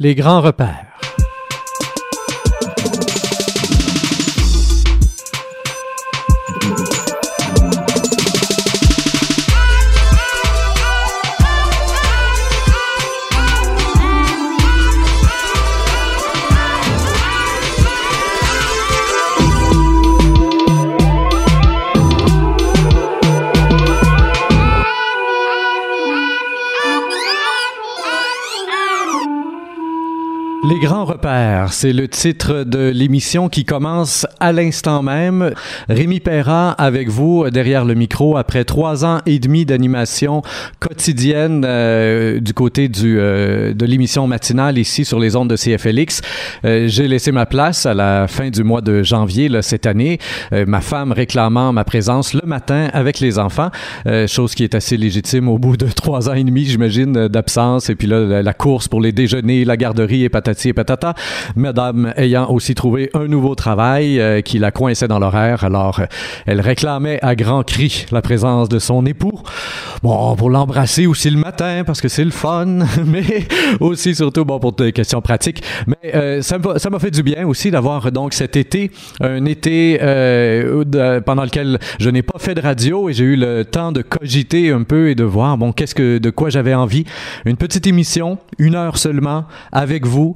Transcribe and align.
Les 0.00 0.16
grands 0.16 0.40
repères. 0.40 0.93
C'est 31.70 31.94
le 31.94 32.06
titre 32.06 32.64
de 32.64 32.90
l'émission 32.90 33.48
qui 33.48 33.64
commence 33.64 34.26
à 34.40 34.52
l'instant 34.52 35.02
même. 35.02 35.52
Rémi 35.88 36.20
Perra 36.20 36.72
avec 36.72 37.08
vous 37.08 37.48
derrière 37.48 37.86
le 37.86 37.94
micro 37.94 38.36
après 38.36 38.64
trois 38.64 39.06
ans 39.06 39.20
et 39.24 39.38
demi 39.38 39.64
d'animation 39.64 40.42
quotidienne 40.80 41.64
euh, 41.66 42.40
du 42.40 42.52
côté 42.52 42.88
du, 42.88 43.18
euh, 43.18 43.72
de 43.72 43.86
l'émission 43.86 44.26
matinale 44.26 44.76
ici 44.76 45.06
sur 45.06 45.18
les 45.18 45.34
ondes 45.34 45.48
de 45.48 45.56
CFLX. 45.56 46.20
Euh, 46.66 46.88
J'ai 46.88 47.08
laissé 47.08 47.32
ma 47.32 47.46
place 47.46 47.86
à 47.86 47.94
la 47.94 48.28
fin 48.28 48.50
du 48.50 48.62
mois 48.62 48.82
de 48.82 49.02
janvier 49.02 49.48
là, 49.48 49.62
cette 49.62 49.86
année, 49.86 50.18
euh, 50.52 50.66
ma 50.66 50.82
femme 50.82 51.10
réclamant 51.12 51.72
ma 51.72 51.84
présence 51.84 52.34
le 52.34 52.42
matin 52.44 52.90
avec 52.92 53.20
les 53.20 53.38
enfants, 53.38 53.70
euh, 54.06 54.26
chose 54.26 54.54
qui 54.54 54.62
est 54.62 54.74
assez 54.74 54.98
légitime 54.98 55.48
au 55.48 55.56
bout 55.56 55.78
de 55.78 55.86
trois 55.86 56.28
ans 56.28 56.34
et 56.34 56.44
demi, 56.44 56.66
j'imagine, 56.66 57.28
d'absence 57.28 57.88
et 57.88 57.94
puis 57.94 58.08
là 58.08 58.42
la 58.42 58.52
course 58.52 58.88
pour 58.88 59.00
les 59.00 59.12
déjeuners, 59.12 59.64
la 59.64 59.78
garderie 59.78 60.24
et 60.24 60.28
patati 60.28 60.68
et 60.68 60.72
patata. 60.74 61.13
Madame 61.56 62.12
ayant 62.16 62.50
aussi 62.50 62.74
trouvé 62.74 63.10
un 63.14 63.26
nouveau 63.26 63.54
travail 63.54 64.20
euh, 64.20 64.40
qui 64.40 64.58
la 64.58 64.70
coinçait 64.70 65.08
dans 65.08 65.18
l'horaire, 65.18 65.64
alors 65.64 66.00
euh, 66.00 66.06
elle 66.46 66.60
réclamait 66.60 67.18
à 67.22 67.34
grands 67.34 67.62
cris 67.62 68.06
la 68.10 68.22
présence 68.22 68.68
de 68.68 68.78
son 68.78 69.06
époux. 69.06 69.40
Bon, 70.02 70.36
pour 70.36 70.50
l'embrasser 70.50 71.06
aussi 71.06 71.30
le 71.30 71.38
matin 71.38 71.82
parce 71.86 72.00
que 72.00 72.08
c'est 72.08 72.24
le 72.24 72.30
fun, 72.30 72.66
mais 73.06 73.46
aussi 73.80 74.14
surtout 74.14 74.44
bon 74.44 74.58
pour 74.58 74.72
des 74.72 74.92
questions 74.92 75.20
pratiques. 75.20 75.62
Mais 75.86 76.14
euh, 76.14 76.42
ça 76.42 76.58
m'a 76.58 76.98
fait 76.98 77.10
du 77.10 77.22
bien 77.22 77.46
aussi 77.46 77.70
d'avoir 77.70 78.10
donc 78.12 78.34
cet 78.34 78.56
été, 78.56 78.90
un 79.20 79.44
été 79.44 79.98
pendant 81.24 81.44
lequel 81.44 81.78
je 81.98 82.10
n'ai 82.10 82.22
pas 82.22 82.38
fait 82.38 82.54
de 82.54 82.60
radio 82.60 83.08
et 83.08 83.12
j'ai 83.12 83.24
eu 83.24 83.36
le 83.36 83.64
temps 83.64 83.92
de 83.92 84.02
cogiter 84.02 84.70
un 84.70 84.82
peu 84.82 85.10
et 85.10 85.14
de 85.14 85.24
voir 85.24 85.56
bon 85.58 85.72
qu'est-ce 85.72 85.94
que 85.94 86.18
de 86.18 86.30
quoi 86.30 86.50
j'avais 86.50 86.74
envie. 86.74 87.04
Une 87.44 87.56
petite 87.56 87.86
émission, 87.86 88.38
une 88.58 88.74
heure 88.74 88.98
seulement 88.98 89.44
avec 89.72 90.06
vous. 90.06 90.34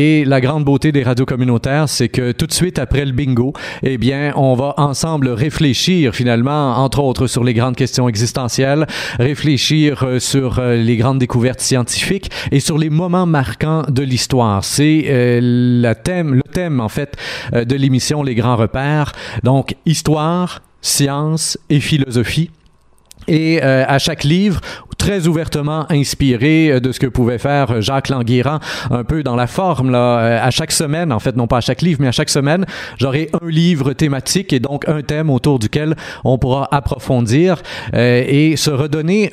Et 0.00 0.24
la 0.24 0.40
grande 0.40 0.64
beauté 0.64 0.92
des 0.92 1.02
radios 1.02 1.26
communautaires, 1.26 1.88
c'est 1.88 2.08
que 2.08 2.30
tout 2.30 2.46
de 2.46 2.52
suite 2.52 2.78
après 2.78 3.04
le 3.04 3.10
bingo, 3.10 3.52
eh 3.82 3.98
bien, 3.98 4.32
on 4.36 4.54
va 4.54 4.74
ensemble 4.76 5.28
réfléchir 5.28 6.14
finalement, 6.14 6.76
entre 6.76 7.00
autres, 7.00 7.26
sur 7.26 7.42
les 7.42 7.52
grandes 7.52 7.74
questions 7.74 8.08
existentielles, 8.08 8.86
réfléchir 9.18 10.04
euh, 10.04 10.20
sur 10.20 10.60
euh, 10.60 10.76
les 10.76 10.96
grandes 10.96 11.18
découvertes 11.18 11.58
scientifiques 11.58 12.30
et 12.52 12.60
sur 12.60 12.78
les 12.78 12.90
moments 12.90 13.26
marquants 13.26 13.82
de 13.88 14.02
l'histoire. 14.04 14.62
C'est 14.62 15.06
euh, 15.08 15.92
thème, 16.04 16.34
le 16.34 16.42
thème 16.42 16.78
en 16.78 16.88
fait 16.88 17.16
de 17.52 17.74
l'émission 17.74 18.22
Les 18.22 18.36
grands 18.36 18.54
repères. 18.54 19.10
Donc, 19.42 19.74
histoire, 19.84 20.62
science 20.80 21.58
et 21.70 21.80
philosophie. 21.80 22.52
Et 23.26 23.60
à 23.60 23.98
chaque 23.98 24.24
livre, 24.24 24.60
très 25.08 25.26
ouvertement 25.26 25.86
inspiré 25.88 26.70
euh, 26.70 26.80
de 26.80 26.92
ce 26.92 27.00
que 27.00 27.06
pouvait 27.06 27.38
faire 27.38 27.80
Jacques 27.80 28.10
Languirand, 28.10 28.58
un 28.90 29.04
peu 29.04 29.22
dans 29.22 29.36
la 29.36 29.46
forme, 29.46 29.90
là, 29.90 30.18
euh, 30.18 30.38
à 30.42 30.50
chaque 30.50 30.70
semaine, 30.70 31.12
en 31.12 31.18
fait, 31.18 31.34
non 31.34 31.46
pas 31.46 31.56
à 31.56 31.60
chaque 31.62 31.80
livre, 31.80 32.00
mais 32.02 32.08
à 32.08 32.12
chaque 32.12 32.28
semaine, 32.28 32.66
j'aurai 32.98 33.30
un 33.40 33.48
livre 33.48 33.94
thématique 33.94 34.52
et 34.52 34.60
donc 34.60 34.86
un 34.86 35.00
thème 35.00 35.30
autour 35.30 35.58
duquel 35.60 35.96
on 36.24 36.36
pourra 36.36 36.68
approfondir 36.72 37.62
euh, 37.94 38.22
et 38.28 38.56
se 38.56 38.70
redonner 38.70 39.30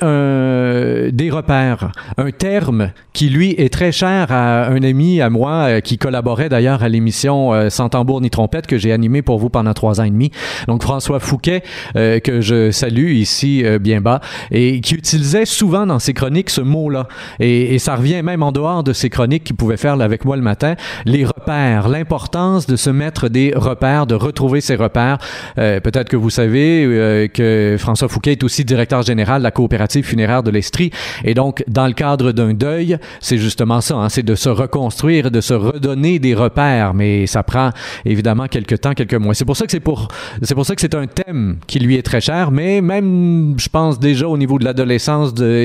des 1.12 1.30
repères, 1.30 1.92
un 2.16 2.30
terme 2.30 2.90
qui, 3.16 3.30
lui, 3.30 3.54
est 3.56 3.72
très 3.72 3.92
cher 3.92 4.30
à 4.30 4.66
un 4.66 4.82
ami 4.82 5.22
à 5.22 5.30
moi 5.30 5.68
euh, 5.68 5.80
qui 5.80 5.96
collaborait 5.96 6.50
d'ailleurs 6.50 6.82
à 6.82 6.88
l'émission 6.90 7.54
euh, 7.54 7.70
Sans 7.70 7.88
tambour 7.88 8.20
ni 8.20 8.28
trompette 8.28 8.66
que 8.66 8.76
j'ai 8.76 8.92
animée 8.92 9.22
pour 9.22 9.38
vous 9.38 9.48
pendant 9.48 9.72
trois 9.72 10.02
ans 10.02 10.04
et 10.04 10.10
demi. 10.10 10.30
Donc, 10.68 10.82
François 10.82 11.18
Fouquet, 11.18 11.62
euh, 11.96 12.20
que 12.20 12.42
je 12.42 12.70
salue 12.70 13.12
ici 13.12 13.62
euh, 13.64 13.78
bien 13.78 14.02
bas, 14.02 14.20
et 14.50 14.82
qui 14.82 14.94
utilisait 14.94 15.46
souvent 15.46 15.65
dans 15.66 15.98
ses 15.98 16.14
chroniques 16.14 16.50
ce 16.50 16.60
mot-là. 16.60 17.08
Et, 17.40 17.78
ça 17.78 17.96
revient 17.96 18.22
même 18.22 18.42
en 18.42 18.52
dehors 18.52 18.82
de 18.82 18.92
ses 18.92 19.10
chroniques 19.10 19.44
qu'il 19.44 19.56
pouvait 19.56 19.76
faire 19.76 20.00
avec 20.00 20.24
moi 20.24 20.36
le 20.36 20.42
matin. 20.42 20.74
Les 21.04 21.24
repères, 21.24 21.88
l'importance 21.88 22.66
de 22.66 22.76
se 22.76 22.90
mettre 22.90 23.28
des 23.28 23.52
repères, 23.54 24.06
de 24.06 24.14
retrouver 24.14 24.60
ses 24.60 24.76
repères. 24.76 25.18
Euh, 25.58 25.80
Peut-être 25.80 26.08
que 26.08 26.16
vous 26.16 26.30
savez 26.30 26.84
euh, 26.84 27.28
que 27.28 27.76
François 27.78 28.08
Fouquet 28.08 28.32
est 28.32 28.42
aussi 28.44 28.64
directeur 28.64 29.02
général 29.02 29.40
de 29.40 29.44
la 29.44 29.50
coopérative 29.50 30.04
funéraire 30.04 30.42
de 30.42 30.50
l'Estrie. 30.50 30.90
Et 31.24 31.34
donc, 31.34 31.62
dans 31.68 31.86
le 31.86 31.92
cadre 31.92 32.32
d'un 32.32 32.54
deuil, 32.54 32.98
c'est 33.20 33.38
justement 33.38 33.80
ça, 33.80 33.96
hein, 33.96 34.08
c'est 34.08 34.24
de 34.24 34.34
se 34.34 34.48
reconstruire, 34.48 35.30
de 35.30 35.40
se 35.40 35.54
redonner 35.54 36.18
des 36.18 36.34
repères. 36.34 36.94
Mais 36.94 37.26
ça 37.26 37.42
prend 37.42 37.70
évidemment 38.04 38.46
quelques 38.46 38.80
temps, 38.80 38.94
quelques 38.94 39.14
mois. 39.14 39.34
C'est 39.34 39.44
pour 39.44 39.56
ça 39.56 39.66
que 39.66 39.72
c'est 39.72 39.80
pour, 39.80 40.08
c'est 40.42 40.54
pour 40.54 40.66
ça 40.66 40.74
que 40.74 40.80
c'est 40.80 40.94
un 40.94 41.06
thème 41.06 41.58
qui 41.66 41.78
lui 41.78 41.96
est 41.96 42.02
très 42.02 42.20
cher. 42.20 42.50
Mais 42.50 42.80
même, 42.80 43.54
je 43.58 43.68
pense 43.68 44.00
déjà 44.00 44.26
au 44.26 44.38
niveau 44.38 44.58
de 44.58 44.64
l'adolescence 44.64 45.34
de, 45.34 45.55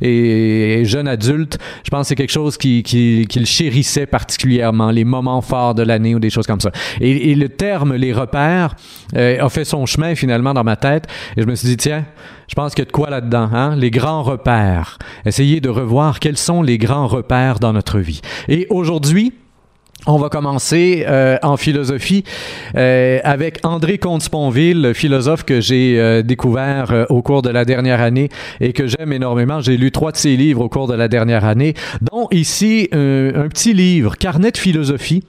et, 0.00 0.84
jeune 0.84 1.08
adulte, 1.08 1.58
je 1.84 1.90
pense 1.90 2.02
que 2.02 2.08
c'est 2.08 2.14
quelque 2.14 2.32
chose 2.32 2.56
qui, 2.56 2.82
qui, 2.82 3.26
qu'il 3.28 3.46
chérissait 3.46 4.06
particulièrement, 4.06 4.90
les 4.90 5.04
moments 5.04 5.40
forts 5.40 5.74
de 5.74 5.82
l'année 5.82 6.14
ou 6.14 6.18
des 6.18 6.30
choses 6.30 6.46
comme 6.46 6.60
ça. 6.60 6.70
Et, 7.00 7.34
le 7.34 7.48
terme 7.48 7.94
les 7.94 8.12
repères 8.12 8.74
euh, 9.14 9.44
a 9.44 9.48
fait 9.48 9.64
son 9.64 9.84
chemin 9.86 10.14
finalement 10.14 10.54
dans 10.54 10.64
ma 10.64 10.76
tête. 10.76 11.06
Et 11.36 11.42
je 11.42 11.46
me 11.46 11.54
suis 11.54 11.68
dit, 11.68 11.76
tiens, 11.76 12.04
je 12.48 12.54
pense 12.54 12.74
qu'il 12.74 12.82
y 12.82 12.86
a 12.86 12.90
de 12.90 12.92
quoi 12.92 13.10
là-dedans, 13.10 13.50
hein? 13.52 13.76
Les 13.76 13.90
grands 13.90 14.22
repères. 14.22 14.98
Essayer 15.24 15.60
de 15.60 15.68
revoir 15.68 16.20
quels 16.20 16.36
sont 16.36 16.62
les 16.62 16.78
grands 16.78 17.06
repères 17.06 17.58
dans 17.58 17.72
notre 17.72 17.98
vie. 17.98 18.20
Et 18.48 18.66
aujourd'hui, 18.70 19.32
on 20.06 20.18
va 20.18 20.28
commencer 20.28 21.04
euh, 21.06 21.36
en 21.42 21.56
philosophie 21.56 22.24
euh, 22.76 23.18
avec 23.24 23.60
André 23.64 23.98
Comte-Sponville, 23.98 24.80
le 24.80 24.92
philosophe 24.92 25.44
que 25.44 25.60
j'ai 25.60 25.98
euh, 25.98 26.22
découvert 26.22 26.92
euh, 26.92 27.04
au 27.08 27.22
cours 27.22 27.42
de 27.42 27.50
la 27.50 27.64
dernière 27.64 28.00
année 28.00 28.28
et 28.60 28.72
que 28.72 28.86
j'aime 28.86 29.12
énormément. 29.12 29.60
J'ai 29.60 29.76
lu 29.76 29.90
trois 29.90 30.12
de 30.12 30.16
ses 30.16 30.36
livres 30.36 30.62
au 30.62 30.68
cours 30.68 30.86
de 30.86 30.94
la 30.94 31.08
dernière 31.08 31.44
année, 31.44 31.74
dont 32.00 32.28
ici 32.30 32.88
euh, 32.94 33.44
un 33.44 33.48
petit 33.48 33.74
livre, 33.74 34.16
Carnet 34.16 34.52
de 34.52 34.58
philosophie. 34.58 35.24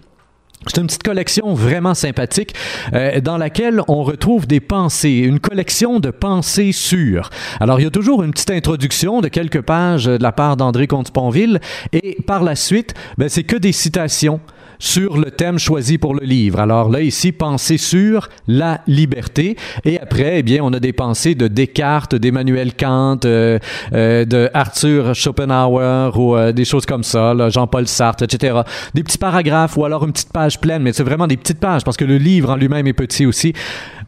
C'est 0.66 0.82
une 0.82 0.88
petite 0.88 1.04
collection 1.04 1.54
vraiment 1.54 1.94
sympathique 1.94 2.54
euh, 2.94 3.22
dans 3.22 3.38
laquelle 3.38 3.82
on 3.88 4.04
retrouve 4.04 4.48
des 4.48 4.60
pensées, 4.60 5.20
une 5.20 5.40
collection 5.40 6.00
de 6.00 6.10
pensées 6.10 6.72
sûres. 6.72 7.30
Alors, 7.60 7.80
il 7.80 7.84
y 7.84 7.88
a 7.88 7.92
toujours 7.92 8.24
une 8.24 8.32
petite 8.32 8.52
introduction 8.52 9.22
de 9.22 9.28
quelques 9.28 9.62
pages 9.62 10.06
de 10.06 10.22
la 10.22 10.32
part 10.32 10.58
d'André 10.58 10.88
Comte-Sponville 10.88 11.60
et 11.94 12.18
par 12.26 12.44
la 12.44 12.56
suite, 12.56 12.96
ben, 13.18 13.30
c'est 13.30 13.44
que 13.44 13.56
des 13.56 13.72
citations 13.72 14.42
sur 14.80 15.18
le 15.18 15.32
thème 15.32 15.60
choisi 15.60 15.98
pour 15.98 16.16
le 16.16 16.26
livre. 16.26 16.60
Alors 16.60 16.90
là, 16.90 17.02
ici, 17.02 17.32
pensée 17.32 17.78
sur 17.78 18.30
la 18.48 18.82
liberté. 18.88 19.56
Et 19.86 20.00
après, 20.00 20.40
eh 20.40 20.44
bien, 20.44 20.62
on 20.64 20.74
a 20.74 20.80
des 20.80 20.94
pensées 20.94 21.36
de 21.36 21.48
Descartes, 21.48 22.16
d'Emmanuel 22.16 22.76
Kant, 22.76 23.20
euh, 23.26 23.60
euh, 23.94 24.26
de 24.26 24.50
Arthur 24.54 25.16
Schopenhauer 25.16 26.18
ou 26.18 26.36
euh, 26.36 26.52
des 26.52 26.66
choses 26.66 26.86
comme 26.86 27.04
ça, 27.04 27.50
Jean-Paul 27.50 27.88
Sartre, 27.88 28.24
etc. 28.24 28.62
Des 28.94 29.04
petits 29.04 29.18
paragraphes 29.18 29.78
ou 29.78 29.86
alors 29.86 30.04
une 30.04 30.12
petite 30.12 30.32
page 30.32 30.60
pleine, 30.60 30.84
mais 30.84 30.94
c'est 30.94 31.04
vraiment 31.04 31.28
des 31.28 31.38
petites 31.38 31.60
pages 31.60 31.84
parce 31.84 31.98
que 31.98 32.06
le 32.06 32.18
livre 32.18 32.52
en 32.52 32.56
lui-même 32.56 32.88
est 32.88 32.94
petit 32.94 33.26
aussi. 33.26 33.54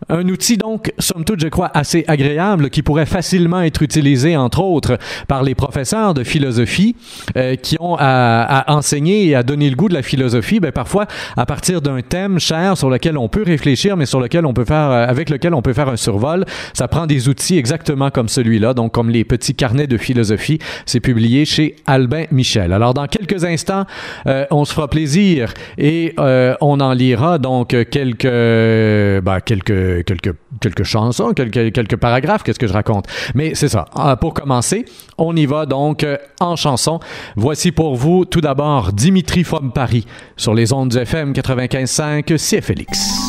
Un 0.08 0.28
outil 0.30 0.58
donc, 0.58 0.94
somme 0.98 1.26
toute, 1.26 1.42
je 1.42 1.48
crois, 1.48 1.70
assez 1.74 2.06
agréable 2.08 2.70
qui 2.70 2.82
pourrait 2.82 3.06
facilement 3.06 3.62
être 3.62 3.82
utilisé, 3.84 4.38
entre 4.38 4.62
autres, 4.62 4.98
par 5.28 5.44
les 5.44 5.56
professeurs 5.56 6.14
de 6.14 6.24
philosophie 6.24 6.96
euh, 7.36 7.56
qui 7.56 7.76
ont 7.80 7.96
à, 8.00 8.44
à 8.44 8.74
enseigner 8.74 9.28
et 9.28 9.36
à 9.36 9.44
donner 9.44 9.70
le 9.70 9.76
goût 9.76 9.90
de 9.90 9.94
la 9.94 10.02
philosophie, 10.02 10.60
ben, 10.60 10.72
parfois 10.72 11.06
à 11.36 11.46
partir 11.46 11.82
d'un 11.82 12.02
thème 12.02 12.40
cher 12.40 12.78
sur 12.78 12.90
lequel 12.90 13.18
on 13.18 13.28
peut 13.28 13.44
réfléchir, 13.44 13.98
mais 13.98 14.06
sur 14.06 14.20
lequel 14.20 14.46
on 14.46 14.54
peut 14.54 14.66
faire, 14.66 14.90
euh, 14.90 15.06
avec 15.08 15.30
lequel 15.30 15.54
on 15.54 15.62
peut 15.62 15.74
faire 15.74 15.90
un 15.90 15.98
survol. 15.98 16.46
Ça 16.74 16.88
prend 16.88 17.06
des 17.06 17.28
outils 17.30 17.58
exactement 17.58 18.10
comme 18.10 18.30
celui-là, 18.30 18.74
donc 18.74 18.94
comme 18.94 19.10
les 19.10 19.24
petits 19.24 19.56
carnets 19.56 19.88
de 19.88 19.98
philosophie. 19.98 20.60
C'est 20.86 21.00
publié 21.00 21.46
chez 21.46 21.76
Albin 21.86 22.26
Michel. 22.32 22.74
Alors 22.74 22.94
dans 22.94 23.08
quelques 23.08 23.44
instants, 23.44 23.86
euh, 24.28 24.46
on 24.52 24.66
se 24.66 24.74
fera 24.74 24.88
plaisir 24.88 25.54
et 25.78 26.14
euh, 26.20 26.56
on 26.62 26.80
en 26.80 26.94
lira 26.94 27.38
donc 27.38 27.76
quelques, 27.90 28.24
ben, 28.24 29.40
quelques, 29.44 29.89
quelques, 30.06 30.34
quelques 30.62 30.84
chansons, 30.84 31.34
quelques, 31.34 31.74
quelques 31.74 31.98
paragraphes. 31.98 32.44
Qu'est-ce 32.44 32.60
que 32.60 32.68
je 32.68 32.74
raconte? 32.74 33.06
Mais 33.36 33.56
c'est 33.56 33.70
ça. 33.70 33.86
Ah, 33.96 34.16
Pour 34.16 34.34
commencer, 34.34 34.86
on 35.18 35.36
y 35.36 35.46
va 35.46 35.66
donc 35.66 36.04
euh, 36.04 36.18
en 36.40 36.56
chanson. 36.56 37.00
Voici 37.36 37.72
pour 37.72 37.96
vous 37.96 38.26
tout 38.26 38.42
d'abord 38.42 38.94
Dimitri 38.94 39.44
from 39.44 39.72
Paris 39.72 40.06
sur 40.38 40.54
les 40.54 40.74
ondes 40.74 40.90
du 40.90 40.98
FM 40.98 41.34
95.5 41.34 42.38
CFLX. 42.38 43.29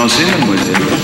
Dansez, 0.00 0.24
mademoiselle 0.30 0.99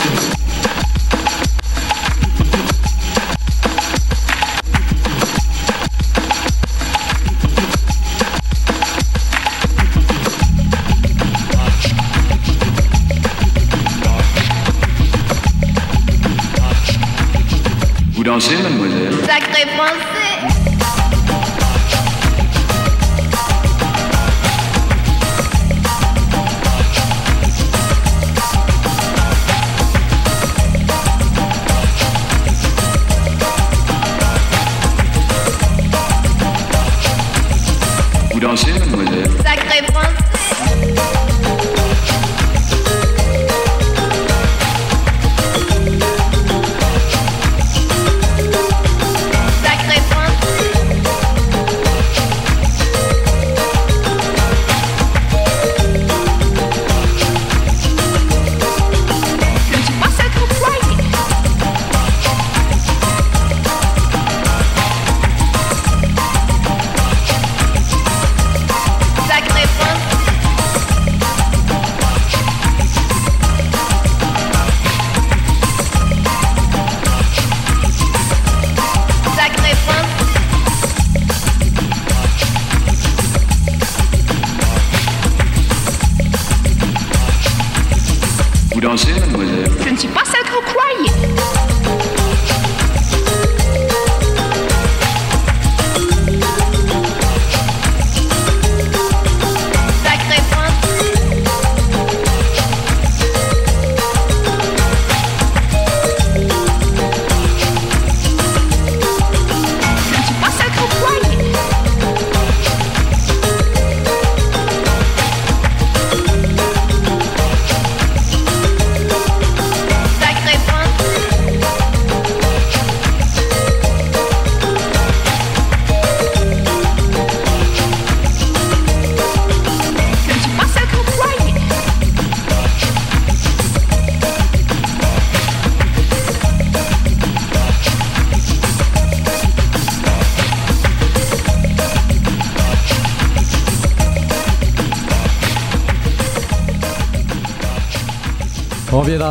Vous 88.89 88.97
Je 88.97 89.91
ne 89.91 89.97
suis 89.97 90.07
pas 90.07 90.23
celle 90.25 90.49
qu'on 90.49 90.61
croyait. 90.61 90.76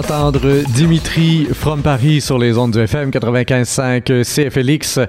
D'entendre 0.02 0.64
Dimitri 0.74 1.48
from 1.54 1.82
Paris 1.82 2.20
sur 2.20 2.38
les 2.38 2.58
ondes 2.58 2.72
du 2.72 2.80
FM 2.80 3.12
95.5 3.12 4.24
CFLX. 4.26 5.00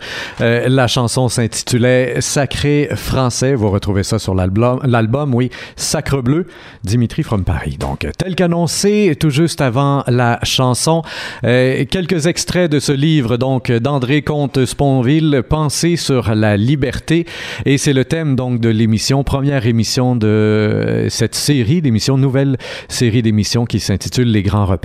Euh, 0.41 0.69
la 0.69 0.87
chanson 0.87 1.29
s'intitulait 1.29 2.21
Sacré 2.21 2.91
français. 2.95 3.57
Vous 3.57 3.69
retrouvez 3.71 4.05
ça 4.05 4.21
sur 4.21 4.35
l'album, 4.37 4.79
l'album, 4.85 5.35
oui, 5.35 5.51
Sacre 5.75 6.23
bleu, 6.23 6.47
Dimitri 6.85 7.25
from 7.25 7.43
Paris. 7.43 7.79
Donc, 7.81 8.07
tel 8.17 8.37
qu'annoncé 8.37 9.17
tout 9.19 9.31
juste 9.31 9.61
avant 9.61 10.05
la 10.07 10.39
chanson, 10.45 11.03
euh, 11.43 11.85
quelques 11.91 12.27
extraits 12.27 12.71
de 12.71 12.79
ce 12.79 12.93
livre, 12.93 13.39
donc, 13.39 13.73
d'André 13.73 14.23
Comte-Sponville, 14.23 15.43
Pensée 15.49 15.97
sur 15.97 16.33
la 16.33 16.57
liberté. 16.57 17.27
Et 17.65 17.77
c'est 17.77 17.93
le 17.93 18.05
thème, 18.05 18.37
donc, 18.37 18.61
de 18.61 18.69
l'émission, 18.69 19.25
première 19.25 19.67
émission 19.67 20.15
de 20.15 20.27
euh, 20.29 21.09
cette 21.09 21.35
série 21.35 21.83
d'émissions, 21.83 22.19
nouvelle 22.19 22.57
série 22.89 23.23
d'émissions 23.23 23.65
qui 23.65 23.81
s'intitule 23.81 24.31
Les 24.31 24.45
grands 24.45 24.76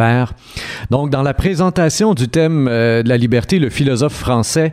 Donc, 0.90 1.10
dans 1.10 1.22
la 1.22 1.34
présentation 1.34 2.14
du 2.14 2.28
thème 2.28 2.68
euh, 2.68 3.04
de 3.04 3.10
la 3.10 3.18
liberté, 3.18 3.60
le 3.60 3.70
philosophe 3.70 4.14
français 4.14 4.72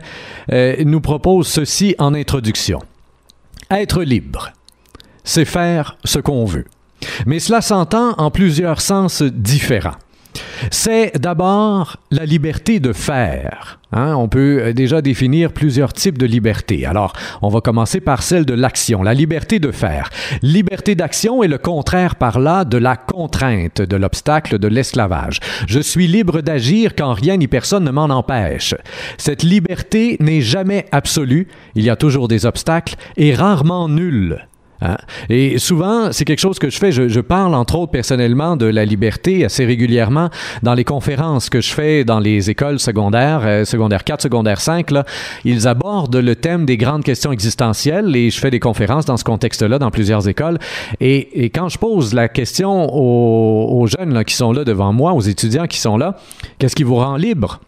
euh, 0.51 0.75
nous 0.85 1.01
propose 1.01 1.47
ceci 1.47 1.95
en 1.99 2.13
introduction. 2.13 2.79
Être 3.71 4.03
libre, 4.03 4.51
c'est 5.23 5.45
faire 5.45 5.97
ce 6.03 6.19
qu'on 6.19 6.45
veut. 6.45 6.65
Mais 7.25 7.39
cela 7.39 7.61
s'entend 7.61 8.13
en 8.17 8.31
plusieurs 8.31 8.81
sens 8.81 9.21
différents. 9.21 9.95
C'est 10.71 11.17
d'abord 11.19 11.97
la 12.11 12.25
liberté 12.25 12.79
de 12.79 12.93
faire. 12.93 13.79
Hein, 13.91 14.13
on 14.15 14.27
peut 14.27 14.59
euh, 14.61 14.73
déjà 14.73 15.01
définir 15.01 15.51
plusieurs 15.51 15.93
types 15.93 16.17
de 16.17 16.27
liberté. 16.27 16.85
Alors, 16.85 17.13
on 17.41 17.49
va 17.49 17.59
commencer 17.59 17.99
par 17.99 18.21
celle 18.21 18.45
de 18.45 18.53
l'action, 18.53 19.01
la 19.01 19.15
liberté 19.15 19.59
de 19.59 19.71
faire. 19.71 20.09
Liberté 20.43 20.93
d'action 20.93 21.41
est 21.41 21.47
le 21.47 21.57
contraire 21.57 22.15
par 22.15 22.39
là 22.39 22.65
de 22.65 22.77
la 22.77 22.95
contrainte, 22.95 23.81
de 23.81 23.95
l'obstacle, 23.95 24.59
de 24.59 24.67
l'esclavage. 24.67 25.39
Je 25.67 25.79
suis 25.79 26.05
libre 26.05 26.41
d'agir 26.41 26.93
quand 26.95 27.13
rien 27.13 27.37
ni 27.37 27.47
personne 27.47 27.83
ne 27.83 27.91
m'en 27.91 28.09
empêche. 28.09 28.75
Cette 29.17 29.41
liberté 29.41 30.17
n'est 30.19 30.41
jamais 30.41 30.85
absolue, 30.91 31.47
il 31.73 31.83
y 31.83 31.89
a 31.89 31.95
toujours 31.95 32.27
des 32.27 32.45
obstacles 32.45 32.95
et 33.17 33.33
rarement 33.33 33.89
nulle. 33.89 34.45
Hein? 34.81 34.97
Et 35.29 35.57
souvent, 35.57 36.11
c'est 36.11 36.25
quelque 36.25 36.39
chose 36.39 36.59
que 36.59 36.69
je 36.69 36.77
fais. 36.77 36.91
Je, 36.91 37.09
je, 37.09 37.19
parle, 37.19 37.53
entre 37.55 37.75
autres, 37.75 37.91
personnellement 37.91 38.55
de 38.55 38.65
la 38.65 38.85
liberté 38.85 39.45
assez 39.45 39.65
régulièrement 39.65 40.29
dans 40.63 40.73
les 40.73 40.83
conférences 40.83 41.49
que 41.49 41.61
je 41.61 41.73
fais 41.73 42.03
dans 42.03 42.19
les 42.19 42.49
écoles 42.49 42.79
secondaires, 42.79 43.41
euh, 43.43 43.65
secondaire 43.65 44.03
4, 44.03 44.21
secondaire 44.21 44.61
5. 44.61 44.91
Là, 44.91 45.05
ils 45.43 45.67
abordent 45.67 46.15
le 46.15 46.35
thème 46.35 46.65
des 46.65 46.77
grandes 46.77 47.03
questions 47.03 47.31
existentielles 47.31 48.15
et 48.15 48.29
je 48.29 48.39
fais 48.39 48.51
des 48.51 48.59
conférences 48.59 49.05
dans 49.05 49.17
ce 49.17 49.23
contexte-là 49.23 49.79
dans 49.79 49.91
plusieurs 49.91 50.27
écoles. 50.27 50.59
Et, 50.99 51.43
et, 51.43 51.49
quand 51.49 51.69
je 51.69 51.77
pose 51.77 52.13
la 52.13 52.29
question 52.29 52.93
aux, 52.93 53.81
aux 53.81 53.87
jeunes 53.87 54.13
là, 54.13 54.23
qui 54.23 54.35
sont 54.35 54.51
là 54.51 54.63
devant 54.63 54.93
moi, 54.93 55.13
aux 55.13 55.21
étudiants 55.21 55.67
qui 55.67 55.79
sont 55.79 55.97
là, 55.97 56.17
qu'est-ce 56.57 56.75
qui 56.75 56.83
vous 56.83 56.95
rend 56.95 57.15
libre? 57.15 57.59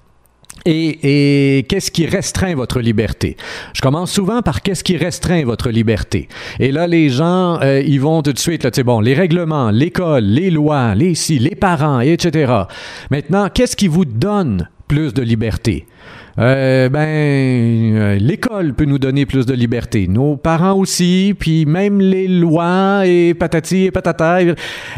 Et, 0.65 1.65
qu'est-ce 1.67 1.91
qui 1.91 2.05
restreint 2.05 2.55
votre 2.55 2.79
liberté? 2.79 3.35
Je 3.73 3.81
commence 3.81 4.11
souvent 4.11 4.41
par 4.41 4.61
qu'est-ce 4.61 4.83
qui 4.83 4.97
restreint 4.97 5.43
votre 5.43 5.69
liberté. 5.69 6.27
Et 6.59 6.71
là, 6.71 6.87
les 6.87 7.09
gens, 7.09 7.59
euh, 7.61 7.81
ils 7.81 7.99
vont 7.99 8.21
tout 8.21 8.33
de 8.33 8.39
suite, 8.39 8.63
là, 8.63 8.71
tu 8.71 8.83
bon, 8.83 8.99
les 8.99 9.13
règlements, 9.13 9.71
l'école, 9.71 10.23
les 10.23 10.51
lois, 10.51 10.93
les 10.93 11.15
si, 11.15 11.39
les 11.39 11.55
parents, 11.55 11.99
etc. 11.99 12.53
Maintenant, 13.09 13.49
qu'est-ce 13.53 13.75
qui 13.75 13.87
vous 13.87 14.05
donne 14.05 14.69
plus 14.87 15.13
de 15.13 15.21
liberté? 15.21 15.87
Euh, 16.39 16.89
ben, 16.89 17.07
euh, 17.95 18.15
l'école 18.15 18.73
peut 18.73 18.85
nous 18.85 18.99
donner 18.99 19.25
plus 19.25 19.45
de 19.45 19.53
liberté. 19.53 20.07
Nos 20.07 20.37
parents 20.37 20.73
aussi, 20.73 21.35
puis 21.37 21.65
même 21.65 21.99
les 21.99 22.27
lois 22.27 23.05
et 23.05 23.33
patati 23.33 23.85
et 23.85 23.91
patata. 23.91 24.41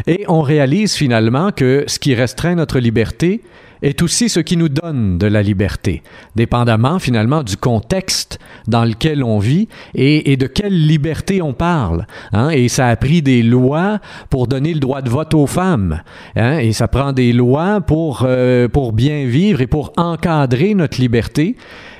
Et 0.06 0.24
on 0.28 0.42
réalise 0.42 0.94
finalement 0.94 1.50
que 1.50 1.84
ce 1.86 1.98
qui 1.98 2.14
restreint 2.14 2.54
notre 2.54 2.78
liberté 2.78 3.40
est 3.84 4.02
aussi 4.02 4.28
ce 4.30 4.40
qui 4.40 4.56
nous 4.56 4.70
donne 4.70 5.18
de 5.18 5.26
la 5.26 5.42
liberté, 5.42 6.02
dépendamment 6.36 6.98
finalement 6.98 7.42
du 7.42 7.56
contexte 7.56 8.38
dans 8.66 8.84
lequel 8.84 9.22
on 9.22 9.38
vit 9.38 9.68
et, 9.94 10.36
de 10.36 10.46
quelle 10.46 10.86
liberté 10.86 11.42
on 11.42 11.52
parle. 11.52 12.06
Hein? 12.32 12.48
Et 12.48 12.68
ça 12.68 12.88
a 12.88 12.96
pris 12.96 13.20
des 13.20 13.42
lois 13.42 14.00
pour 14.30 14.46
donner 14.46 14.72
le 14.72 14.80
droit 14.80 15.02
de 15.02 15.10
vote 15.10 15.34
aux 15.34 15.46
femmes. 15.46 16.00
Hein? 16.34 16.58
Et 16.58 16.72
ça 16.72 16.88
prend 16.88 17.12
des 17.12 17.32
lois 17.34 17.82
pour, 17.82 18.24
euh, 18.26 18.68
pour 18.68 18.94
bien 18.94 19.26
vivre 19.26 19.60
et 19.60 19.66
pour 19.66 19.92
encadrer 19.98 20.74
notre 20.74 20.98
liberté. 20.98 21.56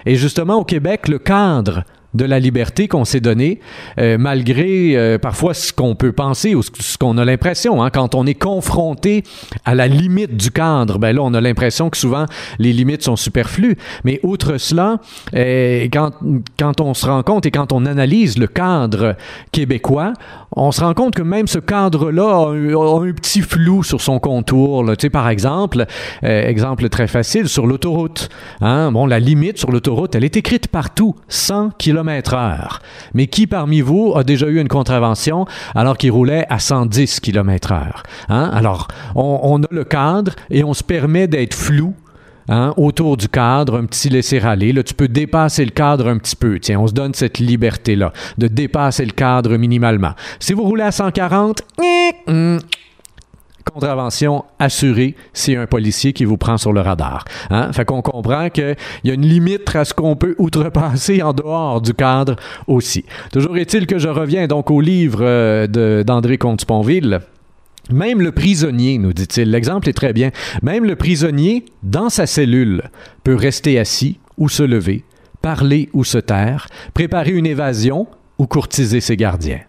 Et 0.06 0.16
justement, 0.16 0.56
au 0.56 0.64
Québec, 0.64 1.08
le 1.08 1.18
cadre 1.18 1.84
de 2.14 2.24
la 2.24 2.38
liberté 2.38 2.88
qu'on 2.88 3.04
s'est 3.04 3.20
donnée, 3.20 3.60
euh, 3.98 4.16
malgré 4.18 4.96
euh, 4.96 5.18
parfois 5.18 5.52
ce 5.52 5.72
qu'on 5.72 5.94
peut 5.96 6.12
penser 6.12 6.54
ou 6.54 6.62
ce, 6.62 6.96
qu'on 6.96 7.18
a 7.18 7.24
l'impression. 7.24 7.82
Hein, 7.82 7.90
quand 7.90 8.14
on 8.14 8.24
est 8.26 8.34
confronté 8.34 9.24
à 9.64 9.74
la 9.74 9.88
limite 9.88 10.36
du 10.36 10.50
cadre, 10.50 10.98
ben 10.98 11.14
là, 11.14 11.22
on 11.22 11.34
a 11.34 11.40
l'impression 11.40 11.90
que 11.90 11.96
souvent 11.96 12.26
les 12.58 12.72
limites 12.72 13.02
sont 13.02 13.16
superflues. 13.16 13.76
Mais 14.04 14.20
outre 14.22 14.58
cela, 14.58 14.98
euh, 15.34 15.88
quand, 15.92 16.12
quand 16.58 16.80
on 16.80 16.94
se 16.94 17.06
rend 17.06 17.22
compte 17.22 17.46
et 17.46 17.50
quand 17.50 17.72
on 17.72 17.84
analyse 17.84 18.38
le 18.38 18.46
cadre 18.46 19.16
québécois, 19.50 20.12
on 20.56 20.70
se 20.70 20.80
rend 20.82 20.94
compte 20.94 21.14
que 21.16 21.22
même 21.22 21.48
ce 21.48 21.58
cadre-là 21.58 22.28
a, 22.28 22.50
un- 22.52 23.12
petit 23.14 23.42
flou 23.42 23.82
sur 23.82 24.00
son 24.00 24.18
contour. 24.18 24.84
Tu 24.90 24.94
sais, 25.02 25.10
par 25.10 25.28
exemple, 25.28 25.84
exemple 26.22 26.88
très 26.88 27.06
facile, 27.06 27.48
sur 27.48 27.66
l'autoroute. 27.66 28.28
Hein? 28.60 28.92
Bon, 28.92 29.06
la 29.06 29.18
limite 29.20 29.58
sur 29.58 29.70
l'autoroute, 29.70 30.14
elle 30.14 30.24
est 30.24 30.36
écrite 30.36 30.68
partout, 30.68 31.14
100 31.28 31.70
km 31.78 32.03
Mais 33.14 33.26
qui 33.26 33.46
parmi 33.46 33.80
vous 33.80 34.12
a 34.16 34.24
déjà 34.24 34.46
eu 34.46 34.60
une 34.60 34.68
contravention 34.68 35.46
alors 35.74 35.96
qu'il 35.96 36.12
roulait 36.12 36.46
à 36.48 36.58
110 36.58 37.20
km 37.20 37.72
heure? 37.72 38.02
Alors, 38.28 38.88
on, 39.14 39.62
a 39.62 39.66
le 39.70 39.84
cadre 39.84 40.32
et 40.50 40.64
on 40.64 40.74
se 40.74 40.82
permet 40.82 41.26
d'être 41.26 41.54
flou 41.54 41.94
Hein, 42.48 42.74
autour 42.76 43.16
du 43.16 43.26
cadre, 43.26 43.78
un 43.78 43.86
petit 43.86 44.10
laisser-aller. 44.10 44.72
Là, 44.74 44.82
tu 44.82 44.92
peux 44.92 45.08
dépasser 45.08 45.64
le 45.64 45.70
cadre 45.70 46.08
un 46.08 46.18
petit 46.18 46.36
peu. 46.36 46.58
Tiens, 46.58 46.78
on 46.78 46.86
se 46.86 46.92
donne 46.92 47.14
cette 47.14 47.38
liberté-là 47.38 48.12
de 48.36 48.48
dépasser 48.48 49.06
le 49.06 49.12
cadre 49.12 49.56
minimalement. 49.56 50.12
Si 50.40 50.52
vous 50.52 50.62
roulez 50.62 50.82
à 50.82 50.92
140, 50.92 51.62
hum, 52.26 52.58
contravention 53.64 54.44
assurée, 54.58 55.14
c'est 55.32 55.56
un 55.56 55.66
policier 55.66 56.12
qui 56.12 56.24
vous 56.24 56.36
prend 56.36 56.58
sur 56.58 56.72
le 56.72 56.80
radar. 56.80 57.24
Hein? 57.50 57.72
Fait 57.72 57.84
qu'on 57.84 58.02
comprend 58.02 58.50
qu'il 58.50 58.76
y 59.04 59.10
a 59.10 59.14
une 59.14 59.26
limite 59.26 59.74
à 59.74 59.84
ce 59.84 59.94
qu'on 59.94 60.16
peut 60.16 60.34
outrepasser 60.38 61.22
en 61.22 61.32
dehors 61.32 61.80
du 61.80 61.94
cadre 61.94 62.36
aussi. 62.66 63.04
Toujours 63.32 63.56
est-il 63.56 63.86
que 63.86 63.98
je 63.98 64.08
reviens 64.08 64.46
donc 64.46 64.70
au 64.70 64.80
livre 64.80 65.20
euh, 65.22 66.02
d'André 66.04 66.38
Comte-Sponville. 66.38 67.20
Même 67.90 68.22
le 68.22 68.32
prisonnier, 68.32 68.96
nous 68.98 69.12
dit-il, 69.12 69.50
l'exemple 69.50 69.88
est 69.90 69.94
très 69.94 70.14
bien, 70.14 70.30
même 70.62 70.84
le 70.84 70.96
prisonnier, 70.96 71.66
dans 71.82 72.08
sa 72.08 72.26
cellule, 72.26 72.84
peut 73.24 73.34
rester 73.34 73.78
assis 73.78 74.18
ou 74.38 74.48
se 74.48 74.62
lever, 74.62 75.04
parler 75.42 75.90
ou 75.92 76.02
se 76.02 76.16
taire, 76.16 76.66
préparer 76.94 77.32
une 77.32 77.46
évasion 77.46 78.06
ou 78.38 78.46
courtiser 78.46 79.00
ses 79.00 79.16
gardiens. 79.16 79.60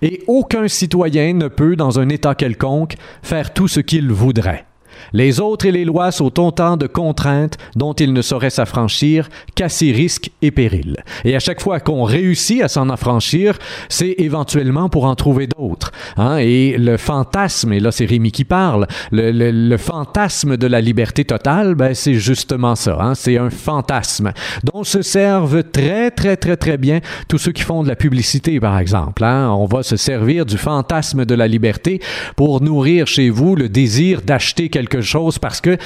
Et 0.00 0.22
aucun 0.26 0.68
citoyen 0.68 1.34
ne 1.34 1.48
peut, 1.48 1.76
dans 1.76 2.00
un 2.00 2.08
État 2.08 2.34
quelconque, 2.34 2.94
faire 3.22 3.52
tout 3.52 3.68
ce 3.68 3.80
qu'il 3.80 4.10
voudrait. 4.10 4.66
Les 5.12 5.40
autres 5.40 5.66
et 5.66 5.72
les 5.72 5.84
lois 5.84 6.10
sont 6.10 6.40
autant 6.40 6.76
de 6.76 6.86
contraintes 6.86 7.58
dont 7.76 7.92
il 7.92 8.12
ne 8.12 8.22
saurait 8.22 8.50
s'affranchir 8.50 9.28
qu'à 9.54 9.68
ses 9.68 9.92
risques 9.92 10.30
et 10.40 10.50
périls. 10.50 10.96
Et 11.24 11.36
à 11.36 11.40
chaque 11.40 11.60
fois 11.60 11.80
qu'on 11.80 12.04
réussit 12.04 12.62
à 12.62 12.68
s'en 12.68 12.88
affranchir, 12.88 13.58
c'est 13.88 14.14
éventuellement 14.18 14.88
pour 14.88 15.04
en 15.04 15.14
trouver 15.14 15.46
d'autres. 15.46 15.92
hein. 16.16 16.38
Et 16.38 16.76
le 16.78 16.96
fantasme, 16.96 17.72
et 17.72 17.80
là 17.80 17.90
c'est 17.92 18.04
Rémi 18.06 18.32
qui 18.32 18.44
parle, 18.44 18.86
le, 19.10 19.30
le- 19.30 19.50
le 19.52 19.76
fantasme 19.76 20.56
de 20.56 20.66
la 20.66 20.80
liberté 20.80 21.24
totale, 21.24 21.74
ben, 21.74 21.94
c'est 21.94 22.14
justement 22.14 22.74
ça. 22.74 22.96
hein. 23.00 23.14
C'est 23.14 23.36
un 23.38 23.50
fantasme 23.50 24.32
dont 24.64 24.84
se 24.84 25.02
servent 25.02 25.62
très 25.62 26.10
très 26.10 26.36
très 26.36 26.56
très 26.56 26.78
bien 26.78 27.00
tous 27.28 27.38
ceux 27.38 27.52
qui 27.52 27.62
font 27.62 27.82
de 27.82 27.88
la 27.88 27.96
publicité, 27.96 28.60
par 28.60 28.78
exemple. 28.78 29.24
hein. 29.24 29.50
On 29.50 29.66
va 29.66 29.82
se 29.82 29.96
servir 29.96 30.46
du 30.46 30.56
fantasme 30.56 31.24
de 31.24 31.34
la 31.34 31.48
liberté 31.48 32.00
pour 32.36 32.62
nourrir 32.62 33.06
chez 33.06 33.28
vous 33.30 33.56
le 33.56 33.68
désir 33.68 34.22
d'acheter 34.22 34.68
quelque 34.68 35.01
chose 35.02 35.38
parce 35.38 35.60
que 35.60 35.76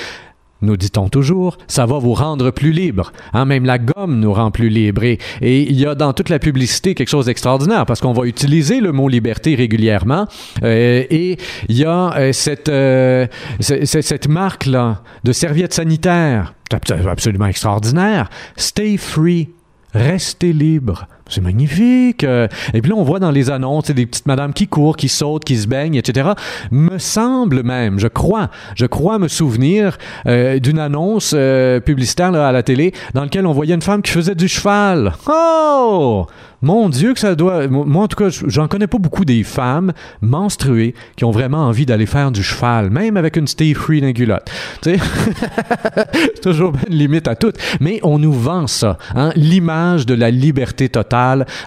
nous 0.62 0.78
dit-on 0.78 1.10
toujours, 1.10 1.58
ça 1.68 1.84
va 1.84 1.98
vous 1.98 2.14
rendre 2.14 2.50
plus 2.50 2.70
libre. 2.72 3.12
Hein, 3.34 3.44
même 3.44 3.66
la 3.66 3.76
gomme 3.78 4.18
nous 4.20 4.32
rend 4.32 4.50
plus 4.50 4.70
libre. 4.70 5.04
Et, 5.04 5.18
il 5.42 5.78
y 5.78 5.84
a 5.84 5.94
dans 5.94 6.14
toute 6.14 6.30
la 6.30 6.38
publicité 6.38 6.94
quelque 6.94 7.10
chose 7.10 7.26
d'extraordinaire 7.26 7.84
parce 7.84 8.00
qu'on 8.00 8.14
va 8.14 8.24
utiliser 8.24 8.80
le 8.80 8.90
mot 8.90 9.06
liberté 9.08 9.54
régulièrement. 9.54 10.26
euh, 10.62 11.04
et 11.10 11.36
il 11.68 11.76
y 11.76 11.84
a 11.84 12.14
euh, 12.16 12.32
cette, 12.32 12.70
euh, 12.70 13.26
ce- 13.60 13.84
ce- 13.84 14.00
cette 14.00 14.28
marque-là 14.28 15.02
de 15.24 15.32
serviettes 15.32 15.74
sanitaires, 15.74 16.54
abs- 16.72 17.06
absolument 17.06 17.46
extraordinaire. 17.46 18.30
Stay 18.56 18.96
free. 18.96 19.50
Restez 19.92 20.54
libre. 20.54 21.06
C'est 21.28 21.40
magnifique. 21.40 22.22
Euh, 22.24 22.46
Et 22.72 22.80
puis 22.80 22.90
là, 22.90 22.96
on 22.96 23.02
voit 23.02 23.18
dans 23.18 23.30
les 23.32 23.50
annonces 23.50 23.90
des 23.90 24.06
petites 24.06 24.26
madames 24.26 24.52
qui 24.52 24.68
courent, 24.68 24.96
qui 24.96 25.08
sautent, 25.08 25.44
qui 25.44 25.56
se 25.56 25.66
baignent, 25.66 25.96
etc. 25.96 26.30
Me 26.70 26.98
semble 26.98 27.62
même, 27.62 27.98
je 27.98 28.08
crois, 28.08 28.48
je 28.76 28.86
crois 28.86 29.18
me 29.18 29.28
souvenir 29.28 29.98
euh, 30.26 30.58
d'une 30.60 30.78
annonce 30.78 31.32
euh, 31.34 31.80
publicitaire 31.80 32.32
à 32.34 32.52
la 32.52 32.62
télé 32.62 32.92
dans 33.14 33.22
laquelle 33.22 33.46
on 33.46 33.52
voyait 33.52 33.74
une 33.74 33.82
femme 33.82 34.02
qui 34.02 34.12
faisait 34.12 34.34
du 34.34 34.48
cheval. 34.48 35.14
Oh! 35.28 36.26
Mon 36.62 36.88
Dieu 36.88 37.12
que 37.12 37.20
ça 37.20 37.34
doit... 37.34 37.68
Moi, 37.68 38.02
en 38.02 38.08
tout 38.08 38.16
cas, 38.16 38.30
j'en 38.46 38.66
connais 38.66 38.86
pas 38.86 38.98
beaucoup 38.98 39.24
des 39.24 39.42
femmes 39.42 39.92
menstruées 40.22 40.94
qui 41.16 41.24
ont 41.24 41.30
vraiment 41.30 41.66
envie 41.66 41.84
d'aller 41.86 42.06
faire 42.06 42.30
du 42.30 42.42
cheval, 42.42 42.90
même 42.90 43.16
avec 43.16 43.36
une 43.36 43.46
Stay 43.46 43.74
Free 43.74 44.00
dans 44.00 44.06
les 44.06 44.14
culottes. 44.14 44.50
Tu 44.82 44.96
sais? 44.96 44.98
Toujours 46.42 46.72
une 46.88 46.96
limite 46.96 47.28
à 47.28 47.36
tout. 47.36 47.52
Mais 47.80 48.00
on 48.02 48.18
nous 48.18 48.32
vend 48.32 48.66
ça, 48.66 48.96
hein? 49.14 49.32
l'image 49.36 50.06
de 50.06 50.14
la 50.14 50.30
liberté 50.30 50.88
totale, 50.88 51.15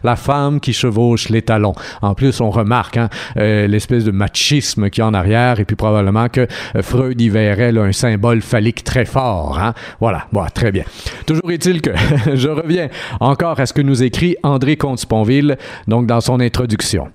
la 0.03 0.15
femme 0.15 0.59
qui 0.59 0.73
chevauche 0.73 1.29
les 1.29 1.41
talons. 1.41 1.73
En 2.01 2.13
plus, 2.13 2.41
on 2.41 2.49
remarque 2.49 2.97
hein, 2.97 3.09
euh, 3.37 3.67
l'espèce 3.67 4.05
de 4.05 4.11
machisme 4.11 4.85
a 4.85 5.05
en 5.05 5.13
arrière, 5.13 5.59
et 5.59 5.65
puis 5.65 5.75
probablement 5.75 6.29
que 6.29 6.41
euh, 6.75 6.81
Freud 6.81 7.19
y 7.19 7.29
verrait 7.29 7.75
un 7.77 7.91
symbole 7.91 8.41
phallique 8.41 8.83
très 8.83 9.05
fort. 9.05 9.59
Hein? 9.59 9.73
Voilà, 9.99 10.27
bon, 10.31 10.45
très 10.53 10.71
bien. 10.71 10.83
Toujours 11.25 11.51
est-il 11.51 11.81
que 11.81 11.91
je 12.35 12.49
reviens 12.49 12.89
encore 13.19 13.59
à 13.59 13.65
ce 13.65 13.73
que 13.73 13.81
nous 13.81 14.03
écrit 14.03 14.35
André 14.43 14.75
Comte-Sponville, 14.77 15.57
donc 15.87 16.05
dans 16.05 16.21
son 16.21 16.39
introduction. 16.39 17.07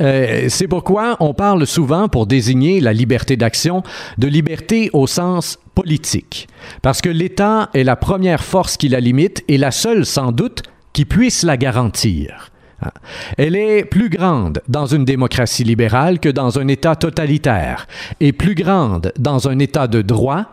Euh, 0.00 0.46
c'est 0.48 0.66
pourquoi 0.66 1.16
on 1.20 1.34
parle 1.34 1.66
souvent, 1.66 2.08
pour 2.08 2.26
désigner 2.26 2.80
la 2.80 2.92
liberté 2.92 3.36
d'action, 3.36 3.82
de 4.18 4.26
liberté 4.26 4.90
au 4.92 5.06
sens 5.06 5.58
politique. 5.74 6.48
Parce 6.82 7.00
que 7.00 7.08
l'État 7.08 7.70
est 7.74 7.84
la 7.84 7.96
première 7.96 8.42
force 8.42 8.76
qui 8.76 8.88
la 8.88 9.00
limite 9.00 9.44
et 9.48 9.58
la 9.58 9.70
seule, 9.70 10.06
sans 10.06 10.32
doute, 10.32 10.62
qui 10.94 11.04
puisse 11.04 11.42
la 11.42 11.58
garantir. 11.58 12.50
Hein. 12.80 12.92
Elle 13.36 13.56
est 13.56 13.84
plus 13.84 14.08
grande 14.08 14.62
dans 14.68 14.86
une 14.86 15.04
démocratie 15.04 15.64
libérale 15.64 16.18
que 16.18 16.30
dans 16.30 16.58
un 16.58 16.68
État 16.68 16.96
totalitaire, 16.96 17.86
et 18.20 18.32
plus 18.32 18.54
grande 18.54 19.12
dans 19.18 19.48
un 19.48 19.58
État 19.58 19.86
de 19.86 20.00
droit 20.00 20.46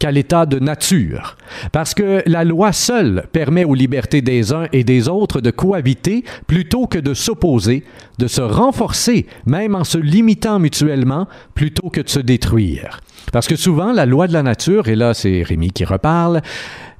qu'à 0.00 0.10
l'état 0.10 0.46
de 0.46 0.58
nature. 0.58 1.36
Parce 1.70 1.94
que 1.94 2.24
la 2.26 2.42
loi 2.42 2.72
seule 2.72 3.26
permet 3.30 3.64
aux 3.64 3.76
libertés 3.76 4.20
des 4.20 4.52
uns 4.52 4.66
et 4.72 4.82
des 4.82 5.08
autres 5.08 5.40
de 5.40 5.52
cohabiter 5.52 6.24
plutôt 6.48 6.88
que 6.88 6.98
de 6.98 7.14
s'opposer, 7.14 7.84
de 8.18 8.26
se 8.26 8.40
renforcer, 8.40 9.26
même 9.46 9.76
en 9.76 9.84
se 9.84 9.98
limitant 9.98 10.58
mutuellement, 10.58 11.28
plutôt 11.54 11.88
que 11.88 12.00
de 12.00 12.08
se 12.08 12.18
détruire. 12.18 13.00
Parce 13.30 13.46
que 13.46 13.56
souvent, 13.56 13.92
la 13.92 14.06
loi 14.06 14.26
de 14.26 14.32
la 14.32 14.42
nature, 14.42 14.88
et 14.88 14.96
là 14.96 15.14
c'est 15.14 15.42
Rémi 15.42 15.70
qui 15.70 15.84
reparle, 15.84 16.40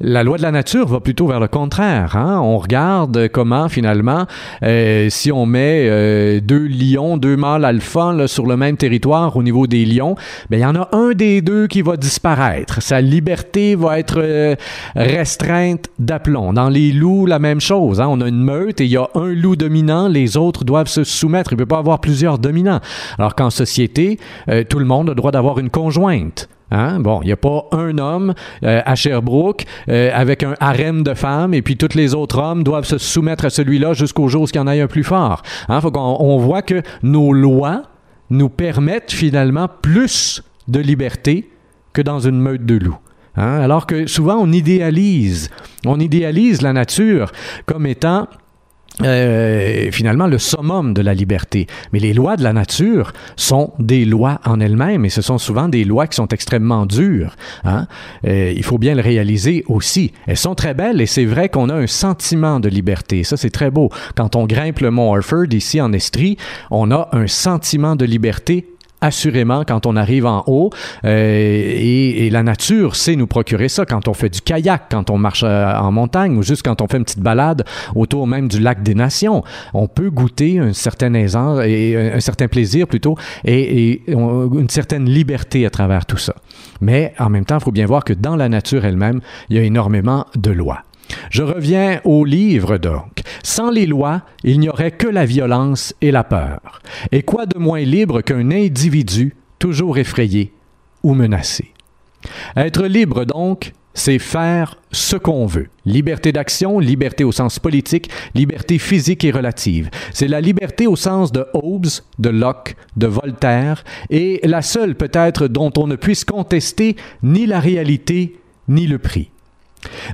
la 0.00 0.24
loi 0.24 0.36
de 0.36 0.42
la 0.42 0.50
nature 0.50 0.88
va 0.88 0.98
plutôt 1.00 1.26
vers 1.28 1.38
le 1.38 1.46
contraire. 1.46 2.16
hein. 2.16 2.40
On 2.42 2.58
regarde 2.58 3.28
comment 3.28 3.68
finalement, 3.68 4.26
euh, 4.64 5.08
si 5.10 5.30
on 5.30 5.46
met 5.46 5.86
euh, 5.88 6.40
deux 6.40 6.66
lions, 6.66 7.16
deux 7.18 7.36
mâles 7.36 7.64
alpha 7.64 8.26
sur 8.26 8.46
le 8.46 8.56
même 8.56 8.76
territoire 8.76 9.36
au 9.36 9.42
niveau 9.42 9.66
des 9.66 9.84
lions, 9.84 10.16
ben, 10.50 10.56
il 10.56 10.62
y 10.62 10.66
en 10.66 10.74
a 10.74 10.88
un 10.92 11.12
des 11.12 11.40
deux 11.40 11.66
qui 11.68 11.82
va 11.82 11.96
disparaître. 11.96 12.82
Sa 12.82 13.00
liberté 13.00 13.76
va 13.76 13.98
être 13.98 14.18
euh, 14.18 14.56
restreinte 14.96 15.88
d'aplomb. 15.98 16.52
Dans 16.52 16.68
les 16.68 16.92
loups, 16.92 17.26
la 17.26 17.38
même 17.38 17.60
chose. 17.60 18.00
hein. 18.00 18.08
On 18.10 18.20
a 18.20 18.28
une 18.28 18.42
meute 18.42 18.80
et 18.80 18.84
il 18.86 18.90
y 18.90 18.96
a 18.96 19.08
un 19.14 19.28
loup 19.32 19.54
dominant, 19.54 20.08
les 20.08 20.36
autres 20.36 20.64
doivent 20.64 20.88
se 20.88 21.04
soumettre. 21.04 21.52
Il 21.52 21.56
ne 21.56 21.60
peut 21.60 21.66
pas 21.66 21.78
avoir 21.78 22.00
plusieurs 22.00 22.38
dominants. 22.38 22.80
Alors 23.18 23.34
qu'en 23.36 23.50
société, 23.50 24.18
tout 24.68 24.78
le 24.78 24.84
monde 24.84 25.08
a 25.08 25.12
le 25.12 25.16
droit 25.16 25.30
d'avoir 25.30 25.58
une 25.58 25.70
conjointe. 25.70 26.11
Hein? 26.72 27.00
Bon, 27.00 27.20
il 27.22 27.26
n'y 27.26 27.32
a 27.32 27.36
pas 27.36 27.66
un 27.72 27.98
homme 27.98 28.34
euh, 28.64 28.80
à 28.84 28.94
Sherbrooke 28.94 29.66
euh, 29.88 30.10
avec 30.14 30.42
un 30.42 30.54
harem 30.58 31.02
de 31.02 31.12
femmes 31.12 31.52
et 31.52 31.60
puis 31.60 31.76
tous 31.76 31.94
les 31.94 32.14
autres 32.14 32.38
hommes 32.38 32.64
doivent 32.64 32.86
se 32.86 32.96
soumettre 32.96 33.44
à 33.44 33.50
celui-là 33.50 33.92
jusqu'au 33.92 34.28
jour 34.28 34.42
où 34.42 34.46
il 34.46 34.56
y 34.56 34.58
en 34.58 34.66
ait 34.66 34.80
un 34.80 34.86
plus 34.86 35.04
fort. 35.04 35.42
Hein? 35.68 35.80
Faut 35.82 35.90
qu'on 35.90 36.16
on 36.18 36.38
voit 36.38 36.62
que 36.62 36.82
nos 37.02 37.32
lois 37.32 37.82
nous 38.30 38.48
permettent 38.48 39.12
finalement 39.12 39.68
plus 39.68 40.42
de 40.68 40.80
liberté 40.80 41.50
que 41.92 42.00
dans 42.00 42.20
une 42.20 42.40
meute 42.40 42.64
de 42.64 42.76
loups. 42.76 42.98
Hein? 43.36 43.60
Alors 43.60 43.86
que 43.86 44.06
souvent 44.06 44.36
on 44.36 44.50
idéalise, 44.50 45.50
on 45.84 46.00
idéalise 46.00 46.62
la 46.62 46.72
nature 46.72 47.32
comme 47.66 47.84
étant 47.84 48.28
euh, 49.00 49.90
finalement 49.90 50.26
le 50.26 50.38
summum 50.38 50.92
de 50.92 51.00
la 51.00 51.14
liberté. 51.14 51.66
Mais 51.92 51.98
les 51.98 52.12
lois 52.12 52.36
de 52.36 52.42
la 52.42 52.52
nature 52.52 53.12
sont 53.36 53.72
des 53.78 54.04
lois 54.04 54.40
en 54.44 54.60
elles-mêmes 54.60 55.04
et 55.04 55.08
ce 55.08 55.22
sont 55.22 55.38
souvent 55.38 55.68
des 55.68 55.84
lois 55.84 56.06
qui 56.06 56.16
sont 56.16 56.28
extrêmement 56.28 56.84
dures. 56.84 57.34
Hein? 57.64 57.86
Euh, 58.26 58.52
il 58.54 58.62
faut 58.62 58.78
bien 58.78 58.94
le 58.94 59.00
réaliser 59.00 59.64
aussi. 59.66 60.12
Elles 60.26 60.36
sont 60.36 60.54
très 60.54 60.74
belles 60.74 61.00
et 61.00 61.06
c'est 61.06 61.24
vrai 61.24 61.48
qu'on 61.48 61.70
a 61.70 61.74
un 61.74 61.86
sentiment 61.86 62.60
de 62.60 62.68
liberté. 62.68 63.24
Ça, 63.24 63.36
c'est 63.36 63.50
très 63.50 63.70
beau. 63.70 63.90
Quand 64.14 64.36
on 64.36 64.46
grimpe 64.46 64.80
le 64.80 64.90
mont 64.90 65.14
Orford 65.14 65.52
ici 65.52 65.80
en 65.80 65.92
Estrie, 65.92 66.36
on 66.70 66.90
a 66.90 67.08
un 67.12 67.26
sentiment 67.26 67.96
de 67.96 68.04
liberté 68.04 68.66
assurément 69.02 69.64
quand 69.66 69.84
on 69.84 69.96
arrive 69.96 70.24
en 70.24 70.42
haut. 70.46 70.70
Euh, 71.04 71.10
et, 71.12 72.26
et, 72.26 72.30
la 72.30 72.42
nature 72.42 72.96
sait 72.96 73.16
nous 73.16 73.26
procurer 73.26 73.68
ça 73.68 73.84
quand 73.84 74.08
on 74.08 74.14
fait 74.14 74.30
du 74.30 74.40
kayak, 74.40 74.84
quand 74.90 75.10
on 75.10 75.18
marche 75.18 75.44
euh, 75.44 75.74
en 75.74 75.92
montagne 75.92 76.38
ou 76.38 76.42
juste 76.42 76.62
quand 76.62 76.80
on 76.80 76.88
fait 76.88 76.96
une 76.96 77.04
petite 77.04 77.20
balade 77.20 77.64
autour 77.94 78.26
même 78.26 78.48
du 78.48 78.60
lac 78.60 78.82
des 78.82 78.94
Nations. 78.94 79.42
On 79.74 79.88
peut 79.88 80.10
goûter 80.10 80.58
un 80.58 80.72
certain 80.72 81.12
aisance 81.14 81.60
et 81.64 81.96
un 81.96 82.20
certain 82.20 82.48
plaisir 82.48 82.86
plutôt 82.86 83.16
et, 83.44 83.90
et 83.90 84.02
une 84.08 84.68
certaine 84.68 85.08
liberté 85.08 85.66
à 85.66 85.70
travers 85.70 86.06
tout 86.06 86.16
ça. 86.16 86.34
Mais 86.80 87.12
en 87.18 87.28
même 87.28 87.44
temps, 87.44 87.58
il 87.58 87.64
faut 87.64 87.72
bien 87.72 87.86
voir 87.86 88.04
que 88.04 88.12
dans 88.12 88.36
la 88.36 88.48
nature 88.48 88.84
elle-même, 88.84 89.20
il 89.50 89.56
y 89.56 89.58
a 89.58 89.62
énormément 89.62 90.26
de 90.36 90.50
lois. 90.50 90.84
Je 91.30 91.42
reviens 91.42 92.00
au 92.04 92.24
livre 92.24 92.78
donc. 92.78 93.20
Sans 93.42 93.70
les 93.70 93.86
lois, 93.86 94.22
il 94.44 94.60
n'y 94.60 94.68
aurait 94.68 94.92
que 94.92 95.06
la 95.06 95.24
violence 95.24 95.94
et 96.00 96.10
la 96.10 96.24
peur. 96.24 96.80
Et 97.10 97.22
quoi 97.22 97.46
de 97.46 97.58
moins 97.58 97.80
libre 97.80 98.20
qu'un 98.20 98.50
individu 98.50 99.34
toujours 99.58 99.98
effrayé 99.98 100.52
ou 101.02 101.14
menacé? 101.14 101.72
Être 102.56 102.84
libre 102.86 103.24
donc, 103.24 103.72
c'est 103.94 104.18
faire 104.18 104.78
ce 104.90 105.16
qu'on 105.16 105.46
veut. 105.46 105.68
Liberté 105.84 106.32
d'action, 106.32 106.78
liberté 106.78 107.24
au 107.24 107.32
sens 107.32 107.58
politique, 107.58 108.10
liberté 108.34 108.78
physique 108.78 109.24
et 109.24 109.30
relative. 109.30 109.90
C'est 110.12 110.28
la 110.28 110.40
liberté 110.40 110.86
au 110.86 110.96
sens 110.96 111.32
de 111.32 111.46
Hobbes, 111.52 111.88
de 112.18 112.30
Locke, 112.30 112.76
de 112.96 113.06
Voltaire, 113.06 113.84
et 114.10 114.40
la 114.44 114.62
seule 114.62 114.94
peut-être 114.94 115.48
dont 115.48 115.72
on 115.76 115.86
ne 115.86 115.96
puisse 115.96 116.24
contester 116.24 116.96
ni 117.22 117.46
la 117.46 117.60
réalité 117.60 118.38
ni 118.68 118.86
le 118.86 118.98
prix. 118.98 119.31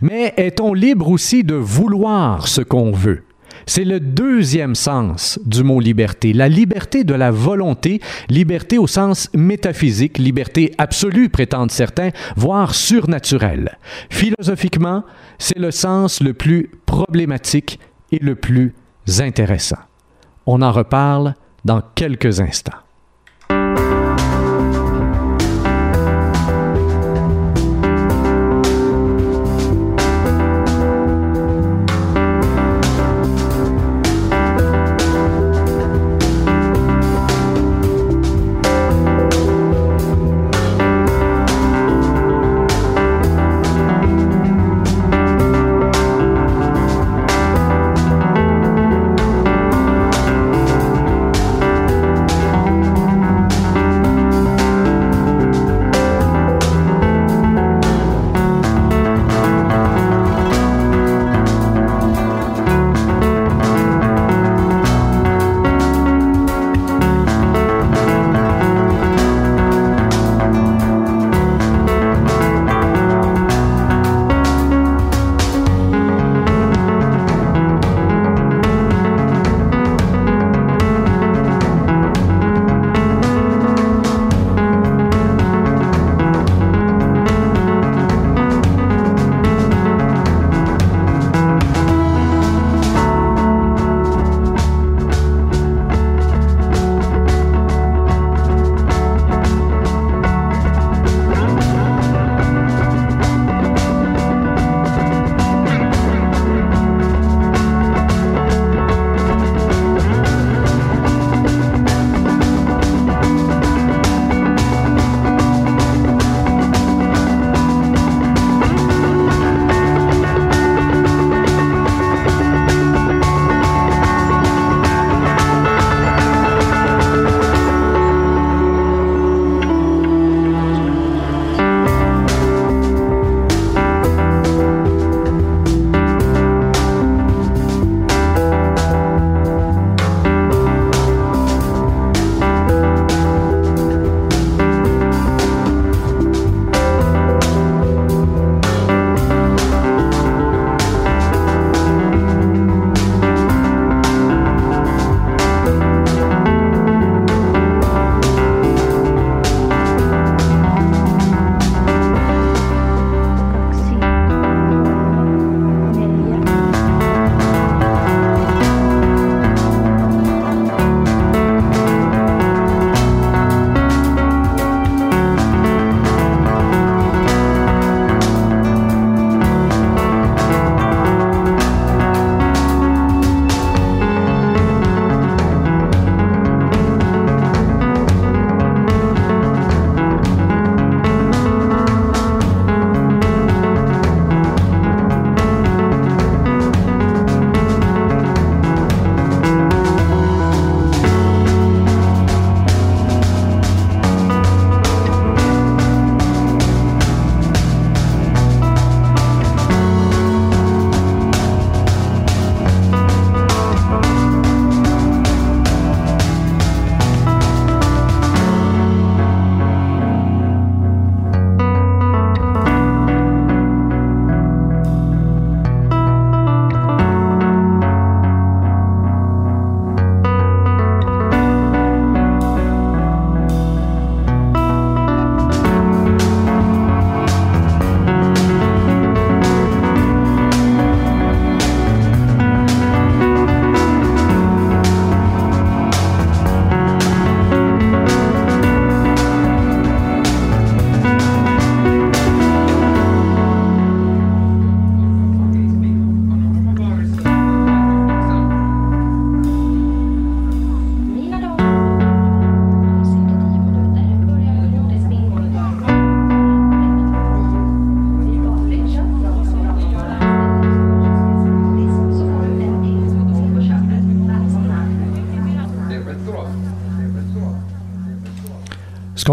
Mais 0.03 0.35
est-on 0.37 0.75
libre 0.75 1.09
aussi 1.09 1.45
de 1.45 1.55
vouloir 1.55 2.49
ce 2.49 2.61
qu'on 2.61 2.93
veut? 2.93 3.25
C'est 3.67 3.85
le 3.85 4.01
deuxième 4.01 4.75
sens 4.75 5.39
du 5.45 5.63
mot 5.63 5.79
liberté, 5.79 6.33
la 6.33 6.49
liberté 6.49 7.05
de 7.05 7.13
la 7.13 7.31
volonté, 7.31 8.01
liberté 8.31 8.79
au 8.79 8.87
sens 8.87 9.29
métaphysique, 9.35 10.17
liberté 10.17 10.73
absolue, 10.79 11.29
prétendent 11.29 11.71
certains, 11.71 12.11
voire 12.35 12.75
surnaturelle. 12.75 13.77
Philosophiquement, 14.09 15.05
c'est 15.39 15.59
le 15.59 15.71
sens 15.71 16.23
le 16.23 16.33
plus 16.33 16.71
problématique 16.87 17.79
et 18.11 18.19
le 18.21 18.37
plus 18.37 18.75
intéressant. 19.19 19.79
On 20.47 20.63
en 20.63 20.73
reparle 20.73 21.35
dans 21.67 21.83
quelques 21.95 22.41
instants. 22.41 22.88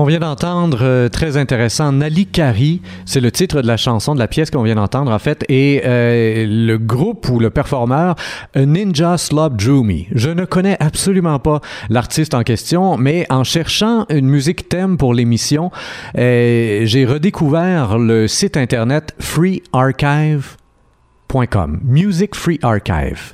Qu'on 0.05 0.09
vient 0.09 0.19
d'entendre, 0.19 0.83
euh, 0.83 1.09
très 1.09 1.35
intéressant, 1.35 1.91
Nali 1.91 2.27
Kari, 2.27 2.79
c'est 3.07 3.21
le 3.21 3.31
titre 3.31 3.63
de 3.63 3.67
la 3.67 3.75
chanson, 3.75 4.13
de 4.13 4.19
la 4.19 4.27
pièce 4.27 4.51
qu'on 4.51 4.61
vient 4.61 4.75
d'entendre 4.75 5.11
en 5.11 5.17
fait, 5.17 5.43
et 5.49 5.81
euh, 5.83 6.45
le 6.47 6.77
groupe 6.77 7.27
ou 7.29 7.39
le 7.39 7.49
performeur 7.49 8.13
A 8.53 8.65
Ninja 8.67 9.17
Slob 9.17 9.59
Drew 9.59 9.83
Me. 9.83 10.03
Je 10.11 10.29
ne 10.29 10.45
connais 10.45 10.77
absolument 10.79 11.39
pas 11.39 11.59
l'artiste 11.89 12.35
en 12.35 12.43
question, 12.43 12.97
mais 12.97 13.25
en 13.31 13.43
cherchant 13.43 14.05
une 14.09 14.27
musique 14.27 14.69
thème 14.69 14.97
pour 14.97 15.15
l'émission, 15.15 15.71
euh, 16.19 16.85
j'ai 16.85 17.05
redécouvert 17.05 17.97
le 17.97 18.27
site 18.27 18.57
internet 18.57 19.15
freearchive.com, 19.19 21.79
Music 21.83 22.35
Free 22.35 22.59
Archive. 22.61 23.33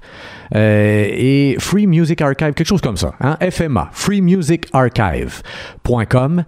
Euh, 0.56 1.08
et 1.10 1.56
Free 1.60 1.88
Music 1.88 2.22
Archive, 2.22 2.54
quelque 2.54 2.68
chose 2.68 2.82
comme 2.82 2.98
ça, 2.98 3.14
hein? 3.20 3.38
FMA, 3.50 3.90
freemusicarchive.com. 3.94 6.44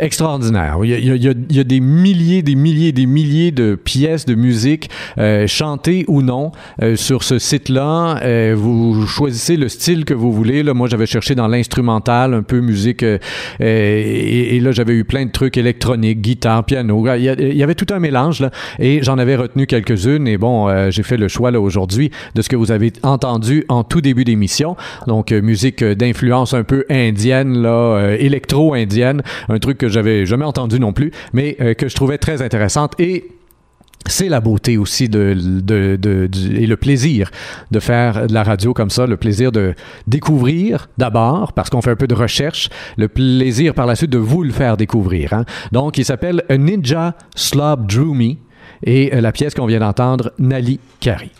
Extraordinaire. 0.00 0.78
Il 0.82 0.88
y, 0.88 0.94
a, 0.94 0.98
il, 0.98 1.04
y 1.04 1.28
a, 1.28 1.34
il 1.50 1.56
y, 1.56 1.60
a, 1.60 1.64
des 1.64 1.80
milliers, 1.80 2.40
des 2.40 2.54
milliers, 2.54 2.90
des 2.92 3.04
milliers 3.04 3.50
de 3.50 3.74
pièces 3.74 4.24
de 4.24 4.34
musique 4.34 4.88
euh, 5.18 5.46
chantées 5.46 6.06
ou 6.08 6.22
non 6.22 6.52
euh, 6.82 6.96
sur 6.96 7.22
ce 7.22 7.38
site-là. 7.38 8.18
Euh, 8.22 8.54
vous 8.56 9.06
choisissez 9.06 9.58
le 9.58 9.68
style 9.68 10.06
que 10.06 10.14
vous 10.14 10.32
voulez. 10.32 10.62
Là, 10.62 10.72
moi, 10.72 10.88
j'avais 10.88 11.04
cherché 11.04 11.34
dans 11.34 11.48
l'instrumental, 11.48 12.32
un 12.32 12.42
peu 12.42 12.60
musique, 12.60 13.02
euh, 13.02 13.18
et, 13.60 14.56
et, 14.56 14.60
là, 14.60 14.72
j'avais 14.72 14.94
eu 14.94 15.04
plein 15.04 15.26
de 15.26 15.30
trucs 15.30 15.58
électroniques, 15.58 16.22
guitare, 16.22 16.64
piano. 16.64 17.06
Il 17.14 17.22
y, 17.22 17.62
avait 17.62 17.74
tout 17.74 17.92
un 17.92 17.98
mélange 17.98 18.40
là, 18.40 18.50
et 18.78 19.02
j'en 19.02 19.18
avais 19.18 19.36
retenu 19.36 19.66
quelques-unes. 19.66 20.26
Et 20.26 20.38
bon, 20.38 20.68
euh, 20.68 20.90
j'ai 20.90 21.02
fait 21.02 21.18
le 21.18 21.28
choix 21.28 21.50
là 21.50 21.60
aujourd'hui 21.60 22.10
de 22.34 22.40
ce 22.40 22.48
que 22.48 22.56
vous 22.56 22.72
avez 22.72 22.90
entendu 23.02 23.66
en 23.68 23.84
tout 23.84 24.00
début 24.00 24.24
d'émission. 24.24 24.76
Donc, 25.06 25.30
euh, 25.30 25.42
musique 25.42 25.84
d'influence 25.84 26.54
un 26.54 26.64
peu 26.64 26.86
indienne, 26.88 27.58
là, 27.58 28.14
électro-indienne, 28.18 29.22
un 29.50 29.58
truc 29.58 29.76
que 29.76 29.89
j'avais 29.90 30.26
jamais 30.26 30.44
entendu 30.44 30.80
non 30.80 30.92
plus, 30.92 31.10
mais 31.32 31.56
euh, 31.60 31.74
que 31.74 31.88
je 31.88 31.94
trouvais 31.94 32.18
très 32.18 32.42
intéressante 32.42 32.98
et 32.98 33.28
c'est 34.06 34.28
la 34.28 34.40
beauté 34.40 34.78
aussi 34.78 35.08
de, 35.08 35.34
de, 35.34 35.96
de, 35.96 36.28
et 36.54 36.66
le 36.66 36.76
plaisir 36.76 37.30
de 37.70 37.80
faire 37.80 38.26
de 38.26 38.32
la 38.32 38.42
radio 38.42 38.72
comme 38.72 38.90
ça, 38.90 39.06
le 39.06 39.16
plaisir 39.16 39.52
de 39.52 39.74
découvrir 40.06 40.88
d'abord, 40.96 41.52
parce 41.52 41.70
qu'on 41.70 41.82
fait 41.82 41.90
un 41.90 41.96
peu 41.96 42.06
de 42.06 42.14
recherche, 42.14 42.70
le 42.96 43.08
plaisir 43.08 43.74
par 43.74 43.86
la 43.86 43.94
suite 43.94 44.10
de 44.10 44.18
vous 44.18 44.42
le 44.42 44.52
faire 44.52 44.76
découvrir. 44.76 45.34
Hein. 45.34 45.44
Donc, 45.72 45.98
il 45.98 46.04
s'appelle 46.04 46.44
A 46.48 46.56
Ninja 46.56 47.14
Slob 47.34 47.86
Drew 47.86 48.14
Me 48.14 48.36
et 48.84 49.14
euh, 49.14 49.20
la 49.20 49.32
pièce 49.32 49.54
qu'on 49.54 49.66
vient 49.66 49.80
d'entendre, 49.80 50.32
Nali 50.38 50.80
Kari. 51.00 51.30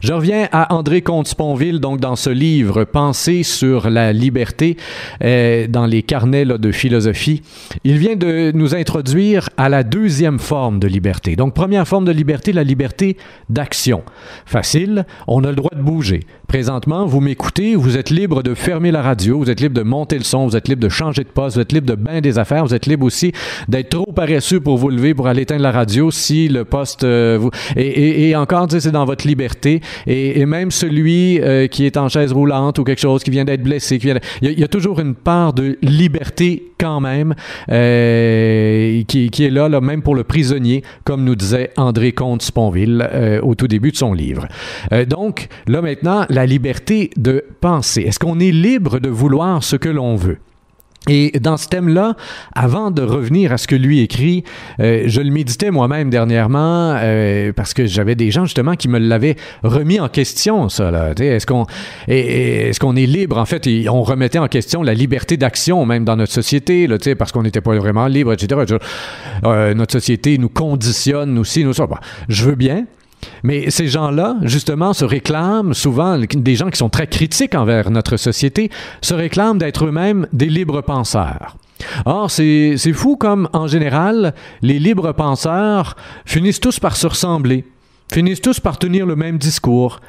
Je 0.00 0.12
reviens 0.12 0.48
à 0.52 0.74
André 0.74 1.02
Comte-Sponville, 1.02 1.80
donc 1.80 2.00
dans 2.00 2.16
ce 2.16 2.30
livre 2.30 2.84
Pensée 2.84 3.42
sur 3.42 3.90
la 3.90 4.12
liberté, 4.12 4.76
euh, 5.22 5.66
dans 5.68 5.86
les 5.86 6.02
carnets 6.02 6.44
de 6.44 6.72
philosophie. 6.72 7.42
Il 7.84 7.98
vient 7.98 8.16
de 8.16 8.52
nous 8.54 8.74
introduire 8.74 9.48
à 9.56 9.68
la 9.68 9.82
deuxième 9.82 10.38
forme 10.38 10.78
de 10.78 10.88
liberté. 10.88 11.36
Donc, 11.36 11.54
première 11.54 11.86
forme 11.86 12.04
de 12.04 12.12
liberté, 12.12 12.52
la 12.52 12.64
liberté 12.64 13.16
d'action. 13.48 14.02
Facile, 14.46 15.06
on 15.26 15.44
a 15.44 15.50
le 15.50 15.56
droit 15.56 15.72
de 15.74 15.82
bouger. 15.82 16.20
Présentement, 16.48 17.06
vous 17.06 17.20
m'écoutez, 17.20 17.76
vous 17.76 17.96
êtes 17.96 18.10
libre 18.10 18.42
de 18.42 18.54
fermer 18.54 18.90
la 18.90 19.02
radio, 19.02 19.38
vous 19.38 19.50
êtes 19.50 19.60
libre 19.60 19.74
de 19.74 19.82
monter 19.82 20.18
le 20.18 20.24
son, 20.24 20.46
vous 20.46 20.56
êtes 20.56 20.66
libre 20.66 20.82
de 20.82 20.88
changer 20.88 21.22
de 21.22 21.28
poste, 21.28 21.56
vous 21.56 21.62
êtes 21.62 21.72
libre 21.72 21.86
de 21.86 21.94
bain 21.94 22.20
des 22.20 22.38
affaires, 22.38 22.64
vous 22.64 22.74
êtes 22.74 22.86
libre 22.86 23.06
aussi 23.06 23.32
d'être 23.68 23.90
trop 23.90 24.12
paresseux 24.12 24.58
pour 24.58 24.76
vous 24.76 24.88
lever 24.88 25.14
pour 25.14 25.28
aller 25.28 25.42
éteindre 25.42 25.62
la 25.62 25.70
radio 25.70 26.10
si 26.10 26.48
le 26.48 26.64
poste... 26.64 27.04
Euh, 27.04 27.50
et 27.76 28.34
encore, 28.34 28.66
c'est 28.68 28.90
dans 28.90 29.04
votre 29.04 29.26
liberté. 29.26 29.69
Et, 30.06 30.44
même 30.46 30.70
celui 30.70 31.40
euh, 31.40 31.66
qui 31.68 31.84
est 31.84 31.96
en 31.96 32.08
chaise 32.08 32.32
roulante 32.32 32.78
ou 32.78 32.84
quelque 32.84 33.00
chose, 33.00 33.22
qui 33.22 33.30
vient 33.30 33.44
d'être 33.44 33.62
blessé, 33.62 34.00
il, 34.42 34.58
y 34.58 34.64
a, 34.64 34.68
toujours 34.68 35.00
une 35.00 35.14
part 35.14 35.52
de 35.52 35.78
liberté 35.82 36.72
quand 36.78 37.00
même 37.00 37.34
euh, 37.70 39.02
qui, 39.04 39.30
est 39.38 39.50
là, 39.50 39.68
là, 39.68 39.80
même 39.80 40.02
pour 40.02 40.14
le 40.14 40.24
prisonnier, 40.24 40.82
comme 41.04 41.24
nous 41.24 41.36
disait 41.36 41.70
André 41.76 42.12
Comte-Sponville 42.12 43.08
euh, 43.12 43.40
au 43.42 43.54
tout 43.54 43.68
début 43.68 43.92
de 43.92 43.96
son 43.96 44.12
livre. 44.12 44.48
Donc, 45.06 45.48
là 45.66 45.82
maintenant, 45.82 46.24
la 46.28 46.46
liberté 46.46 47.10
de 47.16 47.44
penser. 47.60 48.02
Est-ce 48.02 48.18
qu'on 48.18 48.40
est 48.40 48.52
libre 48.52 48.98
de 48.98 49.08
vouloir 49.08 49.62
ce 49.62 49.76
que 49.76 49.88
l'on 49.88 50.16
veut? 50.16 50.38
Et 51.08 51.38
dans 51.40 51.56
ce 51.56 51.66
thème-là, 51.68 52.14
avant 52.54 52.90
de 52.90 53.00
revenir 53.02 53.52
à 53.52 53.58
ce 53.58 53.66
que 53.66 53.74
lui 53.74 54.00
écrit, 54.00 54.44
euh, 54.80 55.04
je 55.06 55.22
le 55.22 55.30
méditais 55.30 55.70
moi-même 55.70 56.10
dernièrement 56.10 56.94
euh, 57.00 57.52
parce 57.54 57.72
que 57.72 57.86
j'avais 57.86 58.14
des 58.14 58.30
gens 58.30 58.44
justement 58.44 58.74
qui 58.74 58.86
me 58.88 58.98
l'avaient 58.98 59.36
remis 59.62 59.98
en 59.98 60.08
question, 60.10 60.68
ça. 60.68 60.90
Là. 60.90 61.12
Est-ce 61.18 61.46
qu'on 61.46 61.66
est, 62.06 62.70
est, 62.70 62.84
est 62.84 63.06
libre? 63.06 63.38
En 63.38 63.46
fait, 63.46 63.66
on 63.88 64.02
remettait 64.02 64.38
en 64.38 64.48
question 64.48 64.82
la 64.82 64.92
liberté 64.92 65.38
d'action 65.38 65.86
même 65.86 66.04
dans 66.04 66.16
notre 66.16 66.32
société, 66.32 66.86
là, 66.86 66.98
parce 67.18 67.32
qu'on 67.32 67.42
n'était 67.42 67.62
pas 67.62 67.74
vraiment 67.76 68.06
libre, 68.06 68.34
etc. 68.34 68.76
Euh, 69.44 69.74
notre 69.74 69.92
société 69.92 70.36
nous 70.36 70.50
conditionne 70.50 71.38
aussi, 71.38 71.64
nous 71.64 71.72
je 72.28 72.44
veux 72.44 72.56
bien, 72.56 72.84
mais 73.42 73.70
ces 73.70 73.86
gens-là, 73.86 74.36
justement, 74.42 74.92
se 74.92 75.04
réclament 75.04 75.74
souvent, 75.74 76.18
des 76.18 76.56
gens 76.56 76.70
qui 76.70 76.78
sont 76.78 76.88
très 76.88 77.06
critiques 77.06 77.54
envers 77.54 77.90
notre 77.90 78.16
société, 78.16 78.70
se 79.00 79.14
réclament 79.14 79.58
d'être 79.58 79.86
eux-mêmes 79.86 80.26
des 80.32 80.46
libres 80.46 80.80
penseurs. 80.80 81.56
Or, 82.04 82.30
c'est 82.30 82.76
fou 82.92 83.16
comme, 83.16 83.48
en 83.52 83.66
général, 83.66 84.34
les 84.62 84.78
libres 84.78 85.12
penseurs 85.12 85.96
finissent 86.24 86.60
tous 86.60 86.78
par 86.78 86.96
se 86.96 87.06
ressembler, 87.06 87.64
finissent 88.12 88.42
tous 88.42 88.60
par 88.60 88.78
tenir 88.78 89.06
le 89.06 89.16
même 89.16 89.38
discours. 89.38 90.00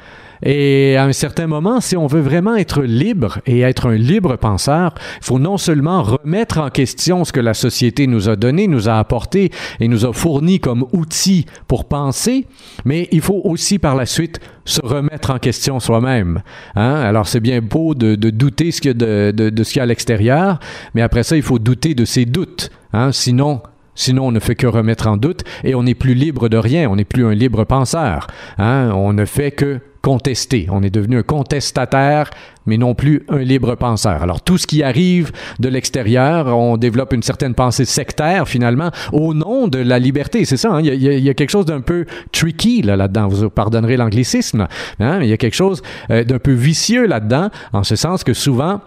Et 0.42 0.96
à 0.96 1.04
un 1.04 1.12
certain 1.12 1.46
moment, 1.46 1.80
si 1.80 1.96
on 1.96 2.06
veut 2.06 2.20
vraiment 2.20 2.56
être 2.56 2.82
libre 2.82 3.38
et 3.46 3.60
être 3.60 3.86
un 3.86 3.94
libre 3.94 4.36
penseur, 4.36 4.94
il 5.20 5.24
faut 5.24 5.38
non 5.38 5.56
seulement 5.56 6.02
remettre 6.02 6.58
en 6.58 6.70
question 6.70 7.24
ce 7.24 7.32
que 7.32 7.40
la 7.40 7.54
société 7.54 8.06
nous 8.06 8.28
a 8.28 8.36
donné, 8.36 8.66
nous 8.66 8.88
a 8.88 8.98
apporté 8.98 9.50
et 9.78 9.88
nous 9.88 10.04
a 10.04 10.12
fourni 10.12 10.58
comme 10.58 10.86
outil 10.92 11.46
pour 11.68 11.86
penser, 11.86 12.46
mais 12.84 13.08
il 13.12 13.20
faut 13.20 13.40
aussi 13.44 13.78
par 13.78 13.94
la 13.94 14.06
suite 14.06 14.40
se 14.64 14.80
remettre 14.82 15.30
en 15.30 15.38
question 15.38 15.80
soi-même. 15.80 16.42
Hein? 16.74 16.94
Alors 16.94 17.28
c'est 17.28 17.40
bien 17.40 17.60
beau 17.60 17.94
de, 17.94 18.14
douter 18.14 18.70
de, 18.84 19.32
de, 19.32 19.50
de, 19.50 19.64
ce 19.64 19.72
qu'il 19.72 19.78
y 19.78 19.80
a 19.80 19.84
à 19.84 19.86
l'extérieur, 19.86 20.58
mais 20.94 21.02
après 21.02 21.22
ça, 21.22 21.36
il 21.36 21.42
faut 21.42 21.58
douter 21.58 21.94
de 21.94 22.04
ses 22.04 22.24
doutes. 22.24 22.70
Hein? 22.92 23.12
Sinon, 23.12 23.62
Sinon, 23.94 24.28
on 24.28 24.32
ne 24.32 24.40
fait 24.40 24.54
que 24.54 24.66
remettre 24.66 25.06
en 25.06 25.18
doute 25.18 25.42
et 25.64 25.74
on 25.74 25.82
n'est 25.82 25.94
plus 25.94 26.14
libre 26.14 26.48
de 26.48 26.56
rien, 26.56 26.88
on 26.88 26.96
n'est 26.96 27.04
plus 27.04 27.26
un 27.26 27.34
libre 27.34 27.64
penseur. 27.64 28.26
Hein? 28.56 28.90
On 28.94 29.12
ne 29.12 29.26
fait 29.26 29.50
que 29.50 29.80
contester. 30.02 30.66
On 30.70 30.82
est 30.82 30.90
devenu 30.90 31.18
un 31.18 31.22
contestataire, 31.22 32.30
mais 32.66 32.76
non 32.76 32.94
plus 32.94 33.24
un 33.28 33.38
libre 33.38 33.76
penseur. 33.76 34.22
Alors 34.22 34.42
tout 34.42 34.58
ce 34.58 34.66
qui 34.66 34.82
arrive 34.82 35.32
de 35.60 35.68
l'extérieur, 35.68 36.48
on 36.48 36.76
développe 36.76 37.12
une 37.12 37.22
certaine 37.22 37.54
pensée 37.54 37.84
sectaire 37.84 38.48
finalement 38.48 38.90
au 39.12 39.32
nom 39.32 39.68
de 39.68 39.78
la 39.78 39.98
liberté. 39.98 40.44
C'est 40.44 40.56
ça, 40.56 40.72
hein? 40.72 40.80
il, 40.80 40.86
y 40.86 40.90
a, 40.90 40.94
il, 40.94 41.24
y 41.24 41.30
a, 41.30 41.34
quelque 41.34 41.50
chose 41.50 41.66
d'un 41.66 41.80
peu 41.80 42.04
tricky 42.32 42.82
là, 42.82 42.96
là-dedans. 42.96 43.28
Vous 43.28 43.48
pardonnerez 43.48 43.96
l'anglicisme. 43.96 44.66
Hein? 45.00 45.20
Il 45.22 45.28
y 45.28 45.32
a 45.32 45.36
quelque 45.36 45.54
chose 45.54 45.82
euh, 46.10 46.24
d'un 46.24 46.38
peu 46.38 46.52
vicieux 46.52 47.06
là-dedans, 47.06 47.50
en 47.72 47.84
ce 47.84 47.96
sens 47.96 48.24
que 48.24 48.34
souvent, 48.34 48.80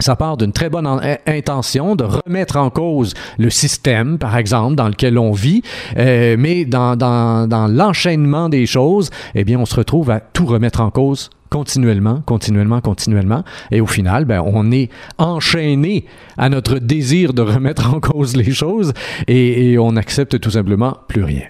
ça 0.00 0.16
part 0.16 0.36
d'une 0.36 0.52
très 0.52 0.70
bonne 0.70 0.88
intention 1.26 1.94
de 1.96 2.04
remettre 2.04 2.56
en 2.56 2.70
cause 2.70 3.14
le 3.38 3.50
système, 3.50 4.18
par 4.18 4.36
exemple, 4.36 4.74
dans 4.74 4.88
lequel 4.88 5.18
on 5.18 5.32
vit, 5.32 5.62
euh, 5.96 6.36
mais 6.38 6.64
dans, 6.64 6.96
dans, 6.96 7.46
dans 7.46 7.68
l'enchaînement 7.68 8.48
des 8.48 8.66
choses, 8.66 9.10
eh 9.34 9.44
bien, 9.44 9.58
on 9.58 9.66
se 9.66 9.76
retrouve 9.76 10.10
à 10.10 10.20
tout 10.20 10.46
remettre 10.46 10.80
en 10.80 10.90
cause 10.90 11.30
continuellement, 11.50 12.22
continuellement, 12.24 12.80
continuellement. 12.80 13.44
Et 13.70 13.82
au 13.82 13.86
final, 13.86 14.24
ben, 14.24 14.42
on 14.44 14.72
est 14.72 14.88
enchaîné 15.18 16.06
à 16.38 16.48
notre 16.48 16.78
désir 16.78 17.34
de 17.34 17.42
remettre 17.42 17.94
en 17.94 18.00
cause 18.00 18.34
les 18.36 18.52
choses 18.52 18.94
et, 19.28 19.72
et 19.72 19.78
on 19.78 19.92
n'accepte 19.92 20.40
tout 20.40 20.50
simplement 20.50 20.96
plus 21.08 21.22
rien. 21.22 21.46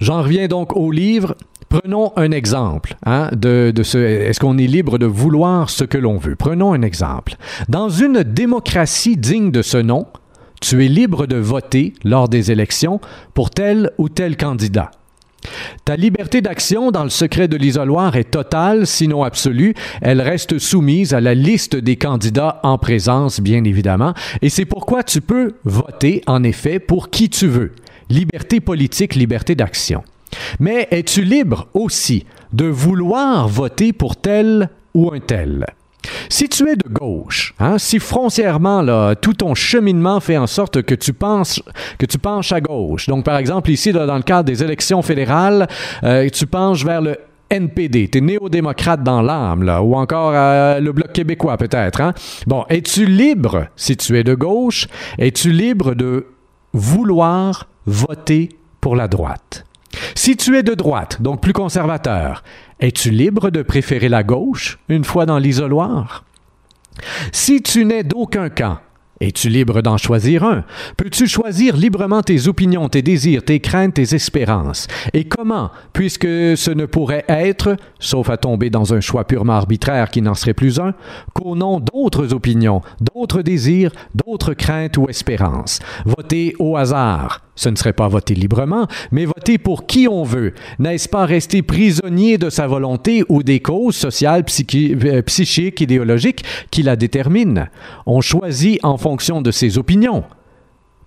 J'en 0.00 0.22
reviens 0.22 0.48
donc 0.48 0.76
au 0.76 0.90
livre. 0.90 1.34
Prenons 1.68 2.12
un 2.16 2.30
exemple 2.30 2.96
hein, 3.04 3.30
de, 3.32 3.72
de 3.74 3.82
ce. 3.82 3.98
Est-ce 3.98 4.40
qu'on 4.40 4.58
est 4.58 4.66
libre 4.66 4.98
de 4.98 5.06
vouloir 5.06 5.70
ce 5.70 5.84
que 5.84 5.98
l'on 5.98 6.18
veut? 6.18 6.36
Prenons 6.36 6.72
un 6.72 6.82
exemple. 6.82 7.36
Dans 7.68 7.88
une 7.88 8.22
démocratie 8.22 9.16
digne 9.16 9.50
de 9.50 9.62
ce 9.62 9.78
nom, 9.78 10.06
tu 10.60 10.84
es 10.84 10.88
libre 10.88 11.26
de 11.26 11.36
voter 11.36 11.94
lors 12.04 12.28
des 12.28 12.50
élections 12.50 13.00
pour 13.34 13.50
tel 13.50 13.90
ou 13.98 14.08
tel 14.08 14.36
candidat. 14.36 14.90
Ta 15.84 15.96
liberté 15.96 16.40
d'action 16.40 16.90
dans 16.90 17.04
le 17.04 17.10
secret 17.10 17.48
de 17.48 17.56
l'isoloir 17.56 18.16
est 18.16 18.30
totale, 18.30 18.86
sinon 18.86 19.24
absolue. 19.24 19.74
Elle 20.00 20.22
reste 20.22 20.58
soumise 20.58 21.12
à 21.12 21.20
la 21.20 21.34
liste 21.34 21.76
des 21.76 21.96
candidats 21.96 22.60
en 22.62 22.78
présence, 22.78 23.40
bien 23.40 23.62
évidemment, 23.64 24.14
et 24.40 24.48
c'est 24.48 24.64
pourquoi 24.64 25.02
tu 25.02 25.20
peux 25.20 25.56
voter, 25.64 26.22
en 26.26 26.42
effet, 26.42 26.78
pour 26.78 27.10
qui 27.10 27.28
tu 27.28 27.46
veux. 27.46 27.72
Liberté 28.08 28.60
politique, 28.60 29.14
liberté 29.14 29.54
d'action. 29.54 30.02
Mais 30.60 30.88
es-tu 30.90 31.22
libre 31.22 31.68
aussi 31.74 32.26
de 32.52 32.66
vouloir 32.66 33.48
voter 33.48 33.92
pour 33.92 34.16
tel 34.16 34.70
ou 34.94 35.12
un 35.12 35.20
tel? 35.20 35.66
Si 36.28 36.48
tu 36.48 36.68
es 36.68 36.76
de 36.76 36.88
gauche, 36.88 37.54
hein, 37.58 37.78
si 37.78 37.98
foncièrement 37.98 38.82
là, 38.82 39.14
tout 39.14 39.32
ton 39.34 39.54
cheminement 39.54 40.20
fait 40.20 40.36
en 40.36 40.46
sorte 40.46 40.82
que 40.82 40.94
tu 40.94 41.12
penses 41.12 41.62
que 41.98 42.06
tu 42.06 42.18
penches 42.18 42.52
à 42.52 42.60
gauche, 42.60 43.06
donc 43.06 43.24
par 43.24 43.38
exemple 43.38 43.70
ici 43.70 43.92
dans 43.92 44.16
le 44.16 44.22
cadre 44.22 44.44
des 44.44 44.62
élections 44.62 45.02
fédérales, 45.02 45.66
euh, 46.02 46.28
tu 46.28 46.46
penches 46.46 46.84
vers 46.84 47.00
le 47.00 47.16
NPD, 47.50 48.08
t'es 48.08 48.20
néo-démocrate 48.20 49.02
dans 49.02 49.22
l'âme, 49.22 49.62
ou 49.82 49.94
encore 49.94 50.32
euh, 50.34 50.80
le 50.80 50.92
Bloc 50.92 51.12
québécois, 51.12 51.56
peut-être. 51.56 52.00
Hein? 52.00 52.12
Bon, 52.46 52.64
es-tu 52.68 53.06
libre, 53.06 53.66
si 53.76 53.96
tu 53.96 54.18
es 54.18 54.24
de 54.24 54.34
gauche, 54.34 54.88
es-tu 55.18 55.52
libre 55.52 55.94
de 55.94 56.26
vouloir 56.72 57.68
voter 57.86 58.48
pour 58.80 58.96
la 58.96 59.08
droite? 59.08 59.64
Si 60.14 60.36
tu 60.36 60.56
es 60.56 60.62
de 60.62 60.74
droite, 60.74 61.22
donc 61.22 61.40
plus 61.40 61.52
conservateur, 61.52 62.42
es-tu 62.80 63.10
libre 63.10 63.50
de 63.50 63.62
préférer 63.62 64.08
la 64.08 64.22
gauche 64.22 64.78
une 64.88 65.04
fois 65.04 65.26
dans 65.26 65.38
l'isoloir? 65.38 66.24
Si 67.32 67.62
tu 67.62 67.84
n'es 67.84 68.04
d'aucun 68.04 68.48
camp, 68.50 68.78
es-tu 69.20 69.48
libre 69.48 69.80
d'en 69.80 69.96
choisir 69.96 70.44
un? 70.44 70.64
Peux-tu 70.96 71.26
choisir 71.26 71.76
librement 71.76 72.22
tes 72.22 72.48
opinions, 72.48 72.88
tes 72.88 73.00
désirs, 73.00 73.44
tes 73.44 73.60
craintes, 73.60 73.94
tes 73.94 74.14
espérances? 74.14 74.88
Et 75.12 75.24
comment, 75.24 75.70
puisque 75.92 76.26
ce 76.26 76.70
ne 76.70 76.84
pourrait 76.84 77.24
être, 77.28 77.76
sauf 78.00 78.28
à 78.28 78.36
tomber 78.36 78.70
dans 78.70 78.92
un 78.92 79.00
choix 79.00 79.24
purement 79.24 79.54
arbitraire 79.54 80.10
qui 80.10 80.20
n'en 80.20 80.34
serait 80.34 80.54
plus 80.54 80.80
un, 80.80 80.94
qu'au 81.32 81.54
nom 81.54 81.78
d'autres 81.78 82.34
opinions, 82.34 82.82
d'autres 83.00 83.42
désirs, 83.42 83.92
d'autres 84.14 84.54
craintes 84.54 84.96
ou 84.96 85.08
espérances? 85.08 85.78
Voter 86.04 86.54
au 86.58 86.76
hasard, 86.76 87.43
ce 87.56 87.68
ne 87.68 87.76
serait 87.76 87.92
pas 87.92 88.08
voter 88.08 88.34
librement, 88.34 88.86
mais 89.12 89.24
voter 89.24 89.58
pour 89.58 89.86
qui 89.86 90.08
on 90.08 90.24
veut. 90.24 90.54
N'est-ce 90.78 91.08
pas 91.08 91.26
rester 91.26 91.62
prisonnier 91.62 92.38
de 92.38 92.50
sa 92.50 92.66
volonté 92.66 93.24
ou 93.28 93.42
des 93.42 93.60
causes 93.60 93.96
sociales, 93.96 94.44
euh, 94.74 95.22
psychiques, 95.22 95.80
idéologiques 95.80 96.44
qui 96.70 96.82
la 96.82 96.96
déterminent? 96.96 97.66
On 98.06 98.20
choisit 98.20 98.84
en 98.84 98.96
fonction 98.96 99.42
de 99.42 99.50
ses 99.50 99.78
opinions. 99.78 100.24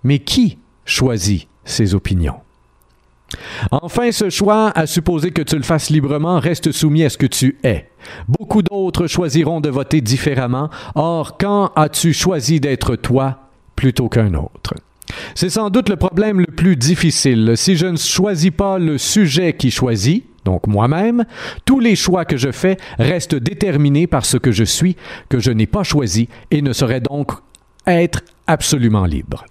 Mais 0.04 0.20
qui 0.20 0.58
choisit 0.84 1.48
ses 1.64 1.94
opinions? 1.94 2.36
Enfin, 3.70 4.10
ce 4.10 4.30
choix, 4.30 4.70
à 4.74 4.86
supposer 4.86 5.32
que 5.32 5.42
tu 5.42 5.56
le 5.56 5.62
fasses 5.62 5.90
librement, 5.90 6.38
reste 6.40 6.72
soumis 6.72 7.04
à 7.04 7.10
ce 7.10 7.18
que 7.18 7.26
tu 7.26 7.58
es. 7.62 7.90
Beaucoup 8.26 8.62
d'autres 8.62 9.06
choisiront 9.06 9.60
de 9.60 9.68
voter 9.68 10.00
différemment. 10.00 10.70
Or, 10.94 11.36
quand 11.36 11.72
as-tu 11.76 12.14
choisi 12.14 12.58
d'être 12.58 12.96
toi 12.96 13.40
plutôt 13.76 14.08
qu'un 14.08 14.32
autre? 14.32 14.74
C'est 15.34 15.50
sans 15.50 15.70
doute 15.70 15.88
le 15.88 15.96
problème 15.96 16.40
le 16.40 16.46
plus 16.46 16.76
difficile. 16.76 17.52
Si 17.56 17.76
je 17.76 17.86
ne 17.86 17.96
choisis 17.96 18.50
pas 18.50 18.78
le 18.78 18.98
sujet 18.98 19.52
qui 19.52 19.70
choisit, 19.70 20.24
donc 20.44 20.66
moi-même, 20.66 21.24
tous 21.64 21.80
les 21.80 21.96
choix 21.96 22.24
que 22.24 22.36
je 22.36 22.50
fais 22.52 22.76
restent 22.98 23.34
déterminés 23.34 24.06
par 24.06 24.24
ce 24.24 24.36
que 24.36 24.52
je 24.52 24.64
suis, 24.64 24.96
que 25.28 25.38
je 25.38 25.50
n'ai 25.50 25.66
pas 25.66 25.82
choisi 25.82 26.28
et 26.50 26.62
ne 26.62 26.72
saurais 26.72 27.00
donc 27.00 27.32
être 27.86 28.22
absolument 28.46 29.04
libre. 29.04 29.44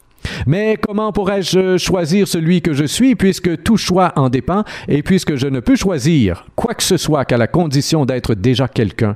Mais 0.46 0.78
comment 0.78 1.12
pourrais-je 1.12 1.78
choisir 1.78 2.28
celui 2.28 2.62
que 2.62 2.74
je 2.74 2.86
suis 2.86 3.16
puisque 3.16 3.64
tout 3.64 3.78
choix 3.78 4.12
en 4.16 4.30
dépend 4.30 4.64
et 4.88 5.04
puisque 5.04 5.36
je 5.36 5.48
ne 5.48 5.60
peux 5.60 5.76
choisir 5.76 6.46
quoi 6.56 6.74
que 6.74 6.84
ce 6.84 6.98
soit 6.98 7.26
qu'à 7.26 7.38
la 7.38 7.48
condition 7.48 8.06
d'être 8.06 8.34
déjà 8.34 8.68
quelqu'un 8.68 9.16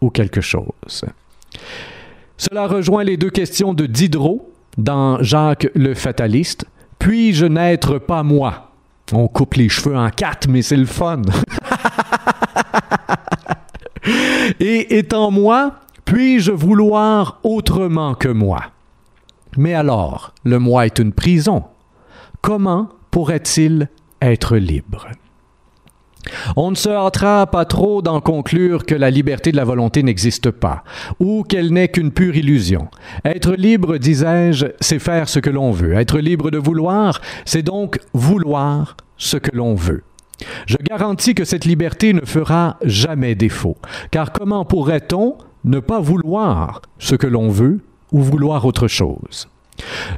ou 0.00 0.10
quelque 0.10 0.40
chose? 0.40 1.04
Cela 2.36 2.66
rejoint 2.66 3.04
les 3.04 3.16
deux 3.16 3.30
questions 3.30 3.74
de 3.74 3.86
Diderot 3.86 4.51
dans 4.78 5.22
Jacques 5.22 5.68
le 5.74 5.94
Fataliste. 5.94 6.64
Puis-je 6.98 7.46
n'être 7.46 7.98
pas 7.98 8.22
moi? 8.22 8.70
On 9.12 9.28
coupe 9.28 9.54
les 9.54 9.68
cheveux 9.68 9.96
en 9.96 10.10
quatre, 10.10 10.48
mais 10.48 10.62
c'est 10.62 10.76
le 10.76 10.86
fun. 10.86 11.22
Et 14.60 14.98
étant 14.98 15.30
moi, 15.30 15.74
puis-je 16.04 16.52
vouloir 16.52 17.40
autrement 17.42 18.14
que 18.14 18.28
moi? 18.28 18.60
Mais 19.56 19.74
alors, 19.74 20.32
le 20.44 20.58
moi 20.58 20.86
est 20.86 20.98
une 20.98 21.12
prison. 21.12 21.64
Comment 22.40 22.88
pourrait-il 23.10 23.88
être 24.20 24.56
libre? 24.56 25.08
On 26.56 26.70
ne 26.70 26.76
se 26.76 26.88
hâtera 26.88 27.46
pas 27.46 27.64
trop 27.64 28.02
d'en 28.02 28.20
conclure 28.20 28.84
que 28.86 28.94
la 28.94 29.10
liberté 29.10 29.52
de 29.52 29.56
la 29.56 29.64
volonté 29.64 30.02
n'existe 30.02 30.50
pas, 30.50 30.84
ou 31.20 31.42
qu'elle 31.42 31.72
n'est 31.72 31.88
qu'une 31.88 32.12
pure 32.12 32.36
illusion. 32.36 32.88
Être 33.24 33.54
libre, 33.54 33.98
disais-je, 33.98 34.66
c'est 34.80 34.98
faire 34.98 35.28
ce 35.28 35.40
que 35.40 35.50
l'on 35.50 35.72
veut. 35.72 35.94
Être 35.94 36.18
libre 36.18 36.50
de 36.50 36.58
vouloir, 36.58 37.20
c'est 37.44 37.62
donc 37.62 37.98
vouloir 38.12 38.96
ce 39.16 39.36
que 39.36 39.54
l'on 39.54 39.74
veut. 39.74 40.02
Je 40.66 40.76
garantis 40.76 41.34
que 41.34 41.44
cette 41.44 41.64
liberté 41.64 42.12
ne 42.12 42.24
fera 42.24 42.76
jamais 42.84 43.34
défaut, 43.34 43.76
car 44.10 44.32
comment 44.32 44.64
pourrait-on 44.64 45.36
ne 45.64 45.78
pas 45.78 46.00
vouloir 46.00 46.82
ce 46.98 47.14
que 47.14 47.26
l'on 47.26 47.48
veut 47.48 47.80
ou 48.10 48.20
vouloir 48.20 48.64
autre 48.64 48.88
chose? 48.88 49.48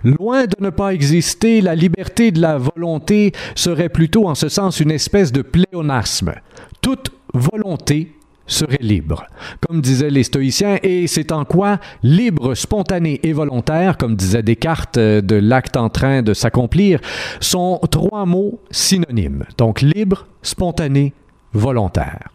Loin 0.02 0.44
de 0.44 0.56
ne 0.60 0.70
pas 0.70 0.92
exister, 0.92 1.60
la 1.60 1.74
liberté 1.74 2.30
de 2.30 2.40
la 2.40 2.58
volonté 2.58 3.32
serait 3.54 3.88
plutôt 3.88 4.28
en 4.28 4.34
ce 4.34 4.48
sens 4.48 4.80
une 4.80 4.90
espèce 4.90 5.32
de 5.32 5.42
pléonasme. 5.42 6.34
Toute 6.80 7.10
volonté 7.32 8.12
serait 8.46 8.78
libre, 8.80 9.24
comme 9.66 9.80
disaient 9.80 10.10
les 10.10 10.22
stoïciens, 10.22 10.78
et 10.82 11.06
c'est 11.06 11.32
en 11.32 11.44
quoi 11.44 11.78
libre, 12.02 12.54
spontané 12.54 13.20
et 13.22 13.32
volontaire, 13.32 13.96
comme 13.96 14.16
disait 14.16 14.42
Descartes 14.42 14.98
euh, 14.98 15.20
de 15.20 15.36
l'acte 15.36 15.76
en 15.76 15.88
train 15.88 16.22
de 16.22 16.34
s'accomplir, 16.34 17.00
sont 17.40 17.80
trois 17.90 18.26
mots 18.26 18.60
synonymes. 18.70 19.44
Donc 19.56 19.80
libre, 19.80 20.26
spontané, 20.42 21.14
volontaire. 21.52 22.28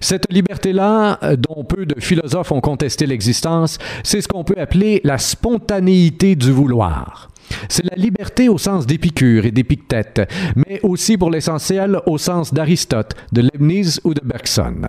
Cette 0.00 0.32
liberté-là, 0.32 1.18
euh, 1.22 1.36
dont 1.36 1.64
peu 1.64 1.86
de 1.86 2.00
philosophes 2.00 2.52
ont 2.52 2.60
contesté 2.60 3.06
l'existence, 3.06 3.78
c'est 4.02 4.20
ce 4.20 4.28
qu'on 4.28 4.44
peut 4.44 4.58
appeler 4.58 5.00
la 5.04 5.18
spontanéité 5.18 6.36
du 6.36 6.50
vouloir. 6.50 7.30
C'est 7.68 7.84
la 7.84 7.96
liberté 7.96 8.48
au 8.48 8.58
sens 8.58 8.86
d'Épicure 8.86 9.44
et 9.44 9.50
d'Épictète, 9.50 10.30
mais 10.54 10.80
aussi 10.82 11.18
pour 11.18 11.30
l'essentiel 11.30 11.98
au 12.06 12.16
sens 12.16 12.54
d'Aristote, 12.54 13.14
de 13.32 13.42
Leibniz 13.42 14.00
ou 14.04 14.14
de 14.14 14.20
Bergson. 14.24 14.82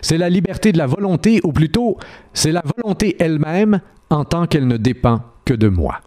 C'est 0.00 0.18
la 0.18 0.28
liberté 0.28 0.72
de 0.72 0.78
la 0.78 0.86
volonté, 0.86 1.40
ou 1.44 1.52
plutôt, 1.52 1.98
c'est 2.32 2.52
la 2.52 2.62
volonté 2.76 3.16
elle-même 3.18 3.80
en 4.10 4.24
tant 4.24 4.46
qu'elle 4.46 4.68
ne 4.68 4.76
dépend 4.76 5.22
que 5.44 5.54
de 5.54 5.68
moi. 5.68 6.00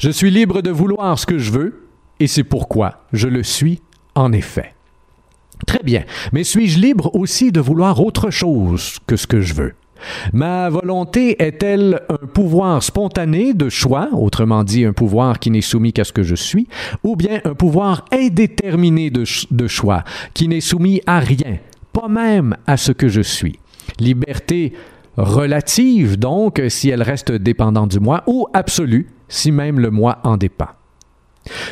Je 0.00 0.10
suis 0.10 0.30
libre 0.30 0.62
de 0.62 0.70
vouloir 0.70 1.18
ce 1.18 1.26
que 1.26 1.38
je 1.38 1.52
veux, 1.52 1.88
et 2.20 2.26
c'est 2.26 2.44
pourquoi 2.44 3.04
je 3.12 3.28
le 3.28 3.42
suis 3.42 3.82
en 4.14 4.32
effet. 4.32 4.73
Très 5.66 5.82
bien, 5.82 6.04
mais 6.32 6.44
suis-je 6.44 6.78
libre 6.78 7.14
aussi 7.14 7.52
de 7.52 7.60
vouloir 7.60 8.00
autre 8.04 8.30
chose 8.30 8.98
que 9.06 9.16
ce 9.16 9.26
que 9.26 9.40
je 9.40 9.54
veux? 9.54 9.72
Ma 10.32 10.68
volonté 10.68 11.42
est-elle 11.42 12.02
un 12.10 12.26
pouvoir 12.26 12.82
spontané 12.82 13.54
de 13.54 13.68
choix, 13.70 14.08
autrement 14.12 14.64
dit 14.64 14.84
un 14.84 14.92
pouvoir 14.92 15.38
qui 15.38 15.50
n'est 15.50 15.62
soumis 15.62 15.92
qu'à 15.92 16.04
ce 16.04 16.12
que 16.12 16.22
je 16.22 16.34
suis, 16.34 16.66
ou 17.04 17.16
bien 17.16 17.40
un 17.44 17.54
pouvoir 17.54 18.04
indéterminé 18.12 19.08
de, 19.10 19.24
ch- 19.24 19.46
de 19.50 19.66
choix, 19.66 20.04
qui 20.34 20.48
n'est 20.48 20.60
soumis 20.60 21.00
à 21.06 21.20
rien, 21.20 21.58
pas 21.92 22.08
même 22.08 22.56
à 22.66 22.76
ce 22.76 22.92
que 22.92 23.08
je 23.08 23.22
suis? 23.22 23.58
Liberté 23.98 24.74
relative, 25.16 26.18
donc, 26.18 26.60
si 26.68 26.90
elle 26.90 27.02
reste 27.02 27.32
dépendante 27.32 27.92
du 27.92 28.00
moi, 28.00 28.24
ou 28.26 28.46
absolue, 28.52 29.08
si 29.28 29.52
même 29.52 29.78
le 29.78 29.90
moi 29.90 30.18
en 30.24 30.36
dépend. 30.36 30.68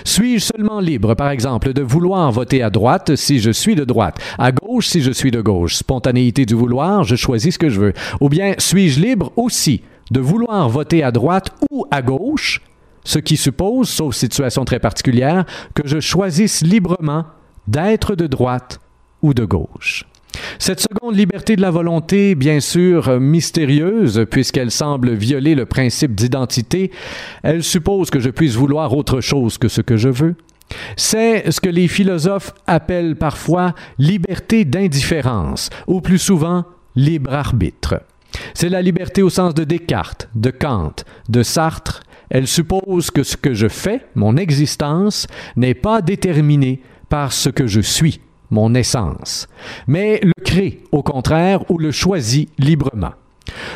Suis-je 0.04 0.44
seulement 0.44 0.80
libre, 0.80 1.14
par 1.14 1.30
exemple, 1.30 1.72
de 1.72 1.82
vouloir 1.82 2.30
voter 2.32 2.62
à 2.62 2.70
droite 2.70 3.16
si 3.16 3.40
je 3.40 3.50
suis 3.50 3.74
de 3.74 3.84
droite, 3.84 4.18
à 4.38 4.52
gauche 4.52 4.88
si 4.88 5.00
je 5.00 5.12
suis 5.12 5.30
de 5.30 5.40
gauche, 5.40 5.76
spontanéité 5.76 6.46
du 6.46 6.54
vouloir, 6.54 7.04
je 7.04 7.16
choisis 7.16 7.54
ce 7.54 7.58
que 7.58 7.68
je 7.68 7.80
veux, 7.80 7.92
ou 8.20 8.28
bien 8.28 8.54
suis-je 8.58 9.00
libre 9.00 9.32
aussi 9.36 9.82
de 10.10 10.20
vouloir 10.20 10.68
voter 10.68 11.02
à 11.02 11.10
droite 11.10 11.52
ou 11.70 11.86
à 11.90 12.02
gauche, 12.02 12.60
ce 13.04 13.18
qui 13.18 13.36
suppose, 13.36 13.88
sauf 13.88 14.14
situation 14.14 14.64
très 14.64 14.78
particulière, 14.78 15.44
que 15.74 15.86
je 15.86 16.00
choisisse 16.00 16.62
librement 16.62 17.24
d'être 17.66 18.14
de 18.14 18.26
droite 18.26 18.80
ou 19.22 19.34
de 19.34 19.44
gauche? 19.44 20.04
Cette 20.58 20.80
seconde 20.80 21.16
liberté 21.16 21.56
de 21.56 21.62
la 21.62 21.70
volonté, 21.70 22.34
bien 22.34 22.60
sûr 22.60 23.20
mystérieuse, 23.20 24.24
puisqu'elle 24.30 24.70
semble 24.70 25.12
violer 25.12 25.54
le 25.54 25.66
principe 25.66 26.14
d'identité, 26.14 26.90
elle 27.42 27.62
suppose 27.62 28.10
que 28.10 28.20
je 28.20 28.30
puisse 28.30 28.54
vouloir 28.54 28.96
autre 28.96 29.20
chose 29.20 29.58
que 29.58 29.68
ce 29.68 29.80
que 29.80 29.96
je 29.96 30.08
veux. 30.08 30.34
C'est 30.96 31.50
ce 31.50 31.60
que 31.60 31.68
les 31.68 31.88
philosophes 31.88 32.52
appellent 32.66 33.16
parfois 33.16 33.74
liberté 33.98 34.64
d'indifférence, 34.64 35.70
ou 35.86 36.00
plus 36.00 36.18
souvent 36.18 36.64
libre 36.96 37.32
arbitre. 37.32 38.02
C'est 38.54 38.68
la 38.68 38.82
liberté 38.82 39.22
au 39.22 39.30
sens 39.30 39.54
de 39.54 39.64
Descartes, 39.64 40.28
de 40.34 40.50
Kant, 40.50 40.94
de 41.28 41.42
Sartre. 41.42 42.02
Elle 42.30 42.46
suppose 42.46 43.10
que 43.10 43.22
ce 43.22 43.36
que 43.36 43.52
je 43.52 43.68
fais, 43.68 44.06
mon 44.14 44.36
existence, 44.36 45.26
n'est 45.56 45.74
pas 45.74 46.00
déterminé 46.00 46.80
par 47.10 47.32
ce 47.32 47.50
que 47.50 47.66
je 47.66 47.80
suis, 47.80 48.20
mon 48.52 48.74
essence, 48.74 49.48
mais 49.88 50.20
le 50.22 50.32
crée 50.44 50.80
au 50.92 51.02
contraire 51.02 51.68
ou 51.70 51.78
le 51.78 51.90
choisit 51.90 52.48
librement. 52.58 53.12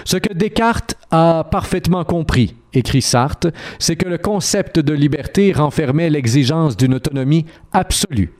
Ce 0.04 0.16
que 0.16 0.32
Descartes 0.32 0.94
a 1.10 1.44
parfaitement 1.50 2.04
compris, 2.04 2.54
écrit 2.72 3.02
Sartre, 3.02 3.48
c'est 3.80 3.96
que 3.96 4.08
le 4.08 4.18
concept 4.18 4.78
de 4.78 4.92
liberté 4.92 5.52
renfermait 5.52 6.10
l'exigence 6.10 6.76
d'une 6.76 6.94
autonomie 6.94 7.46
absolue 7.72 8.32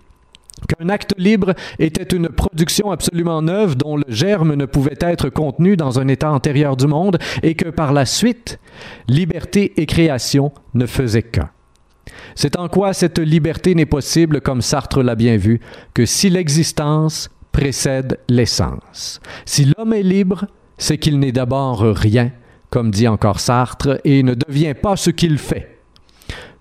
qu'un 0.67 0.89
acte 0.89 1.15
libre 1.19 1.55
était 1.79 2.17
une 2.17 2.29
production 2.29 2.91
absolument 2.91 3.43
neuve 3.43 3.77
dont 3.77 3.97
le 3.97 4.05
germe 4.09 4.55
ne 4.55 4.67
pouvait 4.67 4.97
être 5.01 5.29
contenu 5.29 5.77
dans 5.77 6.01
un 6.01 6.09
état 6.09 6.33
antérieur 6.33 6.77
du 6.77 6.87
monde 6.87 7.19
et 7.43 7.55
que 7.55 7.69
par 7.69 7.93
la 7.93 8.07
suite, 8.07 8.59
liberté 9.09 9.75
et 9.77 9.87
création 9.87 10.53
ne 10.75 10.87
faisaient 10.87 11.23
qu'un. 11.23 11.51
C'est 12.35 12.57
en 12.57 12.69
quoi 12.69 12.93
cette 12.93 13.19
liberté 13.19 13.75
n'est 13.75 13.87
possible, 13.87 14.41
comme 14.41 14.63
Sartre 14.63 15.03
l'a 15.03 15.15
bien 15.15 15.37
vu, 15.37 15.61
que 15.95 16.07
si 16.07 16.31
l'existence 16.31 17.31
précède 17.53 18.19
l'essence. 18.29 19.21
Si 19.45 19.65
l'homme 19.65 19.95
est 19.95 20.03
libre, 20.03 20.47
c'est 20.79 20.99
qu'il 20.99 21.19
n'est 21.19 21.33
d'abord 21.33 21.81
rien, 21.81 22.33
comme 22.71 22.91
dit 22.91 23.09
encore 23.09 23.41
Sartre, 23.41 23.99
et 24.05 24.23
ne 24.23 24.35
devient 24.35 24.75
pas 24.75 24.97
ce 24.97 25.11
qu'il 25.11 25.39
fait. 25.39 25.79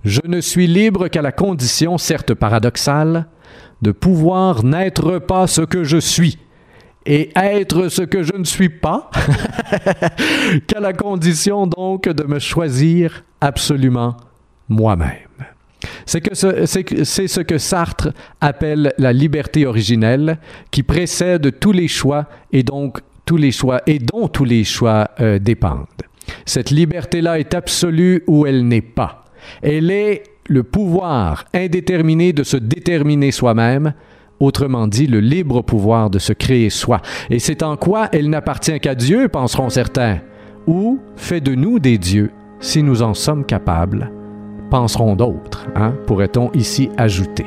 Je 0.05 0.21
ne 0.25 0.39
suis 0.39 0.67
libre 0.67 1.07
qu'à 1.07 1.21
la 1.21 1.31
condition, 1.31 1.97
certes 1.97 2.33
paradoxale, 2.33 3.27
de 3.81 3.91
pouvoir 3.91 4.63
n'être 4.63 5.19
pas 5.19 5.47
ce 5.47 5.61
que 5.61 5.83
je 5.83 5.97
suis 5.97 6.37
et 7.05 7.31
être 7.35 7.89
ce 7.89 8.01
que 8.01 8.23
je 8.23 8.33
ne 8.35 8.45
suis 8.45 8.69
pas, 8.69 9.11
qu'à 10.67 10.79
la 10.79 10.93
condition 10.93 11.67
donc 11.67 12.09
de 12.09 12.23
me 12.23 12.39
choisir 12.39 13.23
absolument 13.41 14.17
moi-même. 14.69 15.09
C'est 16.05 16.33
ce- 16.33 16.65
ce 16.65 17.41
que 17.41 17.57
Sartre 17.57 18.09
appelle 18.41 18.93
la 18.97 19.13
liberté 19.13 19.65
originelle, 19.65 20.39
qui 20.71 20.83
précède 20.83 21.59
tous 21.59 21.71
les 21.71 21.87
choix 21.87 22.25
et 22.51 22.63
donc 22.63 22.99
tous 23.25 23.37
les 23.37 23.51
choix 23.51 23.81
et 23.87 23.99
dont 23.99 24.27
tous 24.27 24.45
les 24.45 24.63
choix 24.63 25.09
euh, 25.19 25.39
dépendent. 25.39 25.85
Cette 26.45 26.71
liberté-là 26.71 27.39
est 27.39 27.53
absolue 27.53 28.23
ou 28.27 28.45
elle 28.45 28.67
n'est 28.67 28.81
pas. 28.81 29.25
Elle 29.61 29.91
est 29.91 30.23
le 30.47 30.63
pouvoir 30.63 31.45
indéterminé 31.53 32.33
de 32.33 32.43
se 32.43 32.57
déterminer 32.57 33.31
soi-même, 33.31 33.93
autrement 34.39 34.87
dit 34.87 35.07
le 35.07 35.19
libre 35.19 35.61
pouvoir 35.61 36.09
de 36.09 36.19
se 36.19 36.33
créer 36.33 36.69
soi. 36.69 37.01
Et 37.29 37.39
c'est 37.39 37.63
en 37.63 37.77
quoi 37.77 38.09
elle 38.11 38.29
n'appartient 38.29 38.79
qu'à 38.79 38.95
Dieu, 38.95 39.27
penseront 39.27 39.69
certains, 39.69 40.19
ou 40.67 40.99
fait 41.15 41.41
de 41.41 41.55
nous 41.55 41.79
des 41.79 41.97
dieux, 41.97 42.31
si 42.59 42.83
nous 42.83 43.01
en 43.01 43.13
sommes 43.13 43.45
capables, 43.45 44.11
penseront 44.75 45.15
d'autres, 45.15 45.67
hein, 45.77 45.93
pourrait-on 46.05 46.51
ici 46.51 46.89
ajouter. 46.97 47.45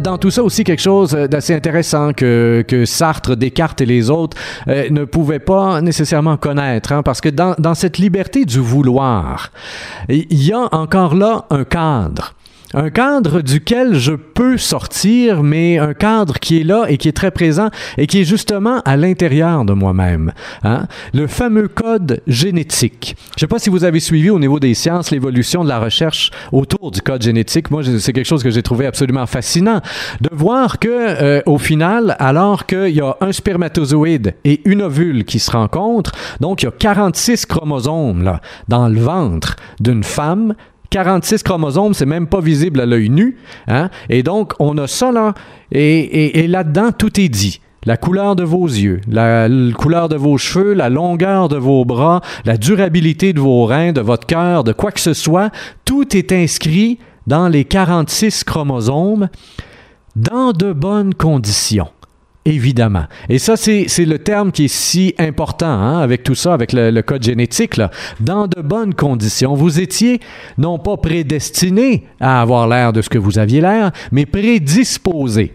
Dans 0.00 0.18
tout 0.18 0.30
ça 0.30 0.42
aussi 0.42 0.64
quelque 0.64 0.82
chose 0.82 1.12
d'assez 1.12 1.54
intéressant 1.54 2.12
que, 2.12 2.64
que 2.66 2.84
Sartre, 2.84 3.36
Descartes 3.36 3.80
et 3.80 3.86
les 3.86 4.10
autres 4.10 4.36
euh, 4.68 4.88
ne 4.90 5.04
pouvaient 5.04 5.38
pas 5.38 5.80
nécessairement 5.80 6.36
connaître, 6.36 6.92
hein, 6.92 7.02
parce 7.02 7.20
que 7.20 7.28
dans, 7.28 7.54
dans 7.58 7.74
cette 7.74 7.98
liberté 7.98 8.44
du 8.44 8.58
vouloir, 8.58 9.50
il 10.08 10.42
y 10.42 10.52
a 10.52 10.68
encore 10.72 11.14
là 11.14 11.46
un 11.50 11.64
cadre. 11.64 12.34
Un 12.72 12.90
cadre 12.90 13.40
duquel 13.40 13.94
je 13.94 14.12
peux 14.12 14.56
sortir, 14.56 15.42
mais 15.42 15.78
un 15.78 15.92
cadre 15.92 16.38
qui 16.38 16.60
est 16.60 16.64
là 16.64 16.84
et 16.88 16.98
qui 16.98 17.08
est 17.08 17.12
très 17.12 17.32
présent 17.32 17.68
et 17.98 18.06
qui 18.06 18.20
est 18.20 18.24
justement 18.24 18.80
à 18.84 18.96
l'intérieur 18.96 19.64
de 19.64 19.72
moi-même. 19.72 20.32
Hein? 20.62 20.86
Le 21.12 21.26
fameux 21.26 21.66
code 21.66 22.22
génétique. 22.28 23.16
Je 23.30 23.34
ne 23.34 23.40
sais 23.40 23.46
pas 23.48 23.58
si 23.58 23.70
vous 23.70 23.82
avez 23.82 23.98
suivi 23.98 24.30
au 24.30 24.38
niveau 24.38 24.60
des 24.60 24.74
sciences 24.74 25.10
l'évolution 25.10 25.64
de 25.64 25.68
la 25.68 25.80
recherche 25.80 26.30
autour 26.52 26.92
du 26.92 27.02
code 27.02 27.22
génétique. 27.22 27.72
Moi, 27.72 27.82
c'est 27.98 28.12
quelque 28.12 28.28
chose 28.28 28.44
que 28.44 28.50
j'ai 28.50 28.62
trouvé 28.62 28.86
absolument 28.86 29.26
fascinant 29.26 29.80
de 30.20 30.28
voir 30.30 30.78
que, 30.78 30.88
euh, 30.88 31.42
au 31.46 31.58
final, 31.58 32.14
alors 32.20 32.66
qu'il 32.66 32.90
y 32.94 33.00
a 33.00 33.16
un 33.20 33.32
spermatozoïde 33.32 34.34
et 34.44 34.60
une 34.64 34.82
ovule 34.82 35.24
qui 35.24 35.40
se 35.40 35.50
rencontrent, 35.50 36.12
donc 36.38 36.62
il 36.62 36.66
y 36.66 36.68
a 36.68 36.72
46 36.72 37.46
chromosomes 37.46 38.22
là, 38.22 38.40
dans 38.68 38.88
le 38.88 39.00
ventre 39.00 39.56
d'une 39.80 40.04
femme 40.04 40.54
46 40.90 41.42
chromosomes, 41.42 41.94
c'est 41.94 42.06
même 42.06 42.26
pas 42.26 42.40
visible 42.40 42.80
à 42.80 42.86
l'œil 42.86 43.08
nu. 43.08 43.36
Hein? 43.68 43.90
Et 44.08 44.22
donc, 44.22 44.54
on 44.58 44.76
a 44.78 44.86
ça 44.86 45.12
là, 45.12 45.34
et, 45.72 46.46
là-dedans, 46.48 46.90
tout 46.92 47.20
est 47.20 47.28
dit. 47.28 47.60
La 47.86 47.96
couleur 47.96 48.36
de 48.36 48.42
vos 48.42 48.66
yeux, 48.66 49.00
la, 49.08 49.48
la 49.48 49.72
couleur 49.72 50.10
de 50.10 50.16
vos 50.16 50.36
cheveux, 50.36 50.74
la 50.74 50.90
longueur 50.90 51.48
de 51.48 51.56
vos 51.56 51.86
bras, 51.86 52.20
la 52.44 52.58
durabilité 52.58 53.32
de 53.32 53.40
vos 53.40 53.64
reins, 53.64 53.92
de 53.92 54.02
votre 54.02 54.26
cœur, 54.26 54.64
de 54.64 54.72
quoi 54.72 54.92
que 54.92 55.00
ce 55.00 55.14
soit, 55.14 55.50
tout 55.86 56.14
est 56.14 56.30
inscrit 56.32 56.98
dans 57.26 57.48
les 57.48 57.64
46 57.64 58.44
chromosomes 58.44 59.30
dans 60.16 60.52
de 60.52 60.72
bonnes 60.72 61.14
conditions. 61.14 61.88
Évidemment. 62.46 63.04
Et 63.28 63.38
ça, 63.38 63.56
c'est 63.56 63.86
le 63.98 64.18
terme 64.18 64.50
qui 64.50 64.64
est 64.64 64.68
si 64.68 65.14
important 65.18 65.66
hein, 65.66 66.00
avec 66.00 66.22
tout 66.22 66.34
ça, 66.34 66.54
avec 66.54 66.72
le, 66.72 66.90
le 66.90 67.02
code 67.02 67.22
génétique. 67.22 67.76
Là. 67.76 67.90
Dans 68.18 68.46
de 68.46 68.62
bonnes 68.62 68.94
conditions, 68.94 69.54
vous 69.54 69.78
étiez 69.78 70.20
non 70.56 70.78
pas 70.78 70.96
prédestiné 70.96 72.06
à 72.18 72.40
avoir 72.40 72.66
l'air 72.66 72.94
de 72.94 73.02
ce 73.02 73.10
que 73.10 73.18
vous 73.18 73.38
aviez 73.38 73.60
l'air, 73.60 73.92
mais 74.10 74.24
prédisposé. 74.24 75.54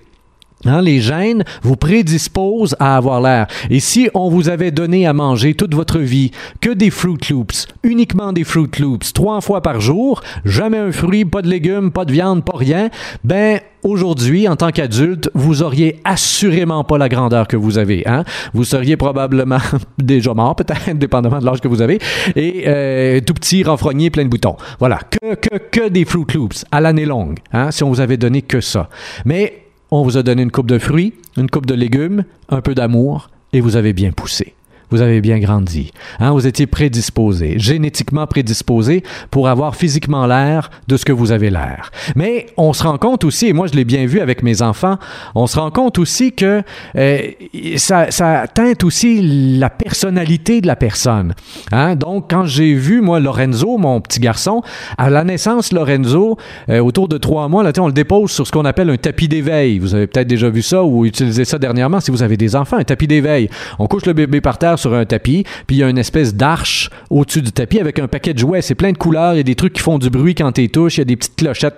Hein, 0.65 0.81
les 0.81 0.99
gènes 0.99 1.43
vous 1.61 1.75
prédisposent 1.75 2.75
à 2.79 2.97
avoir 2.97 3.21
l'air. 3.21 3.47
Et 3.69 3.79
si 3.79 4.09
on 4.13 4.29
vous 4.29 4.49
avait 4.49 4.71
donné 4.71 5.05
à 5.05 5.13
manger 5.13 5.53
toute 5.53 5.75
votre 5.75 5.99
vie 5.99 6.31
que 6.61 6.71
des 6.71 6.89
Fruit 6.89 7.17
Loops, 7.29 7.67
uniquement 7.83 8.33
des 8.33 8.43
Fruit 8.43 8.69
Loops, 8.79 9.13
trois 9.13 9.41
fois 9.41 9.61
par 9.61 9.79
jour, 9.79 10.21
jamais 10.43 10.77
un 10.77 10.91
fruit, 10.91 11.25
pas 11.25 11.41
de 11.41 11.49
légumes, 11.49 11.91
pas 11.91 12.05
de 12.05 12.11
viande, 12.11 12.43
pas 12.43 12.57
rien, 12.57 12.89
ben 13.23 13.59
aujourd'hui, 13.83 14.47
en 14.47 14.55
tant 14.55 14.71
qu'adulte, 14.71 15.29
vous 15.35 15.61
auriez 15.61 15.99
assurément 16.03 16.83
pas 16.83 16.97
la 16.97 17.07
grandeur 17.07 17.47
que 17.47 17.55
vous 17.55 17.77
avez. 17.77 18.07
Hein? 18.07 18.23
Vous 18.53 18.63
seriez 18.63 18.97
probablement 18.97 19.59
déjà 19.97 20.33
mort, 20.33 20.55
peut-être, 20.55 20.93
dépendamment 20.97 21.39
de 21.39 21.45
l'âge 21.45 21.61
que 21.61 21.67
vous 21.67 21.81
avez, 21.81 21.99
et 22.35 22.63
euh, 22.67 23.19
tout 23.21 23.35
petit, 23.35 23.63
renfrogné, 23.63 24.09
plein 24.09 24.23
de 24.23 24.29
boutons. 24.29 24.57
Voilà, 24.79 24.99
que, 24.99 25.35
que, 25.35 25.57
que 25.57 25.89
des 25.89 26.05
Fruit 26.05 26.25
Loops 26.33 26.65
à 26.71 26.81
l'année 26.81 27.05
longue, 27.05 27.37
hein, 27.53 27.71
si 27.71 27.83
on 27.83 27.89
vous 27.89 28.01
avait 28.01 28.17
donné 28.17 28.41
que 28.41 28.61
ça. 28.61 28.89
Mais 29.25 29.64
on 29.99 30.03
vous 30.03 30.17
a 30.17 30.23
donné 30.23 30.41
une 30.41 30.51
coupe 30.51 30.67
de 30.67 30.79
fruits, 30.79 31.13
une 31.37 31.49
coupe 31.49 31.65
de 31.65 31.73
légumes, 31.73 32.25
un 32.49 32.61
peu 32.61 32.75
d'amour, 32.75 33.29
et 33.53 33.61
vous 33.61 33.75
avez 33.75 33.93
bien 33.93 34.11
poussé. 34.11 34.53
Vous 34.89 35.01
avez 35.01 35.21
bien 35.21 35.39
grandi. 35.39 35.91
Hein, 36.19 36.31
vous 36.31 36.47
étiez 36.47 36.67
prédisposé, 36.67 37.55
génétiquement 37.57 38.27
prédisposé 38.27 39.03
pour 39.31 39.47
avoir 39.47 39.75
physiquement 39.75 40.25
l'air 40.25 40.69
de 40.87 40.97
ce 40.97 41.05
que 41.05 41.11
vous 41.11 41.31
avez 41.31 41.49
l'air. 41.49 41.91
Mais 42.15 42.47
on 42.57 42.73
se 42.73 42.83
rend 42.83 42.97
compte 42.97 43.23
aussi, 43.23 43.47
et 43.47 43.53
moi 43.53 43.67
je 43.67 43.73
l'ai 43.73 43.85
bien 43.85 44.05
vu 44.05 44.19
avec 44.19 44.43
mes 44.43 44.61
enfants, 44.61 44.97
on 45.33 45.47
se 45.47 45.59
rend 45.59 45.71
compte 45.71 45.99
aussi 45.99 46.33
que 46.33 46.61
euh, 46.95 47.31
ça, 47.77 48.07
teinte 48.53 48.83
aussi 48.83 49.57
la 49.57 49.69
personnalité 49.69 50.61
de 50.61 50.67
la 50.67 50.75
personne. 50.75 51.33
Hein? 51.71 51.95
Donc 51.95 52.29
quand 52.29 52.45
j'ai 52.45 52.73
vu, 52.73 53.01
moi, 53.01 53.19
Lorenzo, 53.19 53.77
mon 53.77 54.01
petit 54.01 54.19
garçon, 54.19 54.61
à 54.97 55.09
la 55.09 55.23
naissance, 55.23 55.71
Lorenzo, 55.71 56.37
euh, 56.69 56.79
autour 56.79 57.07
de 57.07 57.17
trois 57.17 57.47
mois, 57.47 57.63
là, 57.63 57.71
on 57.79 57.87
le 57.87 57.93
dépose 57.93 58.31
sur 58.31 58.47
ce 58.47 58.51
qu'on 58.51 58.65
appelle 58.65 58.89
un 58.89 58.97
tapis 58.97 59.27
d'éveil. 59.27 59.79
Vous 59.79 59.95
avez 59.95 60.07
peut-être 60.07 60.27
déjà 60.27 60.49
vu 60.49 60.61
ça 60.61 60.83
ou 60.83 61.05
utilisé 61.05 61.45
ça 61.45 61.57
dernièrement 61.57 61.99
si 61.99 62.11
vous 62.11 62.23
avez 62.23 62.37
des 62.37 62.55
enfants, 62.55 62.77
un 62.77 62.83
tapis 62.83 63.07
d'éveil. 63.07 63.49
On 63.79 63.87
couche 63.87 64.05
le 64.05 64.13
bébé 64.13 64.41
par 64.41 64.57
terre 64.57 64.74
sur 64.77 64.93
un 64.93 65.05
tapis, 65.05 65.43
puis 65.67 65.77
il 65.77 65.79
y 65.79 65.83
a 65.83 65.89
une 65.89 65.97
espèce 65.97 66.33
d'arche 66.33 66.89
au-dessus 67.09 67.41
du 67.41 67.51
tapis 67.51 67.79
avec 67.79 67.99
un 67.99 68.07
paquet 68.07 68.33
de 68.33 68.39
jouets. 68.39 68.61
C'est 68.61 68.75
plein 68.75 68.91
de 68.91 68.97
couleurs, 68.97 69.33
il 69.33 69.37
y 69.37 69.39
a 69.39 69.43
des 69.43 69.55
trucs 69.55 69.73
qui 69.73 69.81
font 69.81 69.97
du 69.97 70.09
bruit 70.09 70.35
quand 70.35 70.51
tu 70.51 70.69
touches, 70.69 70.97
il 70.97 71.01
y 71.01 71.01
a 71.01 71.05
des 71.05 71.15
petites 71.15 71.35
clochettes. 71.35 71.75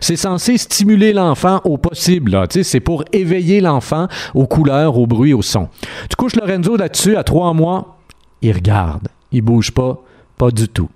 C'est 0.00 0.16
censé 0.16 0.58
stimuler 0.58 1.12
l'enfant 1.12 1.60
au 1.64 1.78
possible. 1.78 2.46
C'est 2.50 2.80
pour 2.80 3.04
éveiller 3.12 3.60
l'enfant 3.60 4.08
aux 4.34 4.46
couleurs, 4.46 4.98
au 4.98 5.06
bruit, 5.06 5.32
au 5.32 5.42
son. 5.42 5.68
Tu 6.08 6.16
couches 6.16 6.36
Lorenzo 6.36 6.76
là-dessus 6.76 7.16
à 7.16 7.24
trois 7.24 7.52
mois, 7.52 7.98
il 8.42 8.52
regarde. 8.52 9.08
Il 9.32 9.42
bouge 9.42 9.72
pas, 9.72 10.02
pas 10.38 10.50
du 10.50 10.68
tout. 10.68 10.88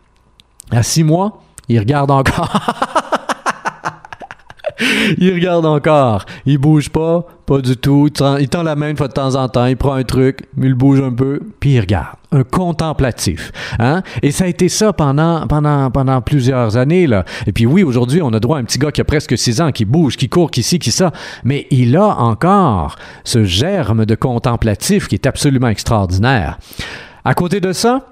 À 0.71 0.83
six 0.83 1.03
mois, 1.03 1.43
il 1.69 1.79
regarde 1.79 2.11
encore. 2.11 2.53
il 5.19 5.33
regarde 5.35 5.67
encore. 5.67 6.25
Il 6.47 6.59
bouge 6.59 6.91
pas, 6.91 7.27
pas 7.47 7.61
du 7.61 7.77
tout. 7.77 8.09
Il 8.41 8.49
tend, 8.49 8.63
la 8.63 8.77
main 8.77 8.91
une 8.91 8.97
fois 8.97 9.09
de 9.09 9.13
temps 9.13 9.35
en 9.35 9.49
temps. 9.49 9.67
Il 9.67 9.77
prend 9.77 9.95
un 9.95 10.05
truc, 10.05 10.49
il 10.61 10.75
bouge 10.75 11.01
un 11.01 11.13
peu, 11.13 11.41
puis 11.61 11.75
il 11.75 11.81
regarde. 11.81 12.17
Un 12.31 12.45
contemplatif. 12.45 13.53
Hein? 13.79 14.03
Et 14.23 14.33
ça 14.33 14.45
a 14.45 14.47
été 14.49 14.69
ça 14.69 14.93
pendant 14.93 16.21
plusieurs 16.21 16.77
années. 16.77 17.07
Là. 17.07 17.25
Et 17.47 17.53
puis 17.53 17.65
oui, 17.65 17.83
aujourd'hui, 17.83 18.21
on 18.21 18.33
a 18.35 18.41
droit 18.41 18.59
à 18.59 18.61
un 18.61 18.65
petit 18.65 18.79
gars 18.79 18.93
qui 18.93 19.01
a 19.01 19.05
presque 19.05 19.39
6 19.39 19.63
ans, 19.63 19.73
qui 19.73 19.87
bouge, 19.87 20.17
qui 20.17 20.29
court, 20.29 20.51
qui 20.51 20.63
ci, 20.63 20.79
qui 20.79 20.91
ça. 20.91 21.13
Mais 21.45 21.67
il 21.71 21.97
a 21.97 22.07
encore 22.07 22.97
ce 23.25 23.45
germe 23.45 24.05
de 24.05 24.15
contemplatif 24.15 25.09
qui 25.09 25.15
est 25.15 25.27
absolument 25.27 25.69
extraordinaire. 25.69 26.59
À 27.25 27.35
côté 27.35 27.61
de 27.61 27.73
ça, 27.73 28.07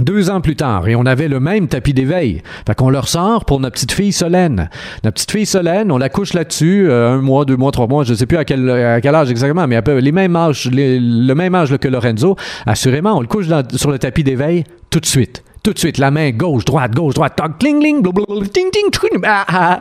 deux 0.00 0.30
ans 0.30 0.40
plus 0.40 0.56
tard, 0.56 0.88
et 0.88 0.96
on 0.96 1.06
avait 1.06 1.28
le 1.28 1.40
même 1.40 1.68
tapis 1.68 1.92
d'éveil. 1.94 2.42
Fait 2.66 2.74
qu'on 2.74 2.90
le 2.90 2.98
ressort 2.98 3.44
pour 3.44 3.60
notre 3.60 3.74
petite 3.74 3.92
fille 3.92 4.12
Solène. 4.12 4.68
Notre 5.04 5.14
petite 5.14 5.30
fille 5.30 5.46
Solène, 5.46 5.92
on 5.92 5.98
la 5.98 6.08
couche 6.08 6.32
là-dessus, 6.34 6.86
euh, 6.88 7.10
un 7.12 7.18
mois, 7.20 7.44
deux 7.44 7.56
mois, 7.56 7.70
trois 7.72 7.86
mois, 7.86 8.04
je 8.04 8.12
ne 8.12 8.16
sais 8.16 8.26
plus 8.26 8.36
à 8.38 8.44
quel, 8.44 8.68
à 8.70 9.00
quel 9.00 9.14
âge 9.14 9.30
exactement, 9.30 9.66
mais 9.66 9.76
à 9.76 9.82
peu, 9.82 9.98
les 9.98 10.12
mêmes 10.12 10.34
âges, 10.36 10.68
les- 10.72 10.98
le 11.00 11.34
même 11.34 11.54
âge 11.54 11.76
que 11.76 11.88
Lorenzo. 11.88 12.36
Assurément, 12.66 13.16
on 13.16 13.20
le 13.20 13.26
couche 13.26 13.46
dans- 13.48 13.66
sur 13.76 13.90
le 13.90 13.98
tapis 13.98 14.24
d'éveil 14.24 14.64
tout 14.90 15.00
de 15.00 15.06
suite. 15.06 15.42
Tout 15.62 15.74
de 15.74 15.78
suite, 15.78 15.98
la 15.98 16.10
main 16.10 16.30
gauche, 16.30 16.64
droite, 16.64 16.94
gauche, 16.94 17.14
droite, 17.14 17.34
toc, 17.36 17.58
cling, 17.58 17.80
cling, 17.80 18.00
blablabla, 18.02 18.48
ting, 18.48 18.70
ting, 18.70 18.90
tchouing, 18.90 19.20
ah, 19.24 19.44
ah. 19.48 19.80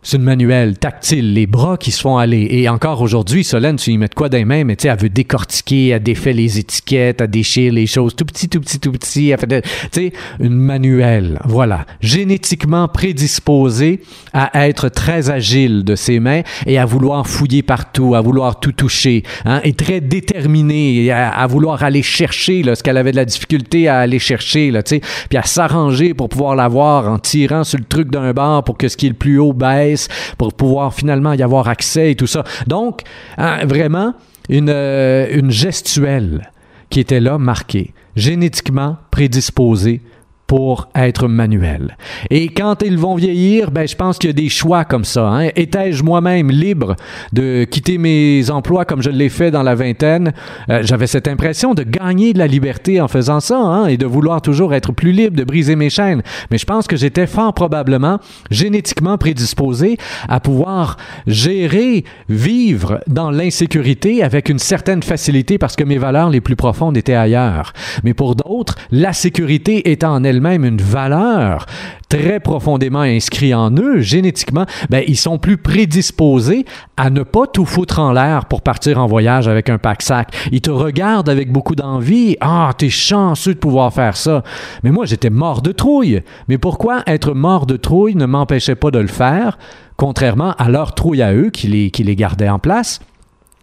C'est 0.00 0.16
une 0.16 0.22
manuelle 0.22 0.78
tactile, 0.78 1.34
les 1.34 1.48
bras 1.48 1.76
qui 1.76 1.90
se 1.90 2.00
font 2.00 2.18
aller. 2.18 2.46
Et 2.50 2.68
encore 2.68 3.02
aujourd'hui, 3.02 3.42
Solène, 3.42 3.76
tu 3.76 3.90
y 3.90 3.98
mets 3.98 4.06
de 4.06 4.14
quoi 4.14 4.28
les 4.28 4.44
mains, 4.44 4.62
mais 4.62 4.76
tu 4.76 4.82
sais, 4.82 4.88
elle 4.88 4.98
veut 4.98 5.08
décortiquer, 5.08 5.88
elle 5.88 6.02
défait 6.02 6.32
les 6.32 6.60
étiquettes, 6.60 7.20
elle 7.20 7.28
déchire 7.28 7.72
les 7.72 7.88
choses 7.88 8.14
tout 8.14 8.24
petit, 8.24 8.48
tout 8.48 8.60
petit, 8.60 8.78
tout 8.78 8.92
petit. 8.92 9.34
Tu 9.36 9.60
sais, 9.90 10.12
une 10.38 10.54
manuelle. 10.54 11.40
Voilà. 11.44 11.84
Génétiquement 12.00 12.86
prédisposée 12.86 14.00
à 14.32 14.68
être 14.68 14.88
très 14.88 15.30
agile 15.30 15.82
de 15.82 15.96
ses 15.96 16.20
mains 16.20 16.42
et 16.66 16.78
à 16.78 16.84
vouloir 16.84 17.26
fouiller 17.26 17.64
partout, 17.64 18.14
à 18.14 18.20
vouloir 18.20 18.60
tout 18.60 18.72
toucher, 18.72 19.24
hein, 19.44 19.60
et 19.64 19.72
très 19.72 20.00
déterminée 20.00 21.10
à, 21.10 21.46
vouloir 21.48 21.82
aller 21.82 22.02
chercher 22.02 22.62
là, 22.62 22.76
ce 22.76 22.84
qu'elle 22.84 22.98
avait 22.98 23.10
de 23.10 23.16
la 23.16 23.24
difficulté 23.24 23.88
à 23.88 23.98
aller 23.98 24.20
chercher, 24.20 24.70
tu 24.72 24.80
sais, 24.84 25.00
puis 25.28 25.38
à 25.38 25.42
s'arranger 25.42 26.14
pour 26.14 26.28
pouvoir 26.28 26.54
l'avoir 26.54 27.10
en 27.10 27.18
tirant 27.18 27.64
sur 27.64 27.78
le 27.78 27.84
truc 27.84 28.10
d'un 28.10 28.32
bar 28.32 28.62
pour 28.62 28.78
que 28.78 28.88
ce 28.88 28.96
qui 28.96 29.06
est 29.06 29.10
le 29.10 29.14
plus 29.14 29.38
haut 29.38 29.52
baisse, 29.52 29.87
pour 30.36 30.54
pouvoir 30.54 30.94
finalement 30.94 31.32
y 31.32 31.42
avoir 31.42 31.68
accès 31.68 32.12
et 32.12 32.14
tout 32.14 32.26
ça. 32.26 32.44
Donc, 32.66 33.02
hein, 33.36 33.64
vraiment, 33.66 34.14
une, 34.48 34.70
euh, 34.70 35.26
une 35.30 35.50
gestuelle 35.50 36.50
qui 36.90 37.00
était 37.00 37.20
là, 37.20 37.38
marquée, 37.38 37.92
génétiquement 38.16 38.96
prédisposée 39.10 40.00
pour 40.48 40.88
être 40.94 41.28
manuel. 41.28 41.96
Et 42.30 42.48
quand 42.48 42.82
ils 42.82 42.96
vont 42.96 43.14
vieillir, 43.14 43.70
ben, 43.70 43.86
je 43.86 43.94
pense 43.94 44.18
qu'il 44.18 44.30
y 44.30 44.32
a 44.32 44.34
des 44.34 44.48
choix 44.48 44.84
comme 44.86 45.04
ça. 45.04 45.28
Hein. 45.28 45.50
Étais-je 45.54 46.02
moi-même 46.02 46.50
libre 46.50 46.96
de 47.34 47.64
quitter 47.64 47.98
mes 47.98 48.50
emplois 48.50 48.86
comme 48.86 49.02
je 49.02 49.10
l'ai 49.10 49.28
fait 49.28 49.50
dans 49.50 49.62
la 49.62 49.74
vingtaine? 49.74 50.32
Euh, 50.70 50.80
J'avais 50.82 51.06
cette 51.06 51.28
impression 51.28 51.74
de 51.74 51.82
gagner 51.82 52.32
de 52.32 52.38
la 52.38 52.46
liberté 52.46 52.98
en 52.98 53.08
faisant 53.08 53.40
ça 53.40 53.58
hein, 53.58 53.86
et 53.88 53.98
de 53.98 54.06
vouloir 54.06 54.40
toujours 54.40 54.72
être 54.72 54.90
plus 54.92 55.12
libre, 55.12 55.36
de 55.36 55.44
briser 55.44 55.76
mes 55.76 55.90
chaînes. 55.90 56.22
Mais 56.50 56.56
je 56.56 56.64
pense 56.64 56.86
que 56.86 56.96
j'étais 56.96 57.26
fort 57.26 57.52
probablement 57.52 58.18
génétiquement 58.50 59.18
prédisposé 59.18 59.98
à 60.30 60.40
pouvoir 60.40 60.96
gérer, 61.26 62.04
vivre 62.30 63.00
dans 63.06 63.30
l'insécurité 63.30 64.22
avec 64.22 64.48
une 64.48 64.58
certaine 64.58 65.02
facilité 65.02 65.58
parce 65.58 65.76
que 65.76 65.84
mes 65.84 65.98
valeurs 65.98 66.30
les 66.30 66.40
plus 66.40 66.56
profondes 66.56 66.96
étaient 66.96 67.14
ailleurs. 67.14 67.74
Mais 68.02 68.14
pour 68.14 68.34
d'autres, 68.34 68.76
la 68.90 69.12
sécurité 69.12 69.90
étant 69.90 70.14
en 70.14 70.24
elle-même 70.38 70.64
une 70.64 70.80
valeur 70.80 71.66
très 72.08 72.40
profondément 72.40 73.00
inscrite 73.00 73.54
en 73.54 73.70
eux, 73.72 74.00
génétiquement, 74.00 74.64
ben, 74.88 75.04
ils 75.06 75.16
sont 75.16 75.38
plus 75.38 75.56
prédisposés 75.56 76.64
à 76.96 77.10
ne 77.10 77.22
pas 77.22 77.46
tout 77.46 77.66
foutre 77.66 77.98
en 77.98 78.12
l'air 78.12 78.46
pour 78.46 78.62
partir 78.62 78.98
en 78.98 79.06
voyage 79.06 79.48
avec 79.48 79.68
un 79.68 79.78
pack-sac. 79.78 80.34
Ils 80.52 80.60
te 80.60 80.70
regardent 80.70 81.28
avec 81.28 81.52
beaucoup 81.52 81.74
d'envie. 81.74 82.36
Ah, 82.40 82.70
t'es 82.76 82.88
chanceux 82.88 83.54
de 83.54 83.58
pouvoir 83.58 83.92
faire 83.92 84.16
ça. 84.16 84.42
Mais 84.84 84.90
moi, 84.90 85.04
j'étais 85.04 85.30
mort 85.30 85.60
de 85.60 85.72
trouille. 85.72 86.22
Mais 86.48 86.56
pourquoi 86.56 87.02
être 87.06 87.34
mort 87.34 87.66
de 87.66 87.76
trouille 87.76 88.14
ne 88.14 88.26
m'empêchait 88.26 88.74
pas 88.74 88.90
de 88.90 88.98
le 88.98 89.08
faire, 89.08 89.58
contrairement 89.96 90.52
à 90.58 90.68
leur 90.68 90.94
trouille 90.94 91.22
à 91.22 91.34
eux 91.34 91.50
qui 91.50 91.66
les, 91.66 91.90
qui 91.90 92.04
les 92.04 92.16
gardaient 92.16 92.48
en 92.48 92.58
place? 92.58 93.00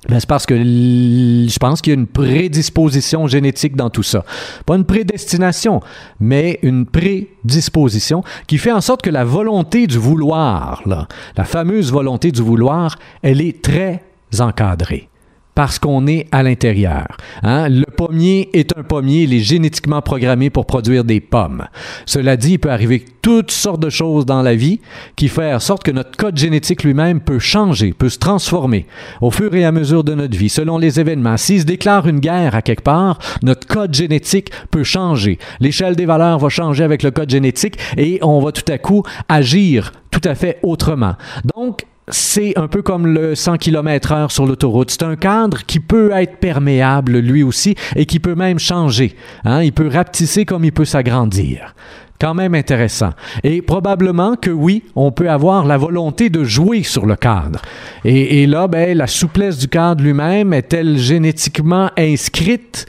Ben, 0.09 0.19
c'est 0.19 0.29
parce 0.29 0.45
que 0.45 0.55
je 0.55 1.57
pense 1.59 1.81
qu'il 1.81 1.93
y 1.93 1.95
a 1.95 1.99
une 1.99 2.07
prédisposition 2.07 3.27
génétique 3.27 3.75
dans 3.75 3.89
tout 3.89 4.03
ça. 4.03 4.23
Pas 4.65 4.75
une 4.75 4.85
prédestination, 4.85 5.81
mais 6.19 6.59
une 6.61 6.85
prédisposition 6.85 8.23
qui 8.47 8.57
fait 8.57 8.71
en 8.71 8.81
sorte 8.81 9.01
que 9.01 9.09
la 9.09 9.23
volonté 9.23 9.87
du 9.87 9.97
vouloir, 9.97 10.81
là, 10.85 11.07
la 11.35 11.43
fameuse 11.43 11.91
volonté 11.91 12.31
du 12.31 12.41
vouloir, 12.41 12.97
elle 13.23 13.41
est 13.41 13.61
très 13.61 14.03
encadrée 14.39 15.09
parce 15.55 15.79
qu'on 15.79 16.05
est 16.05 16.27
à 16.31 16.43
l'intérieur. 16.43 17.07
Hein? 17.41 17.69
Le 17.69 17.85
pommier 17.85 18.49
est 18.53 18.77
un 18.77 18.83
pommier, 18.83 19.23
il 19.23 19.33
est 19.33 19.39
génétiquement 19.39 20.01
programmé 20.01 20.49
pour 20.49 20.65
produire 20.65 21.03
des 21.03 21.21
pommes. 21.21 21.65
Cela 22.05 22.37
dit, 22.37 22.53
il 22.53 22.59
peut 22.59 22.71
arriver 22.71 23.03
toutes 23.21 23.51
sortes 23.51 23.79
de 23.79 23.89
choses 23.89 24.25
dans 24.25 24.41
la 24.41 24.55
vie 24.55 24.81
qui 25.15 25.29
font 25.29 25.55
en 25.55 25.59
sorte 25.59 25.83
que 25.83 25.91
notre 25.91 26.15
code 26.17 26.37
génétique 26.37 26.83
lui-même 26.83 27.21
peut 27.21 27.39
changer, 27.39 27.93
peut 27.93 28.09
se 28.09 28.19
transformer 28.19 28.85
au 29.21 29.31
fur 29.31 29.55
et 29.55 29.65
à 29.65 29.71
mesure 29.71 30.03
de 30.03 30.13
notre 30.13 30.37
vie, 30.37 30.49
selon 30.49 30.77
les 30.77 30.99
événements. 30.99 31.37
S'il 31.37 31.61
se 31.61 31.65
déclare 31.65 32.07
une 32.07 32.19
guerre 32.19 32.55
à 32.55 32.61
quelque 32.61 32.83
part, 32.83 33.17
notre 33.41 33.65
code 33.65 33.93
génétique 33.93 34.51
peut 34.71 34.83
changer. 34.83 35.39
L'échelle 35.59 35.95
des 35.95 36.05
valeurs 36.05 36.39
va 36.39 36.49
changer 36.49 36.83
avec 36.83 37.01
le 37.01 37.11
code 37.11 37.29
génétique 37.29 37.77
et 37.97 38.19
on 38.21 38.41
va 38.41 38.51
tout 38.51 38.69
à 38.71 38.77
coup 38.77 39.03
agir 39.29 39.93
tout 40.11 40.29
à 40.29 40.35
fait 40.35 40.59
autrement. 40.63 41.15
Donc, 41.55 41.85
c'est 42.07 42.57
un 42.57 42.67
peu 42.67 42.81
comme 42.81 43.07
le 43.07 43.35
100 43.35 43.57
km/h 43.57 44.29
sur 44.29 44.45
l'autoroute. 44.45 44.91
C'est 44.91 45.03
un 45.03 45.15
cadre 45.15 45.65
qui 45.65 45.79
peut 45.79 46.11
être 46.13 46.37
perméable 46.37 47.17
lui 47.17 47.43
aussi 47.43 47.75
et 47.95 48.05
qui 48.05 48.19
peut 48.19 48.35
même 48.35 48.59
changer. 48.59 49.15
Hein? 49.43 49.63
Il 49.63 49.73
peut 49.73 49.87
rapetisser 49.87 50.45
comme 50.45 50.65
il 50.65 50.71
peut 50.71 50.85
s'agrandir. 50.85 51.73
Quand 52.19 52.33
même 52.33 52.55
intéressant. 52.55 53.09
Et 53.43 53.61
probablement 53.61 54.35
que 54.35 54.49
oui, 54.49 54.83
on 54.95 55.11
peut 55.11 55.29
avoir 55.29 55.65
la 55.65 55.77
volonté 55.77 56.29
de 56.29 56.45
jouer 56.45 56.83
sur 56.83 57.05
le 57.05 57.15
cadre. 57.17 57.61
Et, 58.05 58.47
là, 58.47 58.67
ben, 58.67 58.97
la 58.97 59.07
souplesse 59.07 59.57
du 59.57 59.67
cadre 59.67 60.01
lui-même 60.01 60.53
est-elle 60.53 60.97
génétiquement 60.97 61.89
inscrite 61.97 62.85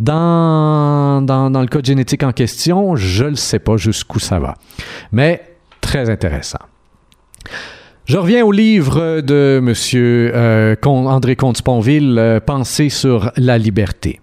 dans, 0.00 1.22
dans, 1.22 1.48
dans 1.48 1.60
le 1.60 1.68
code 1.68 1.86
génétique 1.86 2.24
en 2.24 2.32
question? 2.32 2.96
Je 2.96 3.26
ne 3.26 3.36
sais 3.36 3.60
pas 3.60 3.76
jusqu'où 3.76 4.18
ça 4.18 4.40
va. 4.40 4.54
Mais 5.12 5.42
très 5.80 6.10
intéressant. 6.10 6.58
Je 8.06 8.18
reviens 8.18 8.44
au 8.44 8.52
livre 8.52 9.20
de 9.20 9.58
M. 9.60 9.74
euh, 9.96 10.76
André 10.84 11.34
Comte-Sponville, 11.34 12.16
euh, 12.20 12.38
Pensée 12.38 12.88
sur 12.88 13.32
la 13.36 13.58
liberté. 13.58 14.20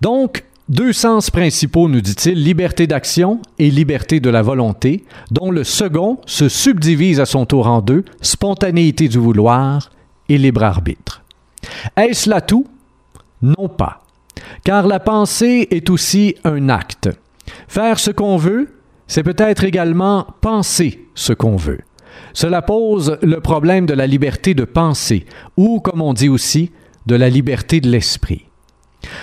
Donc, 0.00 0.42
deux 0.68 0.92
sens 0.92 1.30
principaux, 1.30 1.88
nous 1.88 2.00
dit-il, 2.00 2.42
liberté 2.42 2.88
d'action 2.88 3.40
et 3.60 3.70
liberté 3.70 4.18
de 4.18 4.28
la 4.30 4.42
volonté, 4.42 5.04
dont 5.30 5.52
le 5.52 5.62
second 5.62 6.18
se 6.26 6.48
subdivise 6.48 7.20
à 7.20 7.24
son 7.26 7.46
tour 7.46 7.68
en 7.68 7.82
deux, 7.82 8.04
spontanéité 8.20 9.06
du 9.06 9.18
vouloir 9.18 9.90
et 10.28 10.36
libre 10.36 10.64
arbitre. 10.64 11.22
Est-ce 11.96 12.28
là 12.28 12.40
tout? 12.40 12.66
Non 13.42 13.68
pas. 13.68 14.00
Car 14.64 14.88
la 14.88 14.98
pensée 14.98 15.68
est 15.70 15.88
aussi 15.88 16.34
un 16.42 16.68
acte. 16.68 17.08
Faire 17.68 18.00
ce 18.00 18.10
qu'on 18.10 18.38
veut, 18.38 18.74
c'est 19.06 19.22
peut-être 19.22 19.62
également 19.62 20.26
penser 20.40 21.06
ce 21.14 21.32
qu'on 21.32 21.54
veut. 21.54 21.78
Cela 22.32 22.62
pose 22.62 23.18
le 23.22 23.40
problème 23.40 23.86
de 23.86 23.94
la 23.94 24.06
liberté 24.06 24.54
de 24.54 24.64
penser, 24.64 25.26
ou, 25.56 25.80
comme 25.80 26.02
on 26.02 26.12
dit 26.12 26.28
aussi, 26.28 26.70
de 27.06 27.16
la 27.16 27.28
liberté 27.28 27.80
de 27.80 27.88
l'esprit. 27.88 28.44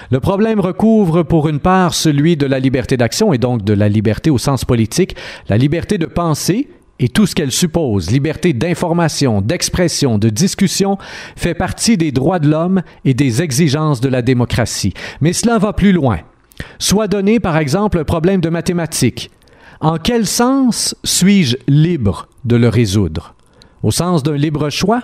Le 0.10 0.20
problème 0.20 0.60
recouvre 0.60 1.24
pour 1.24 1.48
une 1.50 1.60
part 1.60 1.94
celui 1.94 2.38
de 2.38 2.46
la 2.46 2.60
liberté 2.60 2.98
d'action 2.98 3.34
et 3.34 3.38
donc 3.38 3.64
de 3.64 3.74
la 3.74 3.90
liberté 3.90 4.30
au 4.30 4.38
sens 4.38 4.66
politique, 4.66 5.16
la 5.50 5.58
liberté 5.58 5.98
de 5.98 6.06
penser 6.06 6.70
et 7.00 7.10
tout 7.10 7.26
ce 7.26 7.36
qu'elle 7.36 7.52
suppose, 7.52 8.10
liberté 8.10 8.54
d'information, 8.54 9.42
d'expression, 9.42 10.18
de 10.18 10.30
discussion, 10.30 10.98
fait 11.36 11.54
partie 11.54 11.98
des 11.98 12.12
droits 12.12 12.40
de 12.40 12.50
l'homme 12.50 12.84
et 13.04 13.14
des 13.14 13.42
exigences 13.42 14.00
de 14.00 14.08
la 14.08 14.22
démocratie. 14.22 14.94
Mais 15.20 15.34
cela 15.34 15.58
va 15.58 15.74
plus 15.74 15.92
loin. 15.92 16.20
Soit 16.80 17.10
donné, 17.10 17.42
par 17.42 17.58
exemple, 17.58 18.00
un 18.00 18.06
problème 18.06 18.40
de 18.40 18.50
mathématiques. 18.50 19.30
En 19.82 19.98
quel 19.98 20.26
sens 20.26 20.96
suis-je 21.04 21.58
libre 21.68 22.28
de 22.46 22.56
le 22.56 22.70
résoudre? 22.70 23.36
Au 23.84 23.92
sens 23.92 24.24
d'un 24.24 24.36
libre 24.38 24.70
choix? 24.70 25.04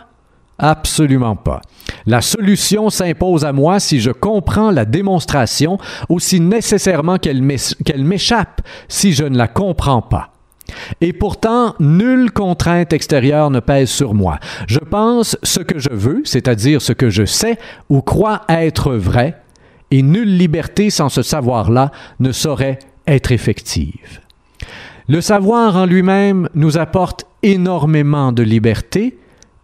Absolument 0.58 1.36
pas. 1.36 1.62
La 2.06 2.22
solution 2.22 2.90
s'impose 2.90 3.46
à 3.46 3.52
moi 3.52 3.80
si 3.80 4.00
je 4.00 4.12
comprends 4.12 4.72
la 4.72 4.86
démonstration, 4.86 5.78
aussi 6.08 6.40
nécessairement 6.40 7.18
qu'elle 7.18 7.42
m'é- 7.42 7.58
qu'elle 7.84 8.04
m'échappe 8.04 8.62
si 8.88 9.12
je 9.14 9.24
ne 9.24 9.38
la 9.38 9.48
comprends 9.48 10.02
pas. 10.02 10.30
Et 11.02 11.12
pourtant, 11.14 11.76
nulle 11.80 12.32
contrainte 12.32 12.94
extérieure 12.94 13.50
ne 13.50 13.60
pèse 13.60 13.90
sur 13.90 14.14
moi. 14.14 14.40
Je 14.68 14.80
pense 14.80 15.36
ce 15.44 15.60
que 15.60 15.80
je 15.80 15.92
veux, 15.92 16.22
c'est-à-dire 16.24 16.82
ce 16.82 16.94
que 16.94 17.10
je 17.10 17.26
sais 17.26 17.58
ou 17.90 18.02
crois 18.02 18.44
être 18.48 18.94
vrai, 18.94 19.36
et 19.90 20.02
nulle 20.02 20.38
liberté 20.38 20.90
sans 20.90 21.10
ce 21.10 21.24
savoir-là 21.24 21.92
ne 22.20 22.32
saurait 22.32 22.80
être 23.08 23.32
effective. 23.34 24.21
Le 25.12 25.20
savoir 25.20 25.76
en 25.76 25.86
lui-même 25.86 26.48
nous 26.56 26.78
apporte 26.78 27.26
énormément 27.44 28.32
de 28.32 28.44
liberté 28.44 29.18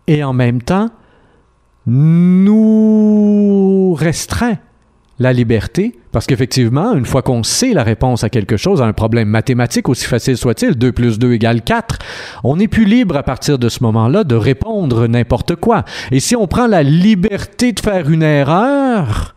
et 0.06 0.22
en 0.22 0.34
même 0.34 0.62
temps 0.62 0.90
nous 1.86 2.36
restreint 3.98 4.58
la 5.20 5.32
liberté, 5.32 5.98
parce 6.12 6.28
qu'effectivement, 6.28 6.94
une 6.96 7.06
fois 7.06 7.22
qu'on 7.22 7.44
sait 7.44 7.72
la 7.74 7.84
réponse 7.84 8.26
à 8.26 8.30
quelque 8.30 8.58
chose, 8.58 8.82
à 8.82 8.86
un 8.88 8.92
problème 8.92 9.30
mathématique, 9.30 9.88
aussi 9.88 10.06
facile 10.06 10.36
soit-il, 10.36 10.76
2 10.76 10.92
plus 10.92 11.18
2 11.18 11.32
égale 11.32 11.62
4, 11.62 11.98
on 12.44 12.58
n'est 12.58 12.68
plus 12.68 12.84
libre 12.84 13.16
à 13.16 13.24
partir 13.24 13.58
de 13.58 13.70
ce 13.70 13.82
moment-là 13.84 14.26
de 14.26 14.36
répondre 14.36 15.08
n'importe 15.08 15.56
quoi. 15.56 15.86
Et 16.12 16.20
si 16.20 16.36
on 16.36 16.48
prend 16.48 16.68
la 16.68 16.84
liberté 16.84 17.72
de 17.72 17.80
faire 17.80 18.10
une 18.10 18.22
erreur, 18.22 19.37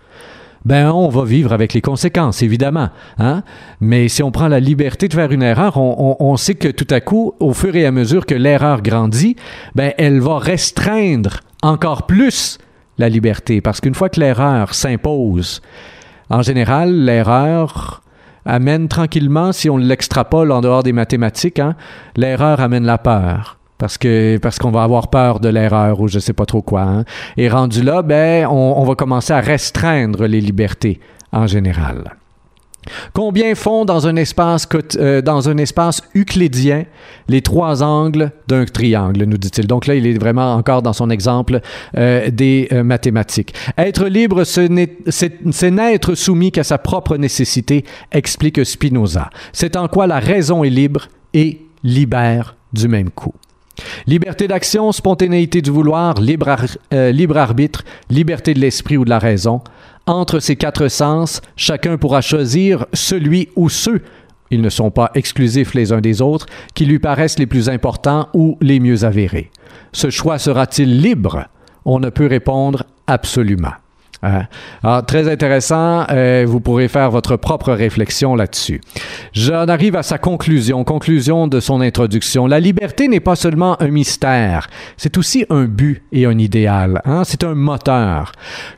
ben 0.64 0.90
on 0.90 1.08
va 1.08 1.24
vivre 1.24 1.52
avec 1.52 1.72
les 1.72 1.80
conséquences, 1.80 2.42
évidemment. 2.42 2.90
Hein? 3.18 3.42
Mais 3.80 4.08
si 4.08 4.22
on 4.22 4.30
prend 4.30 4.48
la 4.48 4.60
liberté 4.60 5.08
de 5.08 5.14
faire 5.14 5.32
une 5.32 5.42
erreur, 5.42 5.76
on, 5.76 6.36
sait 6.36 6.54
que 6.54 6.68
tout 6.68 6.86
à 6.90 7.00
coup, 7.00 7.34
au 7.40 7.52
fur 7.52 7.74
et 7.76 7.86
à 7.86 7.92
mesure 7.92 8.26
que 8.26 8.34
l'erreur 8.34 8.82
grandit, 8.82 9.36
ben 9.74 9.92
elle 9.98 10.20
va 10.20 10.38
restreindre 10.38 11.40
encore 11.62 12.06
plus 12.06 12.58
la 12.98 13.08
liberté. 13.08 13.60
Parce 13.60 13.80
qu'une 13.80 13.94
fois 13.94 14.08
que 14.08 14.20
l'erreur 14.20 14.74
s'impose, 14.74 15.62
en 16.28 16.42
général, 16.42 16.94
l'erreur 17.04 18.02
amène 18.44 18.88
tranquillement, 18.88 19.52
si 19.52 19.70
on 19.70 19.76
l'extrapole 19.76 20.52
en 20.52 20.60
dehors 20.60 20.82
des 20.82 20.92
mathématiques, 20.92 21.58
hein, 21.58 21.76
l'erreur 22.16 22.60
amène 22.60 22.84
la 22.84 22.98
peur. 22.98 23.59
Parce 23.80 23.96
que 23.96 24.36
parce 24.36 24.58
qu'on 24.58 24.70
va 24.70 24.82
avoir 24.82 25.08
peur 25.08 25.40
de 25.40 25.48
l'erreur 25.48 26.00
ou 26.00 26.06
je 26.06 26.18
sais 26.18 26.34
pas 26.34 26.44
trop 26.44 26.60
quoi. 26.60 26.82
hein. 26.82 27.04
Et 27.38 27.48
rendu 27.48 27.82
là, 27.82 28.02
ben 28.02 28.46
on, 28.46 28.84
va 28.84 28.94
commencer 28.94 29.32
à 29.32 29.40
restreindre 29.40 30.26
les 30.26 30.40
libertés 30.40 31.00
en 31.32 31.46
général. 31.46 32.16
Combien 33.14 33.54
font 33.54 33.86
dans 33.86 34.06
un 34.06 34.16
espace 34.16 34.68
euh, 34.96 35.22
dans 35.22 35.48
un 35.48 35.56
espace 35.56 36.02
euclidien 36.14 36.84
les 37.28 37.40
trois 37.40 37.82
angles 37.82 38.32
d'un 38.48 38.66
triangle, 38.66 39.24
nous 39.24 39.38
dit-il? 39.38 39.66
Donc 39.66 39.86
là, 39.86 39.94
il 39.94 40.06
est 40.06 40.18
vraiment 40.18 40.54
encore 40.54 40.82
dans 40.82 40.92
son 40.92 41.08
exemple 41.08 41.60
euh, 41.96 42.30
des 42.30 42.68
euh, 42.72 42.82
mathématiques. 42.82 43.54
Être 43.78 44.06
libre, 44.06 44.44
c'est 44.44 44.68
n'être 45.70 46.14
soumis 46.14 46.52
qu'à 46.52 46.64
sa 46.64 46.76
propre 46.76 47.16
nécessité, 47.16 47.84
explique 48.12 48.64
Spinoza. 48.64 49.30
C'est 49.54 49.76
en 49.76 49.88
quoi 49.88 50.06
la 50.06 50.18
raison 50.18 50.64
est 50.64 50.70
libre 50.70 51.08
et 51.32 51.62
libère 51.82 52.56
du 52.74 52.88
même 52.88 53.10
coup. 53.10 53.34
Liberté 54.06 54.48
d'action, 54.48 54.92
spontanéité 54.92 55.62
du 55.62 55.70
vouloir, 55.70 56.16
euh, 56.18 57.12
libre 57.12 57.36
arbitre, 57.38 57.84
liberté 58.10 58.54
de 58.54 58.60
l'esprit 58.60 58.96
ou 58.96 59.04
de 59.04 59.10
la 59.10 59.18
raison. 59.18 59.62
Entre 60.06 60.40
ces 60.40 60.56
quatre 60.56 60.88
sens, 60.88 61.40
chacun 61.56 61.96
pourra 61.96 62.20
choisir 62.20 62.86
celui 62.92 63.48
ou 63.56 63.68
ceux, 63.68 64.02
ils 64.50 64.60
ne 64.60 64.68
sont 64.68 64.90
pas 64.90 65.12
exclusifs 65.14 65.74
les 65.74 65.92
uns 65.92 66.00
des 66.00 66.20
autres, 66.20 66.46
qui 66.74 66.84
lui 66.84 66.98
paraissent 66.98 67.38
les 67.38 67.46
plus 67.46 67.68
importants 67.68 68.28
ou 68.34 68.58
les 68.60 68.80
mieux 68.80 69.04
avérés. 69.04 69.50
Ce 69.92 70.10
choix 70.10 70.38
sera-t-il 70.38 71.00
libre? 71.00 71.46
On 71.84 72.00
ne 72.00 72.10
peut 72.10 72.26
répondre 72.26 72.84
absolument. 73.06 73.72
Hein? 74.22 74.44
Alors, 74.82 75.04
très 75.06 75.30
intéressant. 75.30 76.04
euh, 76.10 76.44
vous 76.46 76.60
pourrez 76.60 76.88
faire 76.88 77.10
votre 77.10 77.36
propre 77.36 77.72
réflexion 77.72 78.34
là-dessus. 78.34 78.80
J'en 79.32 79.66
arrive 79.68 79.96
à 79.96 80.02
sa 80.02 80.18
conclusion, 80.18 80.84
conclusion 80.84 81.46
de 81.48 81.60
son 81.60 81.80
introduction. 81.80 82.46
La 82.46 82.60
liberté 82.60 83.08
n'est 83.08 83.20
pas 83.20 83.36
seulement 83.36 83.80
un 83.82 83.88
mystère, 83.88 84.68
c'est 84.96 85.16
aussi 85.16 85.44
un 85.50 85.64
but 85.64 86.02
et 86.12 86.26
un 86.26 86.38
idéal. 86.38 87.00
hein. 87.04 87.22
C'est 87.24 87.44
un 87.44 87.54
moteur. 87.54 88.32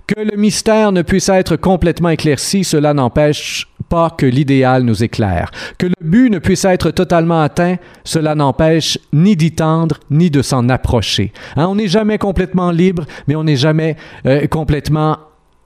Que 0.07 0.21
le 0.21 0.37
mystère 0.37 0.93
ne 0.93 1.03
puisse 1.03 1.29
être 1.29 1.57
complètement 1.57 2.11
éclairci, 2.11 2.65
cela 2.65 2.95
n'empêche 2.95 3.69
pas 3.89 4.11
que 4.11 4.27
l'idéal 4.27 4.83
nous 4.85 5.03
éclaire. 5.03 5.51
Que 5.79 5.87
le 5.87 5.95
but 6.01 6.31
ne 6.31 6.39
puisse 6.39 6.65
être 6.65 6.91
totalement 6.91 7.43
atteint, 7.43 7.77
cela 8.05 8.35
n'empêche 8.35 8.99
ni 9.13 9.37
d'y 9.37 9.53
tendre, 9.53 9.97
ni 10.11 10.31
de 10.31 10.43
s'en 10.43 10.69
approcher. 10.69 11.33
Hein, 11.57 11.67
on 11.69 11.75
n'est 11.75 11.89
jamais 11.89 12.19
complètement 12.19 12.71
libre, 12.71 13.05
mais 13.27 13.35
on 13.37 13.45
n'est 13.45 13.57
jamais 13.57 13.97
euh, 14.27 14.47
complètement 14.47 15.19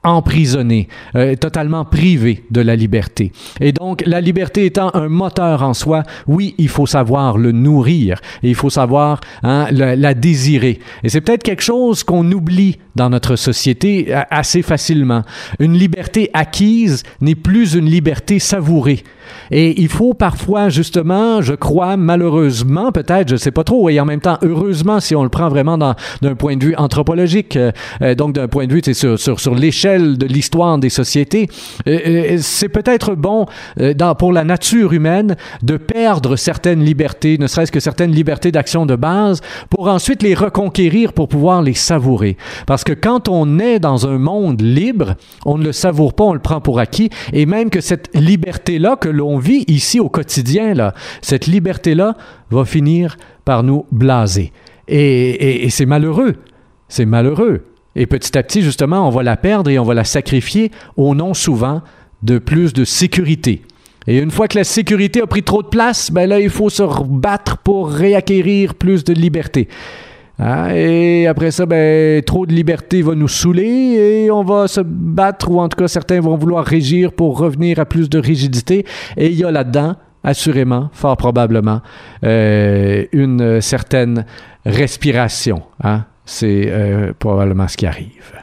emprisonné, 0.07 0.89
euh, 1.17 1.35
totalement 1.35 1.85
privé 1.85 2.45
de 2.51 2.61
la 2.61 2.77
liberté. 2.77 3.33
Et 3.61 3.73
donc, 3.73 4.03
la 4.07 4.21
liberté 4.21 4.65
étant 4.65 4.91
un 4.95 5.09
moteur 5.09 5.63
en 5.63 5.75
soi, 5.75 6.05
oui, 6.27 6.55
il 6.59 6.69
faut 6.69 6.87
savoir 6.87 7.37
le 7.37 7.53
nourrir 7.53 8.21
et 8.43 8.49
il 8.49 8.55
faut 8.55 8.71
savoir 8.71 9.21
hein, 9.43 9.67
la, 9.73 10.15
désirer. 10.15 10.79
Et 11.03 11.09
c'est 11.09 11.21
peut-être 11.21 11.43
quelque 11.43 11.63
chose 11.63 12.05
qu'on 12.05 12.31
oublie 12.31 12.79
dans 12.95 13.11
notre 13.11 13.37
société 13.37 14.15
a- 14.15 14.27
assez 14.31 14.63
facilement. 14.63 15.23
Une 15.59 15.75
liberté 15.75 16.31
acquise 16.33 17.03
n'est 17.21 17.35
plus 17.35 17.75
une 17.75 17.87
liberté 17.87 18.39
savourée. 18.39 19.03
Et 19.51 19.81
il 19.81 19.89
faut 19.89 20.15
parfois, 20.15 20.69
justement, 20.69 21.43
je 21.43 21.55
crois, 21.55 21.97
malheureusement, 21.97 22.93
peut-être, 22.93 23.29
je 23.29 23.35
ne 23.35 23.39
sais 23.39 23.51
pas 23.51 23.65
trop, 23.65 23.89
et 23.89 23.99
en 23.99 24.05
même 24.05 24.21
temps, 24.21 24.39
heureusement, 24.43 25.01
si 25.01 25.17
on 25.17 25.25
le 25.25 25.29
prend 25.29 25.49
vraiment 25.49 25.77
d'un 25.79 26.35
point 26.37 26.57
de 26.57 26.65
vue 26.65 26.75
anthropologique, 26.77 27.57
euh, 27.57 27.73
euh, 28.03 28.15
donc 28.15 28.35
d'un 28.35 28.47
point 28.47 28.67
de 28.67 28.73
vue 28.73 28.83
sur, 28.95 29.19
sur, 29.19 29.41
sur 29.41 29.55
l'échelle 29.55 29.96
de 29.99 30.27
l'histoire 30.27 30.79
des 30.79 30.89
sociétés, 30.89 31.49
euh, 31.87 31.99
euh, 32.07 32.39
c'est 32.41 32.69
peut-être 32.69 33.15
bon 33.15 33.47
euh, 33.81 33.95
pour 34.19 34.33
la 34.33 34.45
nature 34.45 34.93
humaine 34.93 35.37
de 35.63 35.77
perdre 35.77 36.37
certaines 36.37 36.83
libertés, 36.83 37.39
ne 37.39 37.47
serait-ce 37.47 37.73
que 37.73 37.81
certaines 37.81 38.13
libertés 38.13 38.53
d'action 38.53 38.87
de 38.87 38.97
base, 38.97 39.41
pour 39.71 39.89
ensuite 39.89 40.23
les 40.23 40.35
reconquérir 40.35 41.13
pour 41.13 41.29
pouvoir 41.29 41.63
les 41.63 41.75
savourer. 41.75 42.37
Parce 42.67 42.85
que 42.85 42.93
quand 42.93 43.29
on 43.29 43.59
est 43.59 43.79
dans 43.79 44.07
un 44.07 44.19
monde 44.19 44.61
libre, 44.61 45.15
on 45.45 45.59
ne 45.59 45.65
le 45.65 45.73
savoure 45.73 46.15
pas, 46.15 46.25
on 46.25 46.35
le 46.35 46.41
prend 46.41 46.61
pour 46.61 46.79
acquis, 46.79 47.11
et 47.33 47.47
même 47.47 47.71
que 47.71 47.81
cette 47.81 48.15
liberté-là 48.15 48.97
que 48.97 49.09
l'on 49.09 49.39
vit 49.39 49.65
ici 49.69 50.01
au 50.01 50.09
quotidien, 50.09 50.75
là, 50.75 50.95
cette 51.23 51.47
liberté-là 51.47 52.17
va 52.51 52.65
finir 52.65 53.17
par 53.45 53.63
nous 53.63 53.87
blaser. 53.91 54.53
Et 54.89 55.69
c'est 55.71 55.87
malheureux. 55.87 56.37
C'est 56.89 57.07
malheureux. 57.07 57.65
Et 57.97 58.07
petit 58.07 58.37
à 58.37 58.43
petit, 58.43 58.63
justement, 58.63 59.09
on 59.09 59.11
va 59.11 59.23
la 59.23 59.37
perdre 59.37 59.71
et 59.71 59.79
on 59.79 59.85
va 59.85 59.95
la 59.95 60.05
sacrifier 60.05 60.71
au 60.97 61.15
nom 61.15 61.33
souvent 61.33 61.81
de 62.23 62.39
plus 62.39 62.75
de 62.75 62.85
sécurité. 62.85 63.63
Et 64.07 64.19
une 64.19 64.31
fois 64.31 64.47
que 64.49 64.59
la 64.59 64.65
sécurité 64.65 65.23
a 65.23 65.27
pris 65.27 65.43
trop 65.43 65.63
de 65.63 65.69
place, 65.69 66.13
ben 66.13 66.29
là, 66.29 66.39
il 66.39 66.51
faut 66.51 66.69
se 66.69 66.83
battre 67.05 67.59
pour 67.59 67.91
réacquérir 67.91 68.75
plus 68.75 69.03
de 69.03 69.15
liberté. 69.15 69.67
Hein, 70.39 70.69
Et 70.75 71.27
après 71.27 71.51
ça, 71.51 71.65
ben, 71.65 72.23
trop 72.23 72.45
de 72.45 72.53
liberté 72.53 73.01
va 73.01 73.15
nous 73.15 73.29
saouler 73.29 73.65
et 73.65 74.31
on 74.31 74.45
va 74.45 74.69
se 74.69 74.83
battre, 74.83 75.51
ou 75.51 75.59
en 75.59 75.69
tout 75.69 75.79
cas 75.79 75.89
certains 75.89 76.21
vont 76.21 76.37
vouloir 76.37 76.65
régir 76.65 77.13
pour 77.13 77.39
revenir 77.39 77.81
à 77.81 77.87
plus 77.87 78.11
de 78.11 78.19
rigidité. 78.19 78.85
Et 79.17 79.29
il 79.29 79.35
y 79.35 79.45
a 79.45 79.51
là-dedans, 79.51 79.97
assurément, 80.23 80.91
fort 80.93 81.17
probablement, 81.17 81.81
euh, 82.25 83.05
une 83.13 83.63
certaine 83.63 84.27
respiration. 84.67 85.63
Hein? 85.83 86.05
C'est 86.27 86.67
euh, 86.69 87.13
probablement 87.19 87.69
ce 87.69 87.77
qui 87.77 87.87
arrive. 87.87 88.43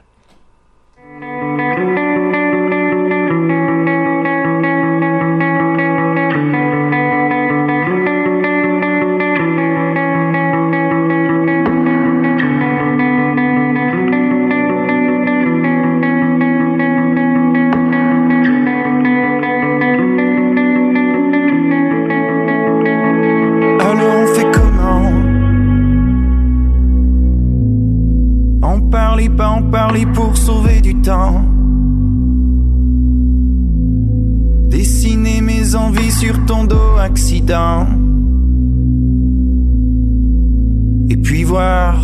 Et 41.10 41.18
puis 41.18 41.44
voir 41.44 42.02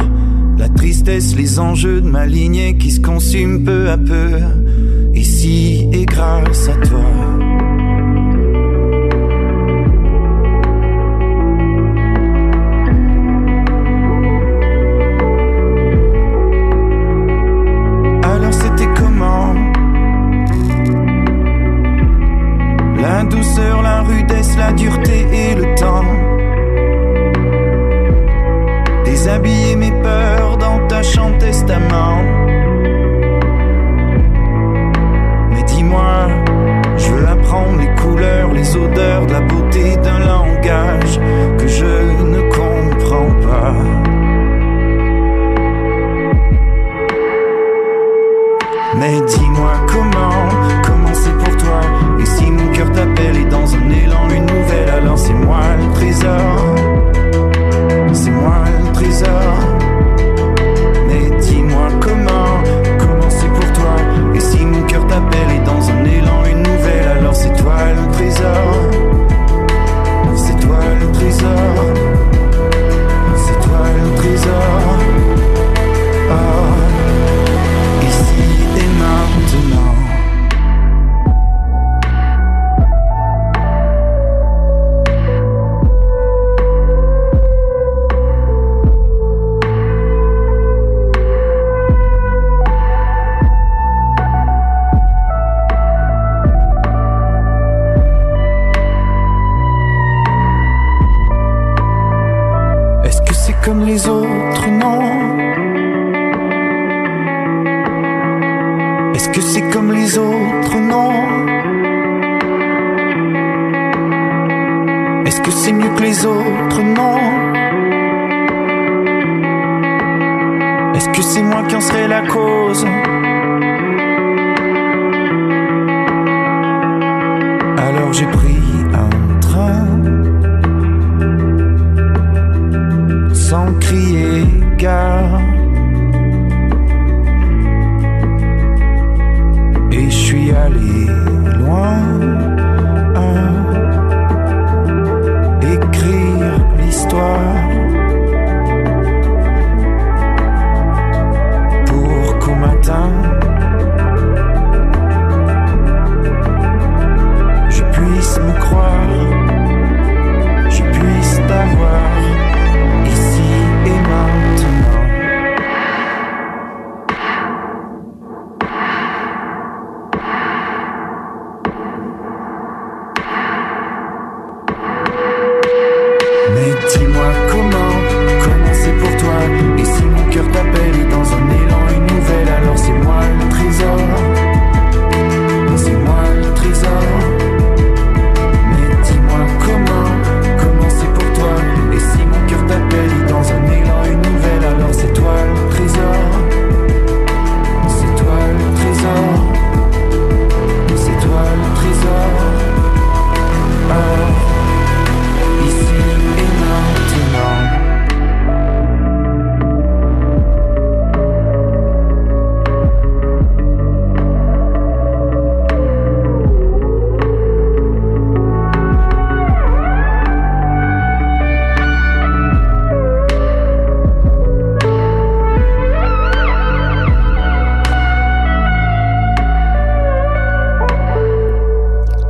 la 0.57 0.67
tristesse, 0.67 1.35
les 1.35 1.59
enjeux 1.59 2.01
de 2.01 2.07
ma 2.07 2.25
lignée 2.25 2.77
qui 2.77 2.91
se 2.91 2.99
consument 2.99 3.63
peu 3.63 3.89
à 3.89 3.97
peu. 3.97 4.39
Ici 5.13 5.87
et 5.93 6.05
grâce 6.05 6.67
à 6.67 6.75
toi. 6.85 7.38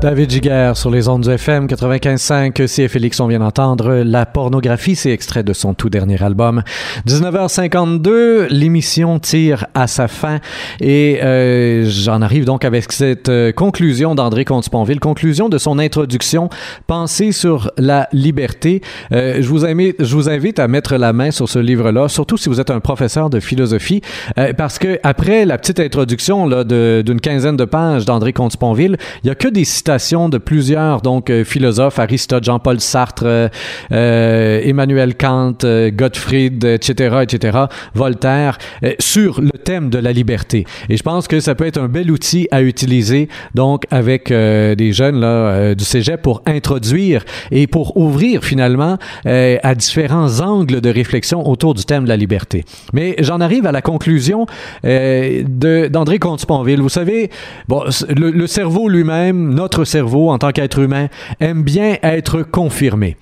David 0.10 0.32
Giguère 0.32 0.76
sur 0.76 0.90
les 0.90 1.08
ondes 1.08 1.22
du 1.22 1.30
FM 1.30 1.68
95.5 1.68 2.66
CFLX. 2.66 3.20
On 3.20 3.28
vient 3.28 3.38
d'entendre 3.38 4.02
La 4.04 4.26
pornographie, 4.26 4.96
c'est 4.96 5.12
extrait 5.12 5.44
de 5.44 5.54
son 5.54 5.76
tout 5.76 5.92
dernier 5.92 6.20
album. 6.24 6.64
19h52, 7.08 8.48
l'émission 8.50 9.20
tire 9.20 9.68
à 9.76 9.86
sa 9.86 10.08
fin 10.08 10.40
et 10.82 11.20
euh, 11.22 11.88
j'en 11.88 12.24
arrive 12.24 12.46
donc 12.46 12.66
avec 12.66 12.92
cette 12.92 13.30
euh, 13.30 13.52
conclusion 13.52 14.16
d'André 14.16 14.46
Comte-Sponville, 14.46 15.00
conclusion 15.00 15.48
de 15.48 15.60
son 15.60 15.78
introduction, 15.78 16.50
Pensée 16.88 17.32
sur 17.32 17.70
la 17.78 18.10
liberté. 18.12 18.82
Euh, 19.12 19.44
je, 19.44 19.48
vous 19.48 20.28
invite, 20.28 20.58
à 20.58 20.68
mettre 20.68 20.96
la 20.96 21.14
main 21.14 21.30
sur 21.30 21.48
ce 21.48 21.60
livre-là, 21.60 22.08
surtout 22.08 22.38
si 22.38 22.50
vous 22.50 22.60
êtes 22.60 22.72
un 22.72 22.80
professeur 22.80 23.30
de 23.30 23.40
philosophie, 23.40 24.02
euh, 24.40 24.54
parce 24.54 24.80
que 24.80 25.00
après 25.04 25.46
la 25.46 25.60
petite 25.60 25.80
introduction 25.80 26.48
là, 26.48 26.64
d'une 26.64 27.22
quinzaine 27.22 27.58
de 27.58 27.66
pages 27.66 28.06
d'André 28.06 28.34
Comte-Sponville, 28.34 28.98
il 29.24 29.28
y 29.28 29.30
a 29.30 29.36
que 29.36 29.48
des 29.48 29.66
citations 29.66 30.00
de 30.10 30.40
plusieurs 30.40 31.02
donc 31.02 31.30
euh, 31.30 31.44
philosophes, 31.44 32.00
Aristote, 32.00 32.44
Jean-Paul 32.44 32.80
Sartre, 32.80 33.24
euh, 33.26 33.48
euh, 33.92 34.60
Emmanuel 34.64 35.16
Kant, 35.16 35.58
Gottfried, 35.92 36.64
etc., 36.64 37.18
etc., 37.22 37.58
Voltaire, 37.94 38.58
sur 38.98 39.40
le 39.40 39.52
thème 39.52 39.90
de 39.90 40.00
la 40.00 40.12
liberté. 40.12 40.66
Et 40.90 40.98
je 40.98 41.04
pense 41.04 41.28
que 41.28 41.40
ça 41.40 41.54
peut 41.54 41.66
être 41.66 41.80
un 41.80 41.88
bel 41.88 42.10
outil 42.10 42.48
à 42.50 42.62
utiliser 42.62 43.30
donc 43.54 43.84
avec 43.92 44.30
des 44.30 44.92
jeunes 44.92 45.76
du 45.76 45.84
cégep 45.84 46.22
pour 46.22 46.42
introduire 46.46 47.24
et 47.52 47.68
pour 47.68 47.98
ouvrir 47.98 48.44
finalement 48.44 48.98
à 49.26 49.76
différents 49.76 50.40
angles 50.40 50.82
de 50.82 50.90
réflexion 50.90 51.48
autour 51.48 51.74
du 51.74 51.84
thème 51.86 52.06
de 52.06 52.10
la 52.10 52.18
liberté. 52.18 52.64
Mais 52.94 53.16
j'en 53.20 53.42
arrive 53.42 53.66
à 53.66 53.72
la 53.72 53.82
conclusion 53.82 54.46
d'André 54.84 56.20
Comte-Sponville. 56.20 56.82
Vous 56.82 56.90
savez, 56.90 57.30
bon, 57.68 57.84
le, 58.10 58.32
le 58.32 58.48
cerveau 58.48 58.88
lui-même, 58.90 59.54
notre 59.54 59.84
cerveau 59.90 60.30
en 60.30 60.38
tant 60.38 60.52
qu'être 60.52 60.80
humain, 60.80 61.08
aime 61.40 61.64
bien 61.64 61.98
être 62.02 62.44
confirmé. 62.44 63.18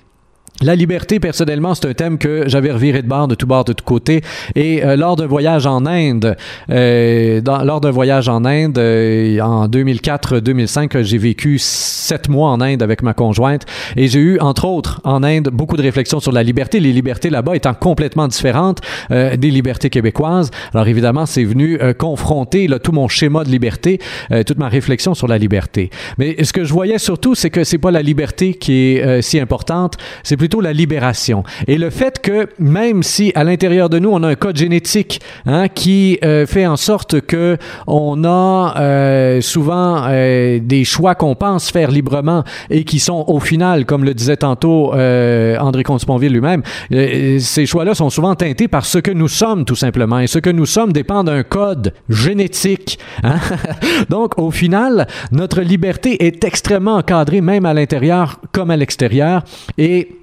La 0.64 0.76
liberté, 0.76 1.20
personnellement, 1.20 1.76
c'est 1.76 1.86
un 1.86 1.94
thème 1.94 2.18
que 2.18 2.50
j'avais 2.50 2.72
reviré 2.72 3.04
de 3.04 3.08
bord, 3.08 3.28
de 3.28 3.36
tout 3.36 3.46
bord, 3.46 3.64
de 3.64 3.74
tout 3.74 3.84
côté. 3.86 4.22
Et 4.56 4.84
euh, 4.84 4.96
lors 4.96 5.16
d'un 5.16 5.28
voyage 5.28 5.68
en 5.68 5.86
Inde, 5.86 6.36
euh, 6.72 7.42
dans- 7.42 7.64
lors 7.64 7.80
d'un 7.80 7.92
voyage 7.92 8.28
en 8.28 8.44
Inde, 8.44 8.80
euh, 8.80 9.40
en 9.40 9.68
2004-2005, 9.68 11.04
j'ai 11.04 11.20
vécu 11.20 11.60
sept 11.60 12.28
mois 12.28 12.50
en 12.50 12.60
Inde 12.60 12.82
avec 12.82 13.04
ma 13.04 13.14
conjointe. 13.14 13.66
Et 13.96 14.08
j'ai 14.08 14.20
eu, 14.20 14.40
entre 14.40 14.66
autres, 14.66 15.00
en 15.04 15.22
Inde, 15.24 15.50
beaucoup 15.54 15.78
de 15.78 15.84
réflexions 15.84 16.20
sur 16.20 16.32
la 16.32 16.42
liberté. 16.42 16.80
Les 16.80 16.92
libertés 16.92 17.30
là-bas 17.30 17.56
étant 17.56 17.76
complètement 17.76 18.28
différentes 18.28 18.80
euh, 19.12 19.38
des 19.38 19.52
libertés 19.52 19.92
québécoises. 19.92 20.50
Alors 20.74 20.88
évidemment, 20.88 21.28
c'est 21.28 21.44
venu 21.44 21.78
euh, 21.82 21.94
confronter 21.94 22.68
là, 22.68 22.80
tout 22.80 22.92
mon 22.94 23.08
schéma 23.08 23.44
de 23.44 23.50
liberté, 23.50 24.00
euh, 24.32 24.42
toute 24.42 24.58
ma 24.58 24.70
réflexion 24.70 25.14
sur 25.14 25.28
la 25.28 25.38
liberté. 25.38 25.92
Mais 26.18 26.44
ce 26.44 26.52
que 26.52 26.64
je 26.64 26.74
voyais 26.74 26.98
surtout, 26.98 27.36
c'est 27.36 27.52
que 27.52 27.64
c'est 27.64 27.78
pas 27.78 27.92
la 27.92 28.02
liberté 28.02 28.56
qui 28.56 28.96
est 28.96 29.22
si 29.22 29.40
importante, 29.40 29.98
c'est 30.24 30.47
plutôt 30.48 30.62
la 30.62 30.72
libération. 30.72 31.44
Et 31.68 31.78
le 31.78 31.90
fait 31.90 32.22
que 32.22 32.48
même 32.58 33.04
si 33.04 33.34
à 33.36 33.44
l'intérieur 33.44 33.90
de 33.90 34.00
nous 34.00 34.12
on 34.12 34.24
a 34.24 34.30
un 34.30 34.36
code 34.36 34.56
génétique 34.56 35.20
hein, 35.46 35.68
qui 35.68 36.20
euh, 36.24 36.46
fait 36.46 36.66
en 36.66 36.78
sorte 36.78 37.20
que 37.20 37.58
on 37.86 38.24
a 38.24 38.76
euh, 38.80 39.42
souvent 39.42 40.06
euh, 40.08 40.60
des 40.64 40.86
choix 40.86 41.16
qu'on 41.16 41.36
pense 41.36 41.70
faire 41.70 41.92
librement 41.92 42.46
et 42.70 42.86
qui 42.86 43.00
sont 43.00 43.26
au 43.28 43.42
final, 43.42 43.86
comme 43.86 44.06
le 44.06 44.14
disait 44.14 44.38
tantôt 44.38 44.94
André 44.94 45.84
Comte-Sponville 45.84 46.32
lui-même, 46.32 46.64
ces 46.90 47.66
choix-là 47.66 47.94
sont 47.94 48.10
souvent 48.10 48.36
teintés 48.36 48.70
par 48.70 48.86
ce 48.86 49.00
que 49.00 49.12
nous 49.12 49.28
sommes 49.28 49.66
tout 49.66 49.76
simplement. 49.76 50.20
Et 50.20 50.28
ce 50.28 50.40
que 50.40 50.50
nous 50.50 50.66
sommes 50.66 50.94
dépend 50.94 51.26
d'un 51.26 51.44
code 51.44 51.94
génétique. 52.08 53.00
hein. 53.24 53.36
Donc 54.10 54.40
au 54.40 54.52
final, 54.52 55.08
notre 55.34 55.60
liberté 55.60 56.26
est 56.26 56.46
extrêmement 56.46 56.96
encadrée, 56.96 57.42
même 57.42 57.66
à 57.66 57.74
l'intérieur 57.74 58.40
comme 58.54 58.72
à 58.72 58.78
l'extérieur. 58.78 59.44
Et 59.78 60.18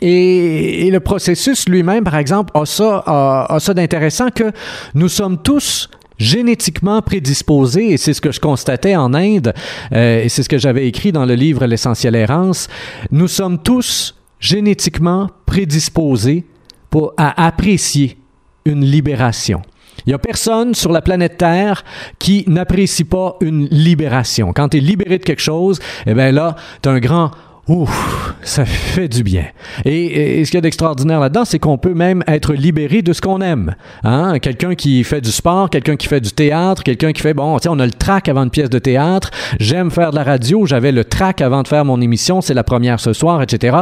et, 0.00 0.90
le 0.90 1.00
processus 1.00 1.68
lui-même, 1.68 2.04
par 2.04 2.16
exemple, 2.16 2.50
a 2.54 2.66
ça, 2.66 3.02
a, 3.06 3.54
a 3.54 3.60
ça 3.60 3.74
d'intéressant 3.74 4.30
que 4.30 4.50
nous 4.94 5.08
sommes 5.08 5.40
tous 5.42 5.88
génétiquement 6.18 7.02
prédisposés, 7.02 7.92
et 7.92 7.96
c'est 7.96 8.14
ce 8.14 8.20
que 8.20 8.32
je 8.32 8.40
constatais 8.40 8.96
en 8.96 9.12
Inde, 9.12 9.52
euh, 9.92 10.22
et 10.22 10.28
c'est 10.28 10.42
ce 10.42 10.48
que 10.48 10.58
j'avais 10.58 10.86
écrit 10.86 11.12
dans 11.12 11.26
le 11.26 11.34
livre 11.34 11.66
L'essentiel 11.66 12.14
errance, 12.14 12.68
nous 13.10 13.28
sommes 13.28 13.58
tous 13.62 14.14
génétiquement 14.38 15.30
prédisposés 15.46 16.44
pour, 16.90 17.14
à 17.16 17.46
apprécier 17.46 18.18
une 18.64 18.84
libération. 18.84 19.62
Il 20.06 20.10
n'y 20.10 20.14
a 20.14 20.18
personne 20.18 20.74
sur 20.74 20.90
la 20.90 21.00
planète 21.00 21.38
Terre 21.38 21.84
qui 22.18 22.44
n'apprécie 22.48 23.04
pas 23.04 23.36
une 23.40 23.66
libération. 23.66 24.52
Quand 24.52 24.70
tu 24.70 24.78
es 24.78 24.80
libéré 24.80 25.18
de 25.18 25.24
quelque 25.24 25.42
chose, 25.42 25.78
eh 26.06 26.14
bien 26.14 26.32
là, 26.32 26.56
tu 26.82 26.88
as 26.88 26.92
un 26.92 26.98
grand 26.98 27.30
Ouf, 27.68 28.34
ça 28.42 28.64
fait 28.64 29.06
du 29.06 29.22
bien. 29.22 29.44
Et, 29.84 30.40
et 30.40 30.44
ce 30.44 30.50
qu'il 30.50 30.58
y 30.58 30.58
a 30.58 30.62
d'extraordinaire 30.62 31.20
là-dedans, 31.20 31.44
c'est 31.44 31.60
qu'on 31.60 31.78
peut 31.78 31.94
même 31.94 32.24
être 32.26 32.54
libéré 32.54 33.02
de 33.02 33.12
ce 33.12 33.20
qu'on 33.20 33.40
aime. 33.40 33.76
Hein? 34.02 34.40
Quelqu'un 34.40 34.74
qui 34.74 35.04
fait 35.04 35.20
du 35.20 35.30
sport, 35.30 35.70
quelqu'un 35.70 35.94
qui 35.94 36.08
fait 36.08 36.20
du 36.20 36.32
théâtre, 36.32 36.82
quelqu'un 36.82 37.12
qui 37.12 37.22
fait, 37.22 37.34
bon, 37.34 37.56
sais, 37.60 37.68
on 37.68 37.78
a 37.78 37.86
le 37.86 37.92
track 37.92 38.28
avant 38.28 38.42
une 38.42 38.50
pièce 38.50 38.68
de 38.68 38.80
théâtre, 38.80 39.30
j'aime 39.60 39.92
faire 39.92 40.10
de 40.10 40.16
la 40.16 40.24
radio, 40.24 40.66
j'avais 40.66 40.90
le 40.90 41.04
track 41.04 41.40
avant 41.40 41.62
de 41.62 41.68
faire 41.68 41.84
mon 41.84 42.00
émission, 42.00 42.40
c'est 42.40 42.54
la 42.54 42.64
première 42.64 42.98
ce 42.98 43.12
soir, 43.12 43.40
etc. 43.42 43.76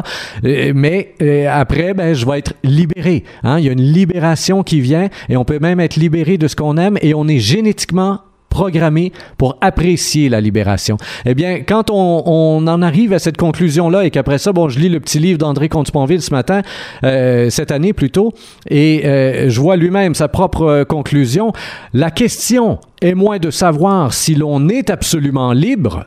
Euh, 0.45 0.73
mais 0.75 1.15
euh, 1.23 1.49
après, 1.51 1.95
ben, 1.95 2.15
je 2.15 2.27
vais 2.27 2.39
être 2.39 2.53
libéré. 2.63 3.25
Hein? 3.45 3.61
Il 3.61 3.65
y 3.65 3.71
a 3.71 3.73
une 3.73 3.81
libération 3.81 4.63
qui 4.63 4.83
vient 4.83 5.09
et 5.31 5.39
on 5.39 5.47
peut 5.47 5.59
même 5.59 5.81
être 5.81 5.97
libéré 5.97 6.37
de 6.37 6.49
ce 6.49 6.55
qu'on 6.55 6.77
aime 6.77 6.99
et 7.01 7.15
on 7.15 7.27
est 7.29 7.39
génétiquement 7.39 8.19
programmé 8.51 9.13
pour 9.39 9.57
apprécier 9.63 10.29
la 10.29 10.43
libération. 10.43 10.99
Eh 11.25 11.35
bien, 11.35 11.61
quand 11.61 11.89
on, 11.89 12.23
on 12.27 12.67
en 12.67 12.83
arrive 12.83 13.15
à 13.15 13.19
cette 13.19 13.39
conclusion-là 13.39 14.05
et 14.05 14.11
qu'après 14.11 14.37
ça, 14.37 14.53
bon, 14.53 14.69
je 14.69 14.79
lis 14.79 14.91
le 14.91 15.01
petit 15.01 15.19
livre 15.19 15.39
d'André 15.39 15.71
Comte-Sponville 15.71 16.21
ce 16.21 16.33
matin, 16.33 16.61
euh, 17.05 17.49
cette 17.49 17.71
année 17.71 17.95
plutôt, 17.95 18.35
et 18.69 19.07
euh, 19.07 19.49
je 19.49 19.61
vois 19.61 19.77
lui-même 19.77 20.15
sa 20.15 20.29
propre 20.29 20.63
euh, 20.63 20.85
conclusion. 20.85 21.53
La 21.95 22.11
question 22.11 22.79
est 23.01 23.15
moins 23.15 23.39
de 23.39 23.51
savoir 23.51 24.13
si 24.13 24.35
l'on 24.35 24.69
est 24.69 24.91
absolument 24.91 25.53
libre 25.53 26.07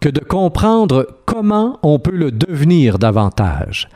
que 0.00 0.08
de 0.08 0.20
comprendre 0.20 1.06
comment 1.26 1.78
on 1.82 1.98
peut 1.98 2.16
le 2.16 2.30
devenir 2.30 2.98
davantage. 2.98 3.88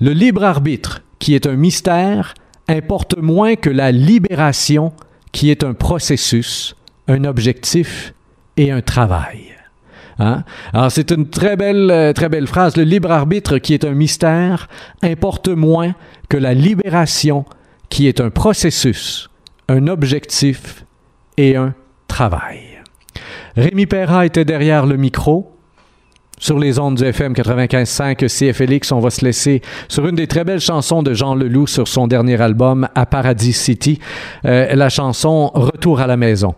Le 0.00 0.12
libre 0.12 0.44
arbitre, 0.44 1.02
qui 1.18 1.34
est 1.34 1.46
un 1.46 1.56
mystère, 1.56 2.34
importe 2.68 3.16
moins 3.16 3.56
que 3.56 3.70
la 3.70 3.92
libération, 3.92 4.92
qui 5.32 5.50
est 5.50 5.64
un 5.64 5.74
processus, 5.74 6.75
un 7.08 7.24
objectif 7.24 8.14
et 8.56 8.70
un 8.70 8.80
travail. 8.80 9.56
Hein? 10.18 10.44
Alors 10.72 10.90
c'est 10.90 11.10
une 11.10 11.28
très 11.28 11.56
belle, 11.56 11.90
euh, 11.90 12.12
très 12.12 12.28
belle 12.28 12.46
phrase. 12.46 12.76
Le 12.76 12.84
libre 12.84 13.10
arbitre, 13.10 13.58
qui 13.58 13.74
est 13.74 13.84
un 13.84 13.92
mystère, 13.92 14.68
importe 15.02 15.48
moins 15.48 15.94
que 16.28 16.36
la 16.36 16.54
libération, 16.54 17.44
qui 17.88 18.08
est 18.08 18.20
un 18.20 18.30
processus, 18.30 19.28
un 19.68 19.86
objectif 19.88 20.84
et 21.36 21.56
un 21.56 21.74
travail. 22.08 22.80
Rémi 23.56 23.86
Perra 23.86 24.26
était 24.26 24.44
derrière 24.44 24.86
le 24.86 24.96
micro. 24.96 25.52
Sur 26.38 26.58
les 26.58 26.78
ondes 26.78 26.96
du 26.96 27.04
FM 27.04 27.32
95.5 27.32 28.28
CFLX, 28.28 28.92
on 28.92 29.00
va 29.00 29.08
se 29.08 29.24
laisser 29.24 29.62
sur 29.88 30.06
une 30.06 30.16
des 30.16 30.26
très 30.26 30.44
belles 30.44 30.60
chansons 30.60 31.02
de 31.02 31.14
Jean 31.14 31.34
Leloup 31.34 31.66
sur 31.66 31.88
son 31.88 32.06
dernier 32.06 32.38
album 32.42 32.88
à 32.94 33.06
Paradis 33.06 33.54
City, 33.54 34.00
euh, 34.44 34.74
la 34.74 34.90
chanson 34.90 35.50
Retour 35.54 36.00
à 36.00 36.06
la 36.06 36.18
maison 36.18 36.54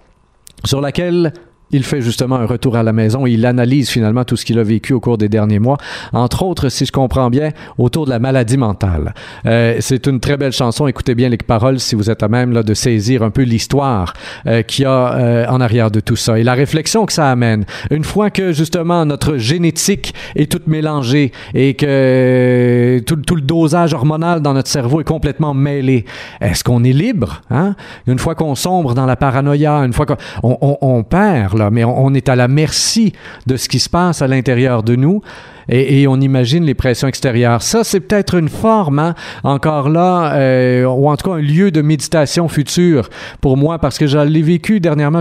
sur 0.64 0.80
laquelle 0.80 1.32
il 1.70 1.84
fait 1.84 2.00
justement 2.00 2.36
un 2.36 2.46
retour 2.46 2.76
à 2.76 2.82
la 2.82 2.92
maison 2.92 3.26
et 3.26 3.32
il 3.32 3.44
analyse 3.44 3.90
finalement 3.90 4.24
tout 4.24 4.36
ce 4.36 4.44
qu'il 4.44 4.58
a 4.58 4.62
vécu 4.62 4.92
au 4.92 5.00
cours 5.00 5.18
des 5.18 5.28
derniers 5.28 5.58
mois, 5.58 5.76
entre 6.12 6.42
autres, 6.42 6.68
si 6.68 6.86
je 6.86 6.92
comprends 6.92 7.30
bien, 7.30 7.50
autour 7.76 8.06
de 8.06 8.10
la 8.10 8.18
maladie 8.18 8.56
mentale. 8.56 9.14
Euh, 9.46 9.76
c'est 9.80 10.06
une 10.06 10.20
très 10.20 10.36
belle 10.36 10.52
chanson. 10.52 10.86
Écoutez 10.86 11.14
bien 11.14 11.28
les 11.28 11.36
paroles 11.36 11.78
si 11.80 11.94
vous 11.94 12.10
êtes 12.10 12.22
à 12.22 12.28
même 12.28 12.52
là, 12.52 12.62
de 12.62 12.74
saisir 12.74 13.22
un 13.22 13.30
peu 13.30 13.42
l'histoire 13.42 14.14
euh, 14.46 14.62
qu'il 14.62 14.84
y 14.84 14.86
a 14.86 15.14
euh, 15.14 15.46
en 15.48 15.60
arrière 15.60 15.90
de 15.90 16.00
tout 16.00 16.16
ça 16.16 16.38
et 16.38 16.42
la 16.42 16.54
réflexion 16.54 17.06
que 17.06 17.12
ça 17.12 17.30
amène. 17.30 17.64
Une 17.90 18.04
fois 18.04 18.30
que 18.30 18.52
justement 18.52 19.04
notre 19.04 19.36
génétique 19.36 20.14
est 20.36 20.50
toute 20.50 20.66
mélangée 20.66 21.32
et 21.54 21.74
que 21.74 23.00
tout, 23.06 23.34
le 23.34 23.42
dosage 23.42 23.94
hormonal 23.94 24.40
dans 24.40 24.54
notre 24.54 24.68
cerveau 24.68 25.00
est 25.00 25.04
complètement 25.04 25.54
mêlé, 25.54 26.04
est-ce 26.40 26.64
qu'on 26.64 26.82
est 26.84 26.92
libre? 26.92 27.42
Hein? 27.50 27.76
Une 28.06 28.18
fois 28.18 28.34
qu'on 28.34 28.54
sombre 28.54 28.94
dans 28.94 29.06
la 29.06 29.16
paranoïa, 29.16 29.76
une 29.84 29.92
fois 29.92 30.06
qu'on 30.06 30.16
on, 30.42 30.78
on 30.80 31.02
perd 31.02 31.57
mais 31.70 31.84
on 31.84 32.14
est 32.14 32.28
à 32.28 32.36
la 32.36 32.48
merci 32.48 33.12
de 33.46 33.56
ce 33.56 33.68
qui 33.68 33.78
se 33.78 33.88
passe 33.88 34.22
à 34.22 34.26
l'intérieur 34.26 34.82
de 34.82 34.96
nous 34.96 35.22
et, 35.68 36.06
on 36.08 36.20
imagine 36.20 36.64
les 36.64 36.74
pressions 36.74 37.08
extérieures. 37.08 37.62
Ça, 37.62 37.84
c'est 37.84 38.00
peut-être 38.00 38.34
une 38.34 38.48
forme, 38.48 38.98
hein, 38.98 39.14
encore 39.42 39.88
là, 39.90 40.34
euh, 40.34 40.84
ou 40.86 41.08
en 41.08 41.16
tout 41.16 41.30
cas 41.30 41.36
un 41.36 41.40
lieu 41.40 41.70
de 41.70 41.82
méditation 41.82 42.48
future 42.48 43.10
pour 43.40 43.56
moi, 43.56 43.78
parce 43.78 43.98
que 43.98 44.06
je 44.06 44.18
l'ai 44.18 44.42
vécu 44.42 44.80
dernièrement, 44.80 45.20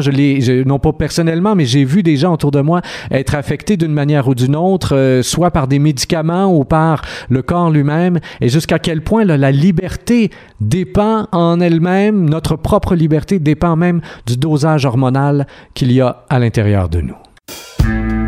non 0.66 0.80
pas 0.80 0.94
personnellement, 0.94 1.56
mais 1.56 1.66
j'ai 1.66 1.84
vu 1.84 2.04
des 2.04 2.16
gens 2.16 2.34
autour 2.34 2.52
de 2.52 2.62
moi 2.62 2.82
être 3.12 3.36
affectés 3.36 3.78
d'une 3.78 3.92
manière 3.92 4.28
ou 4.28 4.36
d'une 4.36 4.56
autre, 4.56 4.96
euh, 4.96 5.22
soit 5.22 5.52
par 5.52 5.68
des 5.68 5.80
médicaments 5.80 6.54
ou 6.56 6.64
par 6.64 7.02
le 7.30 7.42
corps 7.42 7.70
lui-même, 7.70 8.20
et 8.42 8.50
jusqu'à 8.50 8.80
quel 8.80 9.02
point 9.02 9.26
la 9.26 9.52
liberté 9.52 10.32
dépend 10.62 11.28
en 11.32 11.60
elle-même, 11.60 12.30
notre 12.30 12.56
propre 12.56 12.96
liberté 12.96 13.40
dépend 13.40 13.76
même 13.76 14.02
du 14.26 14.38
dosage 14.38 14.86
hormonal 14.86 15.48
qu'il 15.74 15.92
y 15.92 16.02
a 16.02 16.24
à 16.30 16.40
l'intérieur 16.40 16.90
de 16.90 17.02
nous. 17.02 18.27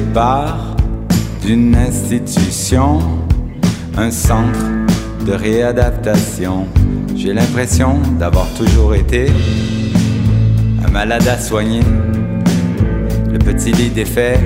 Départ 0.00 0.74
d'une 1.40 1.76
institution, 1.76 2.98
un 3.96 4.10
centre 4.10 4.66
de 5.24 5.32
réadaptation. 5.32 6.66
J'ai 7.14 7.32
l'impression 7.32 8.00
d'avoir 8.18 8.48
toujours 8.54 8.96
été 8.96 9.30
un 10.84 10.90
malade 10.90 11.28
à 11.28 11.38
soigner. 11.38 11.84
Le 13.30 13.38
petit 13.38 13.70
lit 13.70 13.90
défait, 13.90 14.40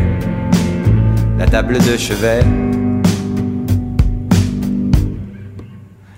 la 1.38 1.46
table 1.46 1.78
de 1.78 1.96
chevet. 1.96 2.40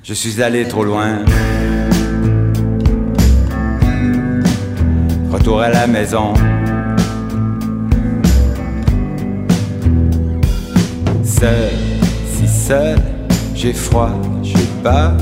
Je 0.02 0.14
suis 0.14 0.42
allé 0.42 0.66
trop 0.66 0.82
loin. 0.82 1.24
Retour 5.30 5.60
à 5.60 5.68
la 5.68 5.86
maison. 5.86 6.34
Seul, 11.40 11.72
si 12.26 12.46
seul, 12.46 12.98
j'ai 13.54 13.72
froid, 13.72 14.10
j'ai 14.42 14.66
peur. 14.82 15.14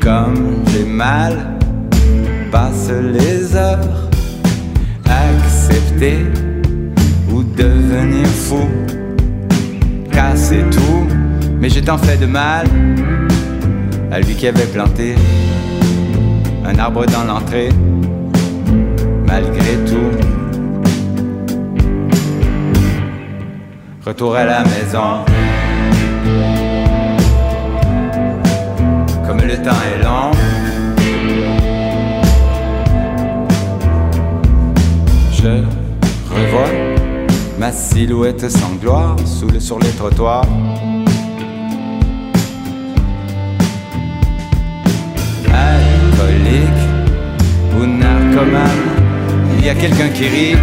Comme 0.00 0.64
j'ai 0.72 0.84
mal, 0.84 1.34
passent 2.50 2.90
les 2.90 3.54
heures. 3.54 4.08
Accepter 5.04 6.26
ou 7.32 7.44
devenir 7.44 8.26
fou. 8.26 8.66
Casser 10.10 10.64
tout, 10.68 11.06
mais 11.60 11.68
j'ai 11.68 11.82
tant 11.82 11.98
fait 11.98 12.16
de 12.16 12.26
mal 12.26 12.66
à 14.10 14.18
lui 14.18 14.34
qui 14.34 14.48
avait 14.48 14.66
planté 14.66 15.14
un 16.66 16.76
arbre 16.76 17.06
dans 17.06 17.22
l'entrée. 17.22 17.68
Malgré 19.28 19.76
tout. 19.86 20.17
Retour 24.08 24.36
à 24.36 24.44
la 24.46 24.64
maison. 24.64 25.22
Comme 29.26 29.42
le 29.42 29.56
temps 29.56 29.82
est 29.84 30.02
long. 30.02 30.30
Je 35.30 35.62
revois 36.34 36.70
ma 37.58 37.70
silhouette 37.70 38.48
sans 38.50 38.76
gloire 38.80 39.16
sous 39.26 39.60
sur 39.60 39.78
les 39.78 39.90
trottoirs. 39.90 40.46
Alcoolique 45.52 46.62
ou 47.78 47.84
narcomane, 47.84 48.70
il 49.58 49.66
y 49.66 49.68
a 49.68 49.74
quelqu'un 49.74 50.08
qui 50.08 50.28
rit 50.28 50.56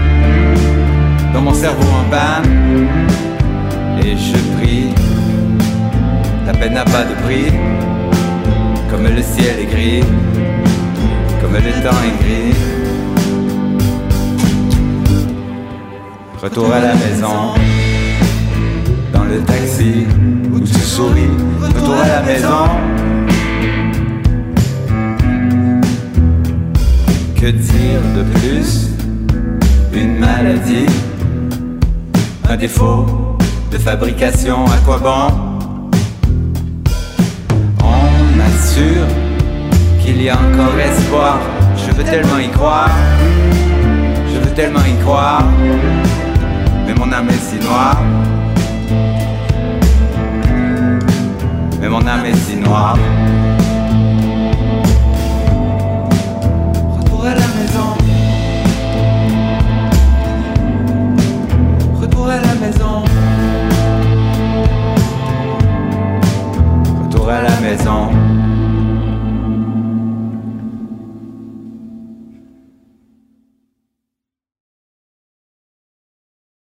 dans 1.31 1.41
mon 1.41 1.53
cerveau 1.53 1.83
en 1.83 2.09
panne. 2.09 3.24
Et 4.07 4.15
je 4.15 4.37
prie, 4.55 4.89
la 6.45 6.53
peine 6.53 6.75
n'a 6.75 6.85
pas 6.85 7.05
de 7.05 7.15
prix, 7.23 7.51
comme 8.91 9.03
le 9.03 9.23
ciel 9.23 9.61
est 9.61 9.65
gris, 9.65 10.03
comme 11.41 11.53
le 11.53 11.71
temps 11.81 12.01
est 12.05 12.23
gris. 12.23 12.53
Retour 16.39 16.71
à 16.71 16.81
la 16.81 16.93
maison, 16.93 17.55
dans 19.11 19.23
le 19.23 19.39
taxi 19.39 20.05
où 20.53 20.59
tu 20.59 20.79
souris. 20.79 21.31
Retour 21.59 21.95
à 21.95 22.07
la 22.07 22.21
maison. 22.21 22.69
Que 27.35 27.47
dire 27.47 28.01
de 28.15 28.23
plus? 28.37 28.89
Une 29.93 30.19
maladie, 30.19 30.85
un 32.47 32.55
défaut? 32.55 33.24
De 33.75 33.79
fabrication, 33.79 34.65
à 34.67 34.77
quoi 34.85 34.97
bon? 34.99 35.33
On 37.83 38.37
m'assure 38.37 39.05
qu'il 40.01 40.21
y 40.21 40.29
a 40.29 40.35
encore 40.35 40.79
espoir, 40.79 41.39
je 41.75 41.91
veux 41.93 42.03
tellement 42.03 42.39
y 42.39 42.49
croire. 42.49 42.89
Je 44.33 44.49
tellement 44.55 44.79
y 44.79 45.03
croire, 45.03 45.43
mais 46.87 46.93
mon 46.93 47.11
âme 47.11 47.27
est 47.27 47.33
si 47.33 47.57
noire. 47.65 48.01
Mais 51.81 51.89
mon 51.89 52.07
âme 52.07 52.25
est 52.25 52.35
si 52.35 52.55
noire. 52.55 52.97
à 67.29 67.41
la 67.41 67.59
maison. 67.59 68.24